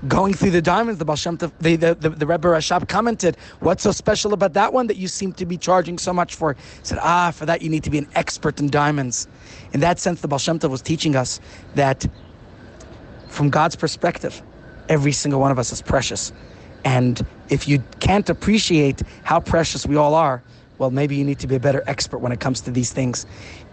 going 0.08 0.34
through 0.34 0.52
the 0.52 0.62
diamonds, 0.62 1.00
the 1.00 1.06
Baal 1.06 1.16
Shem 1.16 1.38
the, 1.38 1.52
the, 1.60 1.76
the, 2.00 2.10
the 2.10 2.26
Rebbe 2.26 2.48
Rashab 2.48 2.88
commented, 2.88 3.38
What's 3.60 3.84
so 3.84 3.92
special 3.92 4.34
about 4.34 4.54
that 4.54 4.74
one 4.74 4.88
that 4.88 4.98
you 4.98 5.08
seem 5.08 5.34
to 5.34 5.46
be 5.46 5.58
charging 5.58 5.98
so 5.98 6.14
much 6.14 6.36
for? 6.36 6.54
He 6.54 6.60
said, 6.84 7.00
Ah, 7.02 7.32
for 7.32 7.46
that 7.46 7.62
you 7.62 7.70
need 7.70 7.84
to 7.84 7.90
be 7.90 7.98
an 7.98 8.08
expert 8.16 8.60
in 8.60 8.70
diamonds. 8.70 9.28
In 9.74 9.80
that 9.82 10.00
sense, 10.00 10.22
the 10.22 10.28
Baal 10.28 10.40
Shem 10.40 10.60
was 10.60 10.82
teaching 10.82 11.16
us 11.16 11.40
that 11.76 12.06
from 13.30 13.50
God's 13.50 13.76
perspective, 13.76 14.42
every 14.90 15.12
single 15.12 15.40
one 15.40 15.52
of 15.52 15.60
us 15.60 15.72
is 15.72 15.82
precious. 15.82 16.32
And 16.86 17.26
if 17.50 17.68
you 17.68 17.84
can't 18.00 18.30
appreciate 18.30 19.02
how 19.24 19.40
precious 19.40 19.86
we 19.86 19.96
all 19.96 20.14
are, 20.16 20.44
well, 20.78 20.92
maybe 20.92 21.16
you 21.16 21.24
need 21.24 21.40
to 21.40 21.48
be 21.48 21.56
a 21.56 21.60
better 21.60 21.84
expert 21.88 22.18
when 22.18 22.32
it 22.32 22.40
comes 22.40 22.62
to 22.62 22.72
these 22.72 22.92
things. 22.92 23.26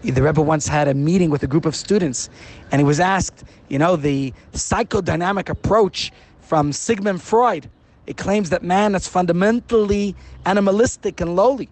The 0.03 0.21
Rebbe 0.21 0.41
once 0.41 0.67
had 0.67 0.87
a 0.87 0.93
meeting 0.95 1.29
with 1.29 1.43
a 1.43 1.47
group 1.47 1.65
of 1.65 1.75
students, 1.75 2.29
and 2.71 2.79
he 2.79 2.83
was 2.83 2.99
asked, 2.99 3.43
you 3.69 3.77
know, 3.77 3.95
the 3.95 4.33
psychodynamic 4.53 5.47
approach 5.47 6.11
from 6.41 6.73
Sigmund 6.73 7.21
Freud. 7.21 7.69
It 8.07 8.17
claims 8.17 8.49
that 8.49 8.63
man 8.63 8.95
is 8.95 9.07
fundamentally 9.07 10.15
animalistic 10.45 11.21
and 11.21 11.35
lowly. 11.35 11.69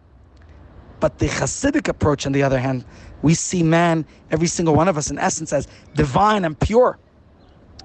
But 1.00 1.18
the 1.18 1.28
Hasidic 1.28 1.88
approach, 1.88 2.26
on 2.28 2.32
the 2.32 2.44
other 2.44 2.60
hand, 2.60 2.86
we 3.24 3.34
see 3.34 3.64
man, 3.64 4.06
every 4.30 4.48
single 4.48 4.76
one 4.76 4.88
of 4.88 4.98
us, 4.98 5.10
in 5.10 5.18
essence, 5.18 5.52
as 5.52 5.68
divine 5.96 6.46
and 6.46 6.58
pure. 6.60 7.00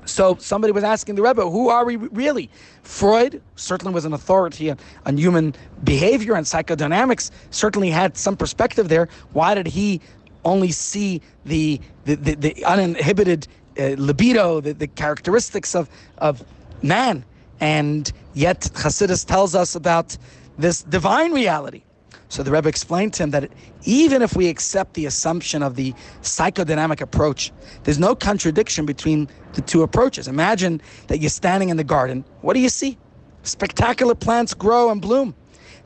So 0.05 0.37
somebody 0.39 0.73
was 0.73 0.85
asking 0.85 1.15
the 1.15 1.23
Rebbe, 1.23 1.49
who 1.49 1.71
are 1.71 1.87
we 1.87 1.97
really? 1.97 2.51
Freud 2.83 3.41
certainly 3.57 3.95
was 3.95 4.05
an 4.05 4.13
authority 4.13 4.71
on, 4.71 4.79
on, 5.07 5.17
human 5.17 5.55
behavior 5.83 6.35
and 6.35 6.45
psychodynamics, 6.45 7.31
certainly 7.51 7.89
had 7.89 8.17
some 8.17 8.37
perspective 8.37 8.89
there. 8.89 9.09
Why 9.33 9.55
did 9.55 9.67
he 9.67 10.03
only 10.45 10.71
see 10.71 11.21
the, 11.45 11.81
the, 12.05 12.15
the, 12.17 12.35
the 12.35 12.65
uninhibited 12.65 13.49
uh, 13.79 13.95
libido, 13.99 14.61
the, 14.61 14.73
the 14.73 14.87
characteristics 14.87 15.75
of, 15.75 15.89
of 16.19 16.45
man? 16.83 17.25
And 17.61 18.11
yet 18.35 18.61
Hasidus 18.75 19.25
tells 19.25 19.55
us 19.55 19.75
about 19.75 20.17
this 20.59 20.83
divine 20.83 21.33
reality. 21.33 21.83
So 22.29 22.43
the 22.43 22.51
Rebbe 22.51 22.69
explained 22.69 23.13
to 23.15 23.23
him 23.23 23.31
that 23.31 23.51
even 23.85 24.21
if 24.23 24.35
we 24.35 24.49
accept 24.49 24.95
the 24.95 25.07
assumption 25.07 25.63
of 25.63 25.77
the 25.77 25.93
psychodynamic 26.23 27.01
approach, 27.01 27.53
there's 27.85 27.99
no 27.99 28.15
contradiction 28.17 28.87
between 28.87 29.29
the 29.53 29.61
two 29.61 29.83
approaches. 29.83 30.27
Imagine 30.27 30.83
that 31.07 31.19
you're 31.19 31.31
standing 31.31 31.69
in 31.69 31.77
the 31.77 31.85
garden. 31.85 32.25
What 32.41 32.55
do 32.55 32.61
you 32.61 32.71
see? 32.71 32.99
Spectacular 33.45 34.15
plants 34.15 34.53
grow 34.53 34.91
and 34.91 35.01
bloom. 35.01 35.35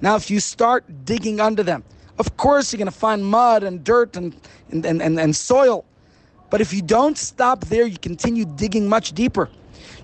Now, 0.00 0.16
if 0.16 0.30
you 0.30 0.40
start 0.40 1.04
digging 1.04 1.40
under 1.40 1.62
them, 1.62 1.84
of 2.18 2.36
course 2.36 2.72
you're 2.72 2.78
going 2.78 2.90
to 2.90 2.98
find 2.98 3.24
mud 3.24 3.62
and 3.62 3.84
dirt 3.84 4.16
and, 4.16 4.34
and, 4.70 4.84
and, 4.84 5.00
and, 5.00 5.18
and 5.18 5.34
soil. 5.34 5.84
But 6.50 6.60
if 6.60 6.72
you 6.72 6.82
don't 6.82 7.16
stop 7.16 7.64
there, 7.66 7.86
you 7.86 7.98
continue 7.98 8.44
digging 8.44 8.88
much 8.88 9.12
deeper. 9.12 9.50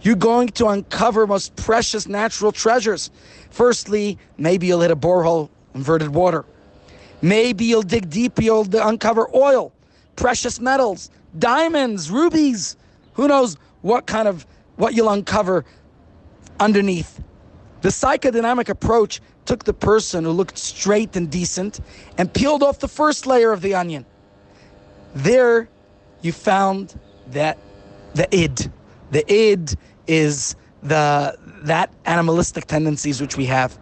You're 0.02 0.16
going 0.16 0.48
to 0.48 0.68
uncover 0.68 1.26
most 1.26 1.56
precious 1.56 2.06
natural 2.06 2.52
treasures. 2.52 3.10
Firstly, 3.50 4.18
maybe 4.36 4.66
you'll 4.66 4.82
hit 4.82 4.90
a 4.90 4.96
borehole 4.96 5.48
inverted 5.74 6.08
water. 6.08 6.44
Maybe 7.22 7.64
you'll 7.64 7.82
dig 7.82 8.10
deep, 8.10 8.38
you'll 8.40 8.68
uncover 8.76 9.34
oil, 9.34 9.72
precious 10.16 10.60
metals, 10.60 11.10
diamonds, 11.38 12.10
rubies. 12.10 12.76
Who 13.14 13.28
knows 13.28 13.56
what 13.80 14.06
kind 14.06 14.28
of 14.28 14.46
what 14.76 14.94
you'll 14.94 15.10
uncover 15.10 15.64
underneath. 16.60 17.22
The 17.80 17.88
psychodynamic 17.88 18.68
approach 18.68 19.20
took 19.46 19.64
the 19.64 19.74
person 19.74 20.24
who 20.24 20.30
looked 20.30 20.58
straight 20.58 21.16
and 21.16 21.30
decent 21.30 21.80
and 22.18 22.32
peeled 22.32 22.62
off 22.62 22.78
the 22.78 22.88
first 22.88 23.26
layer 23.26 23.52
of 23.52 23.60
the 23.60 23.74
onion. 23.74 24.06
There 25.14 25.68
you 26.22 26.32
found 26.32 26.98
that 27.28 27.58
the 28.14 28.32
id. 28.34 28.70
The 29.10 29.32
id 29.32 29.76
is 30.06 30.56
the 30.82 31.36
that 31.62 31.92
animalistic 32.04 32.66
tendencies 32.66 33.20
which 33.20 33.36
we 33.36 33.46
have. 33.46 33.78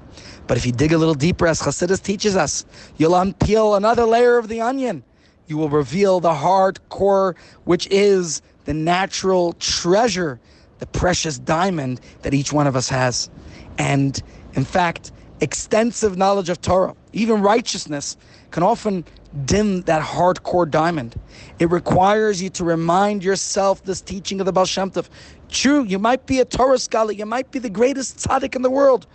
But 0.47 0.57
if 0.57 0.67
you 0.67 0.73
dig 0.73 0.93
a 0.93 0.99
little 0.99 1.15
deeper, 1.15 1.47
as 1.47 1.61
Chassidus 1.61 2.03
teaches 2.03 2.37
us, 2.37 2.65
you'll 2.97 3.13
unpeel 3.13 3.77
another 3.77 4.05
layer 4.05 4.39
of 4.39 4.49
the 4.49 4.61
onion. 4.61 5.05
You 5.47 5.57
will 5.57 5.69
reveal 5.69 6.21
the 6.21 6.35
hard 6.35 6.87
core, 6.89 7.37
which 7.65 7.87
is 7.89 8.43
the 8.65 8.75
natural 8.75 9.55
treasure, 9.55 10.41
the 10.79 10.87
precious 10.87 11.39
diamond 11.39 12.01
that 12.23 12.35
each 12.35 12.53
one 12.53 12.67
of 12.67 12.77
us 12.77 12.89
has. 12.89 13.31
And 13.79 14.21
in 14.55 14.65
fact, 14.65 15.13
extensive 15.43 16.17
knowledge 16.17 16.49
of 16.49 16.61
Torah, 16.63 16.95
even 17.13 17.43
righteousness, 17.43 18.17
can 18.53 18.63
often 18.63 19.05
dim 19.45 19.83
that 19.83 20.01
hardcore 20.01 20.71
diamond. 20.71 21.17
It 21.59 21.69
requires 21.71 22.41
you 22.41 22.49
to 22.51 22.65
remind 22.65 23.25
yourself 23.25 23.83
this 23.83 24.01
teaching 24.01 24.39
of 24.41 24.47
the 24.47 24.53
Baal 24.53 24.67
Shem 24.67 24.91
Tov. 24.91 25.09
True, 25.49 25.83
you 25.83 25.99
might 25.99 26.27
be 26.27 26.39
a 26.39 26.45
Torah 26.45 26.79
scholar, 26.79 27.13
you 27.13 27.27
might 27.27 27.51
be 27.51 27.59
the 27.59 27.69
greatest 27.69 28.19
tzaddik 28.19 28.55
in 28.55 28.63
the 28.63 28.71
world, 28.71 29.07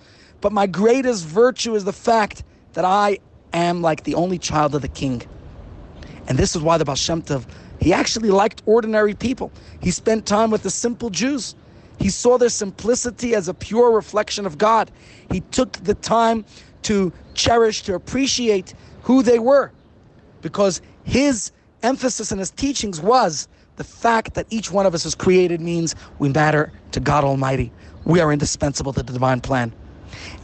but 0.42 0.52
my 0.52 0.68
greatest 0.68 1.26
virtue 1.26 1.76
is 1.76 1.86
the 1.86 1.94
fact 1.94 2.44
that 2.74 2.84
I 2.84 3.20
am 3.54 3.82
like 3.82 4.04
the 4.04 4.16
only 4.16 4.38
child 4.38 4.76
of 4.76 4.82
the 4.82 4.90
king. 4.90 5.24
And 6.28 6.38
this 6.38 6.56
is 6.56 6.62
why 6.62 6.78
the 6.78 6.84
Baal 6.84 6.96
Shem 6.96 7.22
Tov, 7.22 7.46
he 7.80 7.94
actually 7.94 8.32
liked 8.32 8.64
ordinary 8.66 9.14
people. 9.14 9.50
He 9.80 9.92
spent 9.92 10.26
time 10.26 10.52
with 10.52 10.64
the 10.64 10.72
simple 10.72 11.10
Jews. 11.10 11.56
He 12.00 12.10
saw 12.10 12.38
their 12.38 12.50
simplicity 12.50 13.36
as 13.36 13.48
a 13.48 13.54
pure 13.54 13.92
reflection 13.92 14.46
of 14.46 14.58
God. 14.58 14.92
He 15.32 15.42
took 15.42 15.74
the 15.74 15.96
time 15.96 16.46
to 16.84 17.12
cherish, 17.34 17.82
to 17.84 17.96
appreciate 17.96 18.74
who 19.04 19.24
they 19.24 19.40
were. 19.40 19.72
Because 20.42 20.82
his 21.04 21.52
emphasis 21.84 22.32
in 22.32 22.40
his 22.40 22.52
teachings 22.52 23.02
was 23.02 23.48
the 23.78 23.84
fact 23.84 24.34
that 24.36 24.48
each 24.50 24.72
one 24.72 24.86
of 24.86 24.94
us 24.94 25.06
is 25.06 25.16
created 25.16 25.62
means 25.62 25.96
we 26.20 26.30
matter 26.30 26.72
to 26.92 27.00
God 27.00 27.24
Almighty. 27.24 27.72
We 28.06 28.20
are 28.20 28.32
indispensable 28.32 28.94
to 28.94 29.04
the 29.04 29.14
divine 29.14 29.42
plan. 29.42 29.74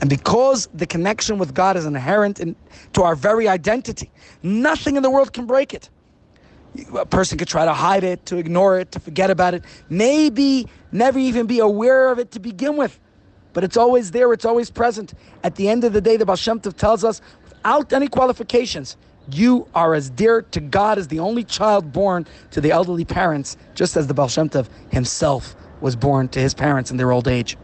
And 0.01 0.09
because 0.09 0.67
the 0.73 0.85
connection 0.85 1.37
with 1.37 1.53
God 1.53 1.77
is 1.77 1.85
inherent 1.85 2.39
in, 2.39 2.55
to 2.93 3.03
our 3.03 3.15
very 3.15 3.47
identity, 3.47 4.11
nothing 4.43 4.97
in 4.97 5.03
the 5.03 5.09
world 5.09 5.33
can 5.33 5.45
break 5.45 5.73
it. 5.73 5.89
A 6.95 7.05
person 7.05 7.37
could 7.37 7.47
try 7.47 7.65
to 7.65 7.73
hide 7.73 8.03
it, 8.03 8.25
to 8.27 8.37
ignore 8.37 8.79
it, 8.79 8.91
to 8.91 8.99
forget 8.99 9.29
about 9.29 9.53
it, 9.53 9.63
maybe 9.89 10.67
never 10.91 11.19
even 11.19 11.45
be 11.45 11.59
aware 11.59 12.09
of 12.09 12.19
it 12.19 12.31
to 12.31 12.39
begin 12.39 12.77
with. 12.77 12.99
But 13.53 13.63
it's 13.63 13.77
always 13.77 14.11
there, 14.11 14.33
it's 14.33 14.45
always 14.45 14.71
present. 14.71 15.13
At 15.43 15.55
the 15.55 15.69
end 15.69 15.83
of 15.83 15.93
the 15.93 16.01
day, 16.01 16.17
the 16.17 16.25
Baal 16.25 16.35
Shem 16.35 16.59
Tov 16.59 16.75
tells 16.75 17.03
us, 17.03 17.21
without 17.47 17.93
any 17.93 18.07
qualifications, 18.07 18.97
you 19.31 19.67
are 19.75 19.93
as 19.93 20.09
dear 20.09 20.41
to 20.41 20.59
God 20.59 20.97
as 20.97 21.07
the 21.07 21.19
only 21.19 21.43
child 21.43 21.93
born 21.93 22.25
to 22.51 22.59
the 22.59 22.71
elderly 22.71 23.05
parents, 23.05 23.55
just 23.75 23.95
as 23.95 24.07
the 24.07 24.13
Baal 24.13 24.27
Shem 24.27 24.49
Tov 24.49 24.67
himself 24.91 25.55
was 25.81 25.95
born 25.95 26.27
to 26.29 26.39
his 26.39 26.53
parents 26.53 26.89
in 26.89 26.97
their 26.97 27.11
old 27.11 27.27
age. 27.27 27.57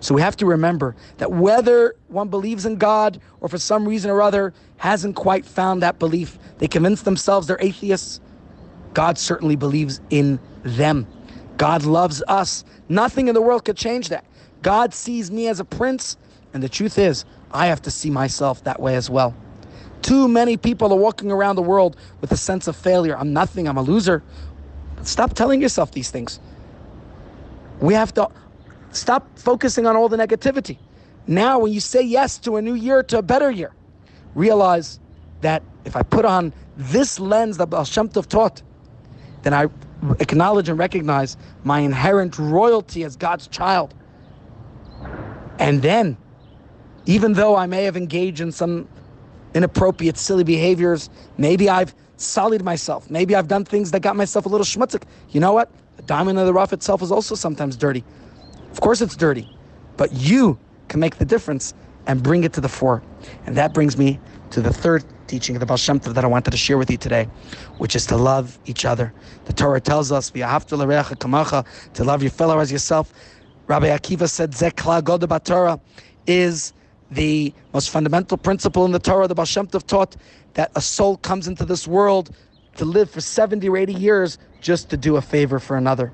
So 0.00 0.14
we 0.14 0.20
have 0.20 0.36
to 0.36 0.46
remember 0.46 0.94
that 1.18 1.32
whether 1.32 1.94
one 2.08 2.28
believes 2.28 2.66
in 2.66 2.76
God 2.76 3.20
or 3.40 3.48
for 3.48 3.58
some 3.58 3.88
reason 3.88 4.10
or 4.10 4.22
other 4.22 4.52
hasn't 4.76 5.16
quite 5.16 5.44
found 5.44 5.82
that 5.82 5.98
belief, 5.98 6.38
they 6.58 6.68
convince 6.68 7.02
themselves 7.02 7.46
they're 7.46 7.58
atheists, 7.60 8.20
God 8.94 9.18
certainly 9.18 9.56
believes 9.56 10.00
in 10.10 10.40
them. 10.62 11.06
God 11.56 11.84
loves 11.84 12.22
us. 12.28 12.64
Nothing 12.88 13.28
in 13.28 13.34
the 13.34 13.42
world 13.42 13.64
could 13.64 13.76
change 13.76 14.08
that. 14.08 14.24
God 14.62 14.94
sees 14.94 15.30
me 15.30 15.48
as 15.48 15.60
a 15.60 15.64
prince, 15.64 16.16
and 16.52 16.62
the 16.62 16.68
truth 16.68 16.98
is, 16.98 17.24
I 17.50 17.66
have 17.66 17.82
to 17.82 17.90
see 17.90 18.10
myself 18.10 18.64
that 18.64 18.80
way 18.80 18.96
as 18.96 19.10
well. 19.10 19.34
Too 20.02 20.28
many 20.28 20.56
people 20.56 20.92
are 20.92 20.98
walking 20.98 21.30
around 21.30 21.56
the 21.56 21.62
world 21.62 21.96
with 22.20 22.32
a 22.32 22.36
sense 22.36 22.66
of 22.66 22.76
failure. 22.76 23.16
I'm 23.16 23.32
nothing, 23.32 23.68
I'm 23.68 23.76
a 23.76 23.82
loser. 23.82 24.22
Stop 25.02 25.34
telling 25.34 25.60
yourself 25.60 25.92
these 25.92 26.10
things. 26.10 26.40
We 27.80 27.94
have 27.94 28.12
to 28.14 28.28
stop 28.92 29.38
focusing 29.38 29.86
on 29.86 29.96
all 29.96 30.08
the 30.08 30.16
negativity. 30.16 30.78
Now, 31.26 31.60
when 31.60 31.72
you 31.72 31.80
say 31.80 32.02
yes 32.02 32.38
to 32.38 32.56
a 32.56 32.62
new 32.62 32.74
year, 32.74 33.02
to 33.04 33.18
a 33.18 33.22
better 33.22 33.50
year, 33.50 33.72
realize 34.34 34.98
that 35.40 35.62
if 35.84 35.96
I 35.96 36.02
put 36.02 36.24
on 36.24 36.52
this 36.76 37.20
lens 37.20 37.56
that 37.58 37.66
Baal 37.66 37.84
Shem 37.84 38.08
Tov 38.08 38.26
taught, 38.26 38.62
then 39.42 39.54
I 39.54 39.68
acknowledge 40.18 40.68
and 40.68 40.78
recognize 40.78 41.36
my 41.64 41.80
inherent 41.80 42.38
royalty 42.38 43.04
as 43.04 43.16
God's 43.16 43.46
child. 43.46 43.94
And 45.58 45.82
then, 45.82 46.16
even 47.06 47.34
though 47.34 47.56
I 47.56 47.66
may 47.66 47.84
have 47.84 47.96
engaged 47.96 48.40
in 48.40 48.52
some 48.52 48.88
inappropriate, 49.54 50.16
silly 50.16 50.44
behaviors, 50.44 51.10
maybe 51.38 51.68
I've 51.68 51.94
sullied 52.16 52.64
myself, 52.64 53.10
maybe 53.10 53.34
I've 53.34 53.48
done 53.48 53.64
things 53.64 53.90
that 53.90 54.00
got 54.00 54.16
myself 54.16 54.46
a 54.46 54.48
little 54.48 54.64
schmutzig. 54.64 55.02
You 55.30 55.40
know 55.40 55.52
what? 55.52 55.70
The 55.96 56.02
diamond 56.02 56.38
in 56.38 56.46
the 56.46 56.52
rough 56.52 56.72
itself 56.72 57.02
is 57.02 57.12
also 57.12 57.34
sometimes 57.34 57.76
dirty. 57.76 58.04
Of 58.70 58.80
course, 58.80 59.00
it's 59.00 59.16
dirty, 59.16 59.48
but 59.96 60.12
you 60.12 60.58
can 60.88 61.00
make 61.00 61.16
the 61.16 61.24
difference 61.24 61.74
and 62.06 62.22
bring 62.22 62.44
it 62.44 62.52
to 62.54 62.60
the 62.60 62.68
fore. 62.68 63.02
And 63.46 63.56
that 63.56 63.72
brings 63.72 63.96
me 63.96 64.20
to 64.50 64.60
the 64.60 64.72
third 64.72 65.04
teaching 65.26 65.56
of 65.56 65.60
the 65.60 65.66
Baal 65.66 65.76
Shem 65.76 65.98
Tov 65.98 66.14
that 66.14 66.24
I 66.24 66.28
wanted 66.28 66.50
to 66.50 66.56
share 66.56 66.76
with 66.76 66.90
you 66.90 66.96
today, 66.96 67.24
which 67.78 67.96
is 67.96 68.06
to 68.06 68.16
love 68.16 68.58
each 68.66 68.84
other. 68.84 69.14
The 69.46 69.52
Torah 69.52 69.80
tells 69.80 70.12
us, 70.12 70.30
to 70.30 70.38
love 72.04 72.22
your 72.22 72.30
fellow 72.30 72.58
as 72.58 72.70
yourself. 72.70 73.12
Rabbi 73.66 73.86
Akiva 73.86 74.28
said, 74.28 74.52
Zekla 74.52 75.02
Goda 75.02 75.26
Torah 75.40 75.80
is 76.26 76.72
the 77.10 77.54
most 77.72 77.90
fundamental 77.90 78.36
principle 78.36 78.84
in 78.84 78.92
the 78.92 78.98
Torah. 78.98 79.26
The 79.28 79.34
Baal 79.34 79.46
Shem 79.46 79.66
Tov 79.66 79.86
taught 79.86 80.16
that 80.54 80.70
a 80.74 80.80
soul 80.80 81.16
comes 81.16 81.48
into 81.48 81.64
this 81.64 81.86
world 81.88 82.34
to 82.76 82.84
live 82.84 83.10
for 83.10 83.20
70 83.20 83.68
or 83.68 83.76
80 83.76 83.94
years 83.94 84.38
just 84.60 84.90
to 84.90 84.96
do 84.96 85.16
a 85.16 85.22
favor 85.22 85.58
for 85.58 85.76
another. 85.76 86.12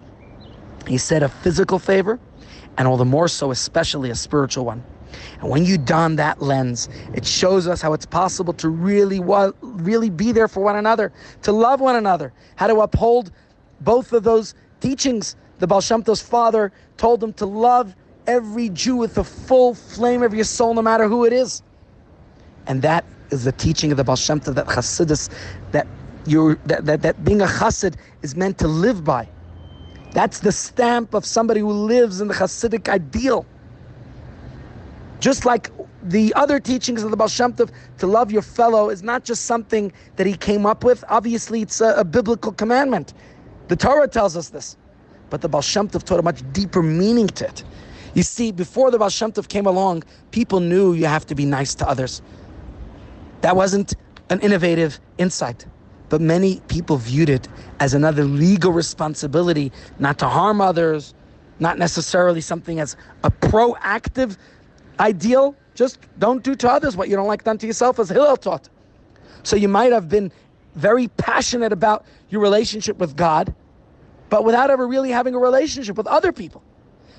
He 0.86 0.98
said 0.98 1.22
a 1.22 1.28
physical 1.28 1.78
favor, 1.78 2.20
and 2.76 2.86
all 2.86 2.96
the 2.96 3.04
more 3.04 3.28
so, 3.28 3.50
especially 3.50 4.10
a 4.10 4.14
spiritual 4.14 4.64
one. 4.64 4.84
And 5.40 5.50
when 5.50 5.64
you 5.64 5.78
don 5.78 6.16
that 6.16 6.42
lens, 6.42 6.88
it 7.14 7.24
shows 7.26 7.66
us 7.66 7.80
how 7.80 7.92
it's 7.92 8.06
possible 8.06 8.52
to 8.54 8.68
really, 8.68 9.20
really 9.62 10.10
be 10.10 10.32
there 10.32 10.48
for 10.48 10.60
one 10.60 10.76
another, 10.76 11.12
to 11.42 11.52
love 11.52 11.80
one 11.80 11.96
another, 11.96 12.32
how 12.56 12.66
to 12.66 12.80
uphold 12.80 13.30
both 13.80 14.12
of 14.12 14.24
those 14.24 14.54
teachings. 14.80 15.36
The 15.58 15.66
Baal 15.66 15.80
Shem 15.80 16.02
Tov's 16.02 16.22
father 16.22 16.72
told 16.96 17.22
him 17.22 17.32
to 17.34 17.46
love 17.46 17.94
every 18.26 18.68
Jew 18.68 18.96
with 18.96 19.14
the 19.14 19.24
full 19.24 19.74
flame 19.74 20.22
of 20.22 20.34
your 20.34 20.44
soul, 20.44 20.74
no 20.74 20.82
matter 20.82 21.08
who 21.08 21.24
it 21.24 21.32
is. 21.32 21.62
And 22.66 22.82
that 22.82 23.04
is 23.30 23.44
the 23.44 23.52
teaching 23.52 23.90
of 23.90 23.96
the 23.96 24.04
Baal 24.04 24.16
Shem 24.16 24.40
Tov, 24.40 24.54
that 24.54 24.66
Chassidus, 24.66 25.30
that, 25.72 25.86
you 26.26 26.58
that, 26.66 26.84
that, 26.84 27.02
that 27.02 27.24
being 27.24 27.40
a 27.40 27.46
Chassid 27.46 27.94
is 28.22 28.36
meant 28.36 28.58
to 28.58 28.68
live 28.68 29.04
by. 29.04 29.28
That's 30.12 30.40
the 30.40 30.52
stamp 30.52 31.14
of 31.14 31.24
somebody 31.24 31.60
who 31.60 31.70
lives 31.70 32.20
in 32.20 32.28
the 32.28 32.34
Hasidic 32.34 32.88
ideal. 32.88 33.46
Just 35.20 35.44
like 35.44 35.70
the 36.02 36.32
other 36.34 36.60
teachings 36.60 37.02
of 37.02 37.10
the 37.10 37.16
Baal 37.16 37.28
Shem 37.28 37.52
Tov, 37.52 37.70
to 37.98 38.06
love 38.06 38.30
your 38.30 38.42
fellow 38.42 38.88
is 38.88 39.02
not 39.02 39.24
just 39.24 39.46
something 39.46 39.92
that 40.16 40.26
he 40.26 40.36
came 40.36 40.64
up 40.64 40.84
with. 40.84 41.04
Obviously, 41.08 41.62
it's 41.62 41.80
a, 41.80 41.94
a 41.94 42.04
biblical 42.04 42.52
commandment. 42.52 43.14
The 43.68 43.76
Torah 43.76 44.08
tells 44.08 44.36
us 44.36 44.50
this. 44.50 44.76
But 45.30 45.40
the 45.40 45.48
Baal 45.48 45.62
Shem 45.62 45.88
Tov 45.88 46.04
taught 46.04 46.20
a 46.20 46.22
much 46.22 46.42
deeper 46.52 46.82
meaning 46.82 47.26
to 47.28 47.48
it. 47.48 47.64
You 48.14 48.22
see, 48.22 48.52
before 48.52 48.90
the 48.90 48.98
Baal 48.98 49.10
Shem 49.10 49.32
Tov 49.32 49.48
came 49.48 49.66
along, 49.66 50.04
people 50.30 50.60
knew 50.60 50.94
you 50.94 51.06
have 51.06 51.26
to 51.26 51.34
be 51.34 51.44
nice 51.44 51.74
to 51.76 51.88
others. 51.88 52.22
That 53.40 53.56
wasn't 53.56 53.94
an 54.30 54.40
innovative 54.40 55.00
insight. 55.18 55.66
But 56.08 56.20
many 56.20 56.60
people 56.68 56.96
viewed 56.96 57.28
it 57.28 57.48
as 57.80 57.92
another 57.92 58.24
legal 58.24 58.72
responsibility 58.72 59.72
not 59.98 60.18
to 60.20 60.28
harm 60.28 60.60
others, 60.60 61.12
not 61.60 61.78
necessarily 61.78 62.40
something 62.40 62.80
as 62.80 62.96
a 63.24 63.30
proactive 63.30 64.38
ideal. 65.00 65.54
Just 65.74 65.98
don't 66.18 66.42
do 66.42 66.54
to 66.56 66.68
others 66.68 66.96
what 66.96 67.08
you 67.08 67.16
don't 67.16 67.28
like 67.28 67.44
done 67.44 67.58
to 67.58 67.66
yourself, 67.66 67.98
as 67.98 68.08
Hillel 68.08 68.36
taught. 68.36 68.68
So 69.42 69.56
you 69.56 69.68
might 69.68 69.92
have 69.92 70.08
been 70.08 70.32
very 70.74 71.08
passionate 71.08 71.72
about 71.72 72.04
your 72.30 72.40
relationship 72.40 72.98
with 72.98 73.16
God, 73.16 73.54
but 74.28 74.44
without 74.44 74.70
ever 74.70 74.86
really 74.86 75.10
having 75.10 75.34
a 75.34 75.38
relationship 75.38 75.96
with 75.96 76.06
other 76.06 76.32
people. 76.32 76.62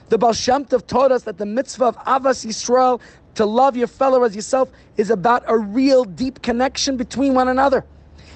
The 0.09 0.17
Baal 0.17 0.33
Shem 0.33 0.65
Tov 0.65 0.87
taught 0.87 1.11
us 1.11 1.23
that 1.23 1.37
the 1.37 1.45
mitzvah 1.45 1.85
of 1.85 1.97
Ahavas 1.97 2.45
Yisrael, 2.45 2.99
to 3.35 3.45
love 3.45 3.77
your 3.77 3.87
fellow 3.87 4.23
as 4.23 4.35
yourself, 4.35 4.69
is 4.97 5.09
about 5.09 5.43
a 5.47 5.57
real 5.57 6.03
deep 6.03 6.41
connection 6.41 6.97
between 6.97 7.33
one 7.33 7.47
another. 7.47 7.85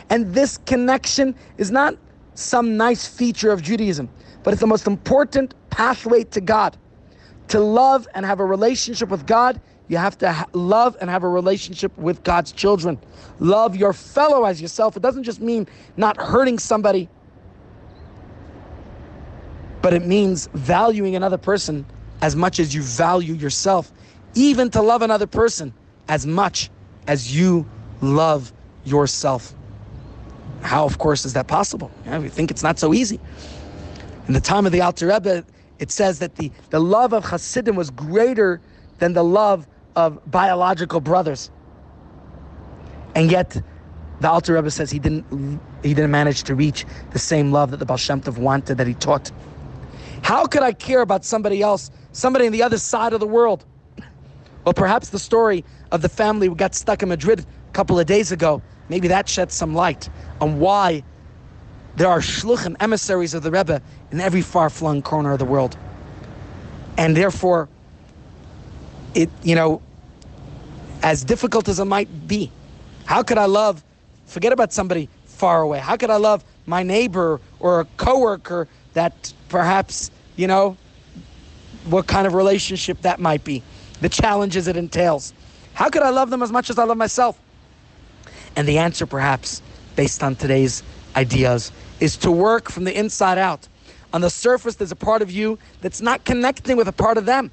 And 0.09 0.33
this 0.33 0.57
connection 0.57 1.35
is 1.57 1.71
not 1.71 1.95
some 2.35 2.77
nice 2.77 3.07
feature 3.07 3.51
of 3.51 3.61
Judaism, 3.61 4.09
but 4.43 4.53
it's 4.53 4.61
the 4.61 4.67
most 4.67 4.87
important 4.87 5.53
pathway 5.69 6.23
to 6.25 6.41
God 6.41 6.77
to 7.53 7.59
love 7.59 8.07
and 8.15 8.25
have 8.25 8.39
a 8.39 8.45
relationship 8.45 9.09
with 9.09 9.27
God, 9.27 9.61
you 9.87 9.97
have 9.97 10.17
to 10.17 10.31
ha- 10.31 10.47
love 10.53 10.97
and 10.99 11.07
have 11.07 11.21
a 11.21 11.29
relationship 11.29 11.95
with 11.99 12.23
God's 12.23 12.51
children. 12.51 12.97
Love 13.37 13.75
your 13.75 13.93
fellow 13.93 14.43
as 14.45 14.59
yourself. 14.59 14.97
It 14.97 15.03
doesn't 15.03 15.21
just 15.21 15.39
mean 15.39 15.67
not 15.95 16.17
hurting 16.17 16.57
somebody, 16.57 17.09
but 19.83 19.93
it 19.93 20.03
means 20.03 20.49
valuing 20.55 21.15
another 21.15 21.37
person 21.37 21.85
as 22.23 22.35
much 22.35 22.59
as 22.59 22.73
you 22.73 22.81
value 22.81 23.35
yourself, 23.35 23.91
even 24.33 24.71
to 24.71 24.81
love 24.81 25.03
another 25.03 25.27
person 25.27 25.75
as 26.07 26.25
much 26.25 26.71
as 27.05 27.37
you 27.37 27.67
love 28.01 28.51
yourself. 28.83 29.53
How, 30.61 30.85
of 30.85 30.97
course, 30.97 31.23
is 31.23 31.33
that 31.33 31.45
possible? 31.45 31.91
Yeah, 32.03 32.17
we 32.17 32.29
think 32.29 32.49
it's 32.49 32.63
not 32.63 32.79
so 32.79 32.95
easy. 32.95 33.19
In 34.27 34.33
the 34.33 34.41
time 34.41 34.65
of 34.65 34.71
the 34.71 34.81
Alter 34.81 35.05
Rebbe, 35.05 35.45
it 35.79 35.91
says 35.91 36.19
that 36.19 36.35
the, 36.35 36.51
the 36.69 36.79
love 36.79 37.13
of 37.13 37.25
Hasidim 37.25 37.75
was 37.75 37.89
greater 37.89 38.61
than 38.99 39.13
the 39.13 39.23
love 39.23 39.67
of 39.95 40.19
biological 40.29 41.01
brothers. 41.01 41.51
And 43.15 43.31
yet, 43.31 43.61
the 44.19 44.29
Alter 44.29 44.53
Rebbe 44.53 44.71
says 44.71 44.89
he 44.89 44.99
didn't 44.99 45.25
he 45.83 45.93
didn't 45.93 46.11
manage 46.11 46.43
to 46.43 46.55
reach 46.55 46.85
the 47.11 47.19
same 47.19 47.51
love 47.51 47.71
that 47.71 47.77
the 47.77 47.85
Baal 47.85 47.97
Shem 47.97 48.21
Tov 48.21 48.37
wanted 48.37 48.77
that 48.77 48.87
he 48.87 48.93
taught. 48.93 49.31
How 50.21 50.45
could 50.45 50.63
I 50.63 50.71
care 50.71 51.01
about 51.01 51.25
somebody 51.25 51.61
else, 51.61 51.91
somebody 52.13 52.45
on 52.45 52.53
the 52.53 52.63
other 52.63 52.77
side 52.77 53.11
of 53.11 53.19
the 53.19 53.27
world? 53.27 53.65
Well, 54.63 54.73
perhaps 54.73 55.09
the 55.09 55.19
story 55.19 55.65
of 55.91 56.01
the 56.01 56.09
family 56.09 56.47
who 56.47 56.55
got 56.55 56.73
stuck 56.73 57.03
in 57.03 57.09
Madrid 57.09 57.41
a 57.41 57.71
couple 57.73 57.99
of 57.99 58.05
days 58.05 58.31
ago, 58.31 58.61
maybe 58.87 59.09
that 59.09 59.27
sheds 59.27 59.53
some 59.53 59.75
light 59.75 60.09
on 60.39 60.59
why 60.59 61.03
there 61.95 62.07
are 62.07 62.19
shluchim, 62.19 62.75
emissaries 62.79 63.33
of 63.33 63.43
the 63.43 63.51
Rebbe, 63.51 63.81
in 64.11 64.19
every 64.19 64.41
far-flung 64.41 65.01
corner 65.01 65.33
of 65.33 65.39
the 65.39 65.45
world. 65.45 65.77
And 66.97 67.15
therefore, 67.15 67.69
it, 69.13 69.29
you 69.43 69.55
know, 69.55 69.81
as 71.01 71.23
difficult 71.23 71.67
as 71.67 71.79
it 71.79 71.85
might 71.85 72.27
be, 72.27 72.51
how 73.05 73.23
could 73.23 73.37
I 73.37 73.45
love, 73.45 73.83
forget 74.25 74.53
about 74.53 74.73
somebody 74.73 75.09
far 75.25 75.61
away, 75.61 75.79
how 75.79 75.97
could 75.97 76.09
I 76.09 76.17
love 76.17 76.43
my 76.65 76.83
neighbor 76.83 77.41
or 77.59 77.81
a 77.81 77.85
coworker 77.97 78.67
that 78.93 79.33
perhaps, 79.49 80.11
you 80.35 80.47
know, 80.47 80.77
what 81.85 82.07
kind 82.07 82.25
of 82.25 82.33
relationship 82.33 83.01
that 83.01 83.19
might 83.19 83.43
be, 83.43 83.61
the 84.01 84.09
challenges 84.09 84.67
it 84.67 84.77
entails. 84.77 85.33
How 85.73 85.89
could 85.89 86.03
I 86.03 86.09
love 86.09 86.29
them 86.29 86.41
as 86.41 86.51
much 86.51 86.69
as 86.69 86.79
I 86.79 86.85
love 86.85 86.97
myself? 86.97 87.37
And 88.55 88.67
the 88.67 88.77
answer, 88.77 89.05
perhaps, 89.05 89.61
based 89.95 90.23
on 90.23 90.35
today's 90.35 90.83
ideas, 91.15 91.71
is 92.03 92.17
to 92.17 92.29
work 92.29 92.69
from 92.69 92.83
the 92.83 92.93
inside 92.93 93.37
out. 93.37 93.69
On 94.11 94.19
the 94.19 94.29
surface, 94.29 94.75
there's 94.75 94.91
a 94.91 94.95
part 94.95 95.21
of 95.21 95.31
you 95.31 95.57
that's 95.79 96.01
not 96.01 96.25
connecting 96.25 96.75
with 96.75 96.89
a 96.89 96.91
part 96.91 97.17
of 97.17 97.25
them. 97.25 97.49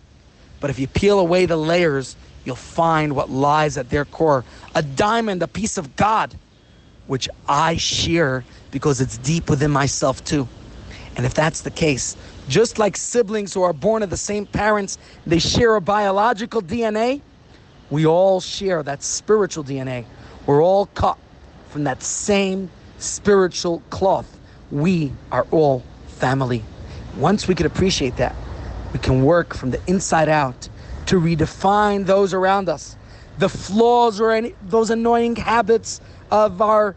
But 0.58 0.70
if 0.70 0.78
you 0.80 0.88
peel 0.88 1.20
away 1.20 1.46
the 1.46 1.56
layers, 1.56 2.16
you'll 2.44 2.56
find 2.56 3.14
what 3.14 3.30
lies 3.30 3.78
at 3.78 3.90
their 3.90 4.04
core 4.04 4.44
a 4.74 4.82
diamond, 4.82 5.40
a 5.44 5.46
piece 5.46 5.78
of 5.78 5.94
God, 5.94 6.36
which 7.06 7.28
I 7.48 7.76
share 7.76 8.44
because 8.72 9.00
it's 9.00 9.18
deep 9.18 9.48
within 9.48 9.70
myself 9.70 10.24
too. 10.24 10.48
And 11.16 11.24
if 11.24 11.32
that's 11.32 11.60
the 11.60 11.70
case, 11.70 12.16
just 12.48 12.76
like 12.76 12.96
siblings 12.96 13.54
who 13.54 13.62
are 13.62 13.72
born 13.72 14.02
of 14.02 14.10
the 14.10 14.16
same 14.16 14.46
parents, 14.46 14.98
they 15.28 15.38
share 15.38 15.76
a 15.76 15.80
biological 15.80 16.60
DNA, 16.60 17.22
we 17.88 18.04
all 18.04 18.40
share 18.40 18.82
that 18.82 19.04
spiritual 19.04 19.62
DNA. 19.62 20.06
We're 20.44 20.62
all 20.62 20.86
cut 20.86 21.18
from 21.68 21.84
that 21.84 22.02
same 22.02 22.68
spiritual 22.98 23.82
cloth. 23.90 24.39
We 24.70 25.12
are 25.32 25.46
all 25.50 25.82
family. 26.06 26.62
Once 27.16 27.48
we 27.48 27.54
can 27.54 27.66
appreciate 27.66 28.16
that, 28.16 28.36
we 28.92 28.98
can 28.98 29.24
work 29.24 29.54
from 29.54 29.70
the 29.70 29.80
inside 29.86 30.28
out 30.28 30.68
to 31.06 31.20
redefine 31.20 32.06
those 32.06 32.32
around 32.32 32.68
us. 32.68 32.96
The 33.38 33.48
flaws 33.48 34.20
or 34.20 34.30
any, 34.30 34.54
those 34.62 34.90
annoying 34.90 35.36
habits 35.36 36.00
of 36.30 36.62
our 36.62 36.94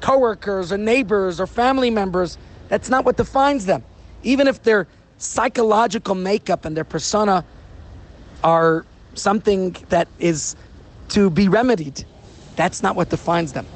coworkers 0.00 0.72
or 0.72 0.78
neighbors 0.78 1.40
or 1.40 1.46
family 1.46 1.90
members, 1.90 2.38
that's 2.68 2.88
not 2.88 3.04
what 3.04 3.16
defines 3.16 3.66
them. 3.66 3.84
Even 4.22 4.48
if 4.48 4.62
their 4.62 4.86
psychological 5.18 6.14
makeup 6.14 6.64
and 6.64 6.76
their 6.76 6.84
persona 6.84 7.44
are 8.42 8.86
something 9.14 9.76
that 9.88 10.08
is 10.18 10.56
to 11.08 11.28
be 11.30 11.48
remedied, 11.48 12.04
that's 12.56 12.82
not 12.82 12.96
what 12.96 13.10
defines 13.10 13.52
them. 13.52 13.66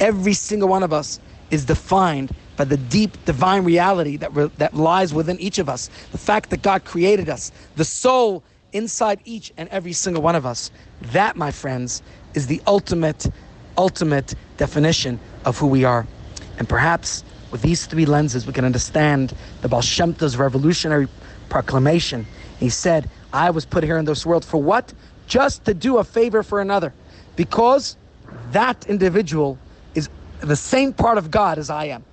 Every 0.00 0.34
single 0.34 0.68
one 0.68 0.82
of 0.82 0.92
us 0.92 1.20
is 1.50 1.64
defined 1.64 2.34
by 2.56 2.64
the 2.64 2.76
deep 2.76 3.24
divine 3.24 3.64
reality 3.64 4.16
that, 4.18 4.34
re- 4.34 4.50
that 4.58 4.74
lies 4.74 5.12
within 5.14 5.38
each 5.40 5.58
of 5.58 5.68
us. 5.68 5.88
The 6.12 6.18
fact 6.18 6.50
that 6.50 6.62
God 6.62 6.84
created 6.84 7.28
us, 7.28 7.52
the 7.76 7.84
soul 7.84 8.42
inside 8.72 9.20
each 9.24 9.52
and 9.56 9.68
every 9.70 9.92
single 9.92 10.22
one 10.22 10.34
of 10.34 10.46
us. 10.46 10.70
That, 11.12 11.36
my 11.36 11.50
friends, 11.50 12.02
is 12.34 12.46
the 12.46 12.60
ultimate, 12.66 13.26
ultimate 13.78 14.34
definition 14.56 15.18
of 15.44 15.58
who 15.58 15.66
we 15.66 15.84
are. 15.84 16.06
And 16.58 16.68
perhaps 16.68 17.24
with 17.50 17.62
these 17.62 17.86
three 17.86 18.06
lenses, 18.06 18.46
we 18.46 18.52
can 18.52 18.64
understand 18.64 19.34
the 19.62 19.68
Baal 19.68 19.82
Shem 19.82 20.14
Tov's 20.14 20.36
revolutionary 20.36 21.08
proclamation. 21.48 22.26
He 22.58 22.68
said, 22.68 23.08
I 23.32 23.50
was 23.50 23.64
put 23.64 23.84
here 23.84 23.98
in 23.98 24.04
this 24.04 24.26
world 24.26 24.44
for 24.44 24.62
what? 24.62 24.92
Just 25.26 25.64
to 25.66 25.74
do 25.74 25.98
a 25.98 26.04
favor 26.04 26.42
for 26.42 26.60
another. 26.60 26.92
Because 27.36 27.96
that 28.52 28.86
individual 28.86 29.58
is 29.94 30.08
the 30.40 30.56
same 30.56 30.92
part 30.92 31.18
of 31.18 31.30
God 31.30 31.58
as 31.58 31.70
I 31.70 31.86
am. 31.86 32.04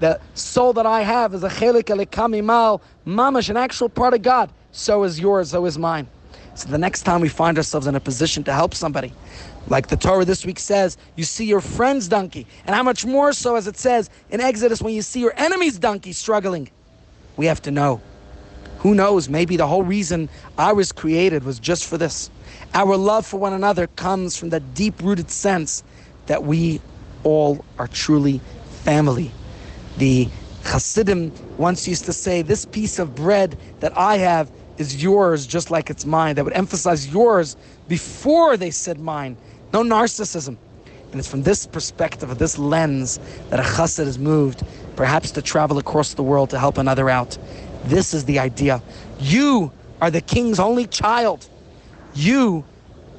The 0.00 0.20
soul 0.34 0.72
that 0.74 0.86
I 0.86 1.02
have 1.02 1.34
is 1.34 1.42
a 1.42 1.48
chelek 1.48 1.84
Eloka 1.84 2.28
mima'al, 2.28 2.80
mamash, 3.06 3.48
an 3.50 3.56
actual 3.56 3.88
part 3.88 4.14
of 4.14 4.22
God. 4.22 4.50
So 4.70 5.04
is 5.04 5.18
yours, 5.18 5.50
so 5.50 5.66
is 5.66 5.78
mine. 5.78 6.06
So 6.54 6.68
the 6.68 6.78
next 6.78 7.02
time 7.02 7.20
we 7.20 7.28
find 7.28 7.56
ourselves 7.56 7.86
in 7.86 7.94
a 7.94 8.00
position 8.00 8.44
to 8.44 8.52
help 8.52 8.74
somebody, 8.74 9.12
like 9.68 9.88
the 9.88 9.96
Torah 9.96 10.24
this 10.24 10.44
week 10.44 10.58
says, 10.58 10.96
you 11.16 11.24
see 11.24 11.46
your 11.46 11.60
friend's 11.60 12.08
donkey, 12.08 12.46
and 12.66 12.74
how 12.74 12.82
much 12.82 13.04
more 13.04 13.32
so 13.32 13.56
as 13.56 13.66
it 13.66 13.76
says 13.76 14.10
in 14.30 14.40
Exodus 14.40 14.82
when 14.82 14.94
you 14.94 15.02
see 15.02 15.20
your 15.20 15.34
enemy's 15.36 15.78
donkey 15.78 16.12
struggling. 16.12 16.70
We 17.36 17.46
have 17.46 17.62
to 17.62 17.70
know. 17.70 18.00
Who 18.80 18.94
knows? 18.94 19.28
Maybe 19.28 19.56
the 19.56 19.66
whole 19.66 19.82
reason 19.82 20.28
I 20.56 20.72
was 20.72 20.92
created 20.92 21.44
was 21.44 21.58
just 21.58 21.86
for 21.86 21.98
this. 21.98 22.30
Our 22.74 22.96
love 22.96 23.26
for 23.26 23.38
one 23.38 23.52
another 23.52 23.88
comes 23.88 24.36
from 24.36 24.50
that 24.50 24.74
deep 24.74 25.00
rooted 25.02 25.30
sense 25.30 25.82
that 26.26 26.44
we 26.44 26.80
all 27.24 27.64
are 27.78 27.88
truly 27.88 28.40
family. 28.84 29.32
The 29.98 30.28
Hasidim 30.62 31.32
once 31.56 31.88
used 31.88 32.04
to 32.04 32.12
say, 32.12 32.42
This 32.42 32.64
piece 32.64 32.98
of 32.98 33.14
bread 33.14 33.58
that 33.80 33.96
I 33.98 34.18
have 34.18 34.50
is 34.78 35.02
yours 35.02 35.46
just 35.46 35.70
like 35.70 35.90
it's 35.90 36.06
mine. 36.06 36.36
They 36.36 36.42
would 36.42 36.52
emphasize 36.52 37.12
yours 37.12 37.56
before 37.88 38.56
they 38.56 38.70
said 38.70 39.00
mine. 39.00 39.36
No 39.72 39.82
narcissism. 39.82 40.56
And 41.10 41.18
it's 41.18 41.28
from 41.28 41.42
this 41.42 41.66
perspective, 41.66 42.36
this 42.38 42.58
lens, 42.58 43.18
that 43.50 43.58
a 43.58 43.62
chassid 43.62 44.06
is 44.06 44.18
moved, 44.18 44.62
perhaps 44.94 45.32
to 45.32 45.42
travel 45.42 45.78
across 45.78 46.14
the 46.14 46.22
world 46.22 46.50
to 46.50 46.58
help 46.58 46.78
another 46.78 47.10
out. 47.10 47.36
This 47.84 48.14
is 48.14 48.24
the 48.26 48.38
idea. 48.38 48.82
You 49.18 49.72
are 50.00 50.10
the 50.10 50.20
king's 50.20 50.60
only 50.60 50.86
child. 50.86 51.48
You 52.14 52.64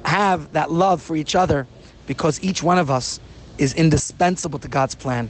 have 0.06 0.54
that 0.54 0.72
love 0.72 1.02
for 1.02 1.16
each 1.16 1.36
other 1.36 1.68
because 2.08 2.42
each 2.42 2.64
one 2.64 2.78
of 2.78 2.90
us 2.90 3.20
is 3.58 3.74
indispensable 3.74 4.60
to 4.60 4.68
God's 4.68 4.96
plan. 4.96 5.30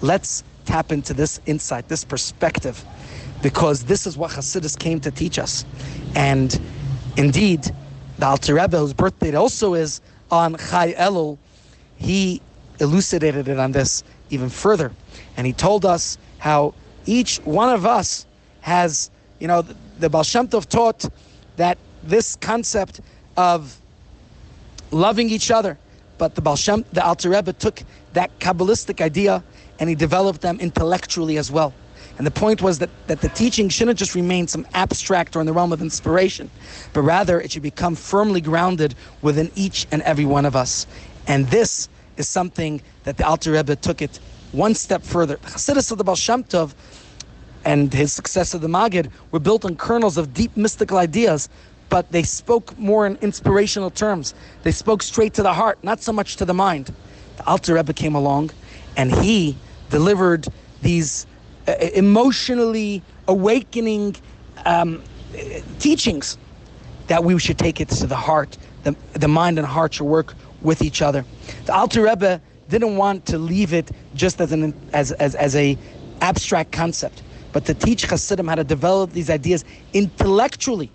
Let's 0.00 0.42
tap 0.66 0.92
into 0.92 1.14
this 1.14 1.40
insight, 1.46 1.88
this 1.88 2.04
perspective, 2.04 2.84
because 3.42 3.84
this 3.84 4.06
is 4.06 4.16
what 4.16 4.32
Hasidus 4.32 4.78
came 4.78 5.00
to 5.00 5.10
teach 5.10 5.38
us. 5.38 5.64
And 6.14 6.58
indeed, 7.16 7.64
the 8.18 8.26
Alter 8.26 8.54
Rebbe, 8.54 8.78
whose 8.78 8.92
birthday 8.92 9.34
also 9.34 9.74
is 9.74 10.00
on 10.30 10.56
Chai 10.56 10.92
Elul, 10.94 11.38
he 11.96 12.42
elucidated 12.80 13.48
it 13.48 13.58
on 13.58 13.72
this 13.72 14.04
even 14.30 14.48
further. 14.48 14.92
And 15.36 15.46
he 15.46 15.52
told 15.52 15.84
us 15.84 16.18
how 16.38 16.74
each 17.06 17.38
one 17.38 17.70
of 17.70 17.86
us 17.86 18.26
has, 18.60 19.10
you 19.38 19.46
know, 19.46 19.62
the, 19.62 19.76
the 20.00 20.10
Baal 20.10 20.24
Shem 20.24 20.48
Tov 20.48 20.66
taught 20.66 21.08
that 21.56 21.78
this 22.02 22.36
concept 22.36 23.00
of 23.36 23.80
loving 24.90 25.30
each 25.30 25.50
other, 25.50 25.78
but 26.18 26.34
the 26.34 26.40
Baal 26.40 26.56
Shem, 26.56 26.84
the 26.92 27.04
Alter 27.04 27.30
Rebbe 27.30 27.52
took 27.52 27.82
that 28.12 28.36
Kabbalistic 28.38 29.00
idea 29.00 29.42
and 29.78 29.88
he 29.88 29.94
developed 29.94 30.40
them 30.40 30.58
intellectually 30.60 31.36
as 31.36 31.50
well. 31.50 31.74
And 32.18 32.26
the 32.26 32.30
point 32.30 32.62
was 32.62 32.78
that, 32.78 32.88
that 33.08 33.20
the 33.20 33.28
teaching 33.28 33.68
shouldn't 33.68 33.98
just 33.98 34.14
remain 34.14 34.48
some 34.48 34.66
abstract 34.72 35.36
or 35.36 35.40
in 35.40 35.46
the 35.46 35.52
realm 35.52 35.72
of 35.72 35.82
inspiration, 35.82 36.50
but 36.94 37.02
rather 37.02 37.40
it 37.40 37.52
should 37.52 37.62
become 37.62 37.94
firmly 37.94 38.40
grounded 38.40 38.94
within 39.20 39.50
each 39.54 39.86
and 39.92 40.00
every 40.02 40.24
one 40.24 40.46
of 40.46 40.56
us. 40.56 40.86
And 41.26 41.46
this 41.48 41.88
is 42.16 42.26
something 42.28 42.80
that 43.04 43.18
the 43.18 43.26
Alter 43.26 43.52
Rebbe 43.52 43.76
took 43.76 44.00
it 44.00 44.18
one 44.52 44.74
step 44.74 45.02
further. 45.02 45.36
The 45.36 45.48
Chassidus 45.48 45.92
of 45.92 45.98
the 45.98 46.04
Baal 46.04 46.16
Shem 46.16 46.44
Tov 46.44 46.74
and 47.66 47.92
his 47.92 48.12
success 48.12 48.54
of 48.54 48.62
the 48.62 48.68
Magid 48.68 49.10
were 49.32 49.40
built 49.40 49.64
on 49.64 49.76
kernels 49.76 50.16
of 50.16 50.32
deep 50.32 50.56
mystical 50.56 50.96
ideas, 50.96 51.48
but 51.96 52.12
they 52.12 52.22
spoke 52.22 52.78
more 52.78 53.06
in 53.06 53.16
inspirational 53.22 53.88
terms. 53.88 54.34
They 54.64 54.70
spoke 54.70 55.02
straight 55.02 55.32
to 55.32 55.42
the 55.42 55.54
heart, 55.54 55.82
not 55.82 56.02
so 56.02 56.12
much 56.12 56.36
to 56.36 56.44
the 56.44 56.52
mind. 56.52 56.92
The 57.38 57.46
Alter 57.46 57.72
Rebbe 57.72 57.94
came 57.94 58.14
along 58.14 58.50
and 58.98 59.10
he 59.10 59.56
delivered 59.88 60.46
these 60.82 61.26
uh, 61.66 61.72
emotionally 61.94 63.02
awakening 63.28 64.14
um, 64.66 65.02
teachings 65.78 66.36
that 67.06 67.24
we 67.24 67.38
should 67.38 67.58
take 67.58 67.80
it 67.80 67.88
to 67.88 68.06
the 68.06 68.14
heart. 68.28 68.58
The, 68.82 68.94
the 69.14 69.28
mind 69.28 69.56
and 69.56 69.66
heart 69.66 69.94
should 69.94 70.04
work 70.04 70.34
with 70.60 70.82
each 70.82 71.00
other. 71.00 71.24
The 71.64 71.74
Alter 71.74 72.02
Rebbe 72.02 72.42
didn't 72.68 72.98
want 72.98 73.24
to 73.32 73.38
leave 73.38 73.72
it 73.72 73.90
just 74.14 74.38
as 74.42 74.52
an 74.52 74.74
as, 74.92 75.12
as, 75.12 75.34
as 75.34 75.56
a 75.56 75.78
abstract 76.20 76.72
concept, 76.72 77.22
but 77.54 77.64
to 77.64 77.72
teach 77.72 78.04
Hasidim 78.04 78.48
how 78.48 78.56
to 78.56 78.64
develop 78.64 79.12
these 79.12 79.30
ideas 79.30 79.64
intellectually. 79.94 80.90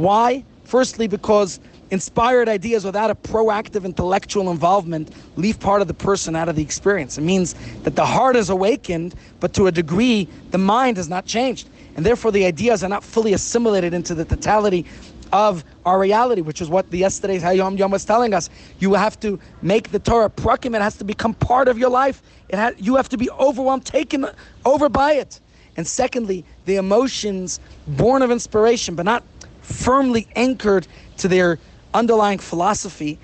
Why? 0.00 0.44
Firstly, 0.64 1.08
because 1.08 1.60
inspired 1.90 2.48
ideas 2.48 2.84
without 2.84 3.10
a 3.10 3.14
proactive 3.14 3.84
intellectual 3.84 4.50
involvement 4.50 5.10
leave 5.36 5.58
part 5.60 5.82
of 5.82 5.88
the 5.88 5.94
person 5.94 6.36
out 6.36 6.48
of 6.48 6.56
the 6.56 6.62
experience. 6.62 7.18
It 7.18 7.22
means 7.22 7.54
that 7.82 7.96
the 7.96 8.06
heart 8.06 8.36
is 8.36 8.48
awakened, 8.48 9.14
but 9.40 9.52
to 9.54 9.66
a 9.66 9.72
degree, 9.72 10.28
the 10.52 10.58
mind 10.58 10.96
has 10.96 11.08
not 11.08 11.26
changed. 11.26 11.68
And 11.96 12.06
therefore, 12.06 12.30
the 12.30 12.46
ideas 12.46 12.82
are 12.82 12.88
not 12.88 13.04
fully 13.04 13.34
assimilated 13.34 13.92
into 13.92 14.14
the 14.14 14.24
totality 14.24 14.86
of 15.32 15.64
our 15.84 15.98
reality, 15.98 16.40
which 16.40 16.60
is 16.60 16.68
what 16.68 16.90
the 16.90 16.98
yesterday's 16.98 17.42
Hayom 17.42 17.78
Yom 17.78 17.90
was 17.90 18.04
telling 18.04 18.32
us. 18.32 18.48
You 18.78 18.94
have 18.94 19.18
to 19.20 19.38
make 19.60 19.90
the 19.90 19.98
Torah 19.98 20.30
prakim, 20.30 20.74
it 20.74 20.82
has 20.82 20.96
to 20.96 21.04
become 21.04 21.34
part 21.34 21.68
of 21.68 21.78
your 21.78 21.90
life. 21.90 22.22
It 22.48 22.58
ha- 22.58 22.72
you 22.78 22.96
have 22.96 23.08
to 23.10 23.18
be 23.18 23.30
overwhelmed, 23.32 23.84
taken 23.84 24.26
over 24.64 24.88
by 24.88 25.14
it. 25.14 25.40
And 25.76 25.86
secondly, 25.86 26.44
the 26.64 26.76
emotions 26.76 27.60
born 27.86 28.22
of 28.22 28.30
inspiration, 28.30 28.94
but 28.94 29.04
not 29.04 29.22
firmly 29.72 30.28
anchored 30.36 30.86
to 31.18 31.28
their 31.28 31.58
underlying 31.94 32.38
philosophy 32.38 33.18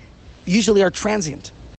usually 0.45 0.83
are 0.83 0.91
transient. 0.91 1.51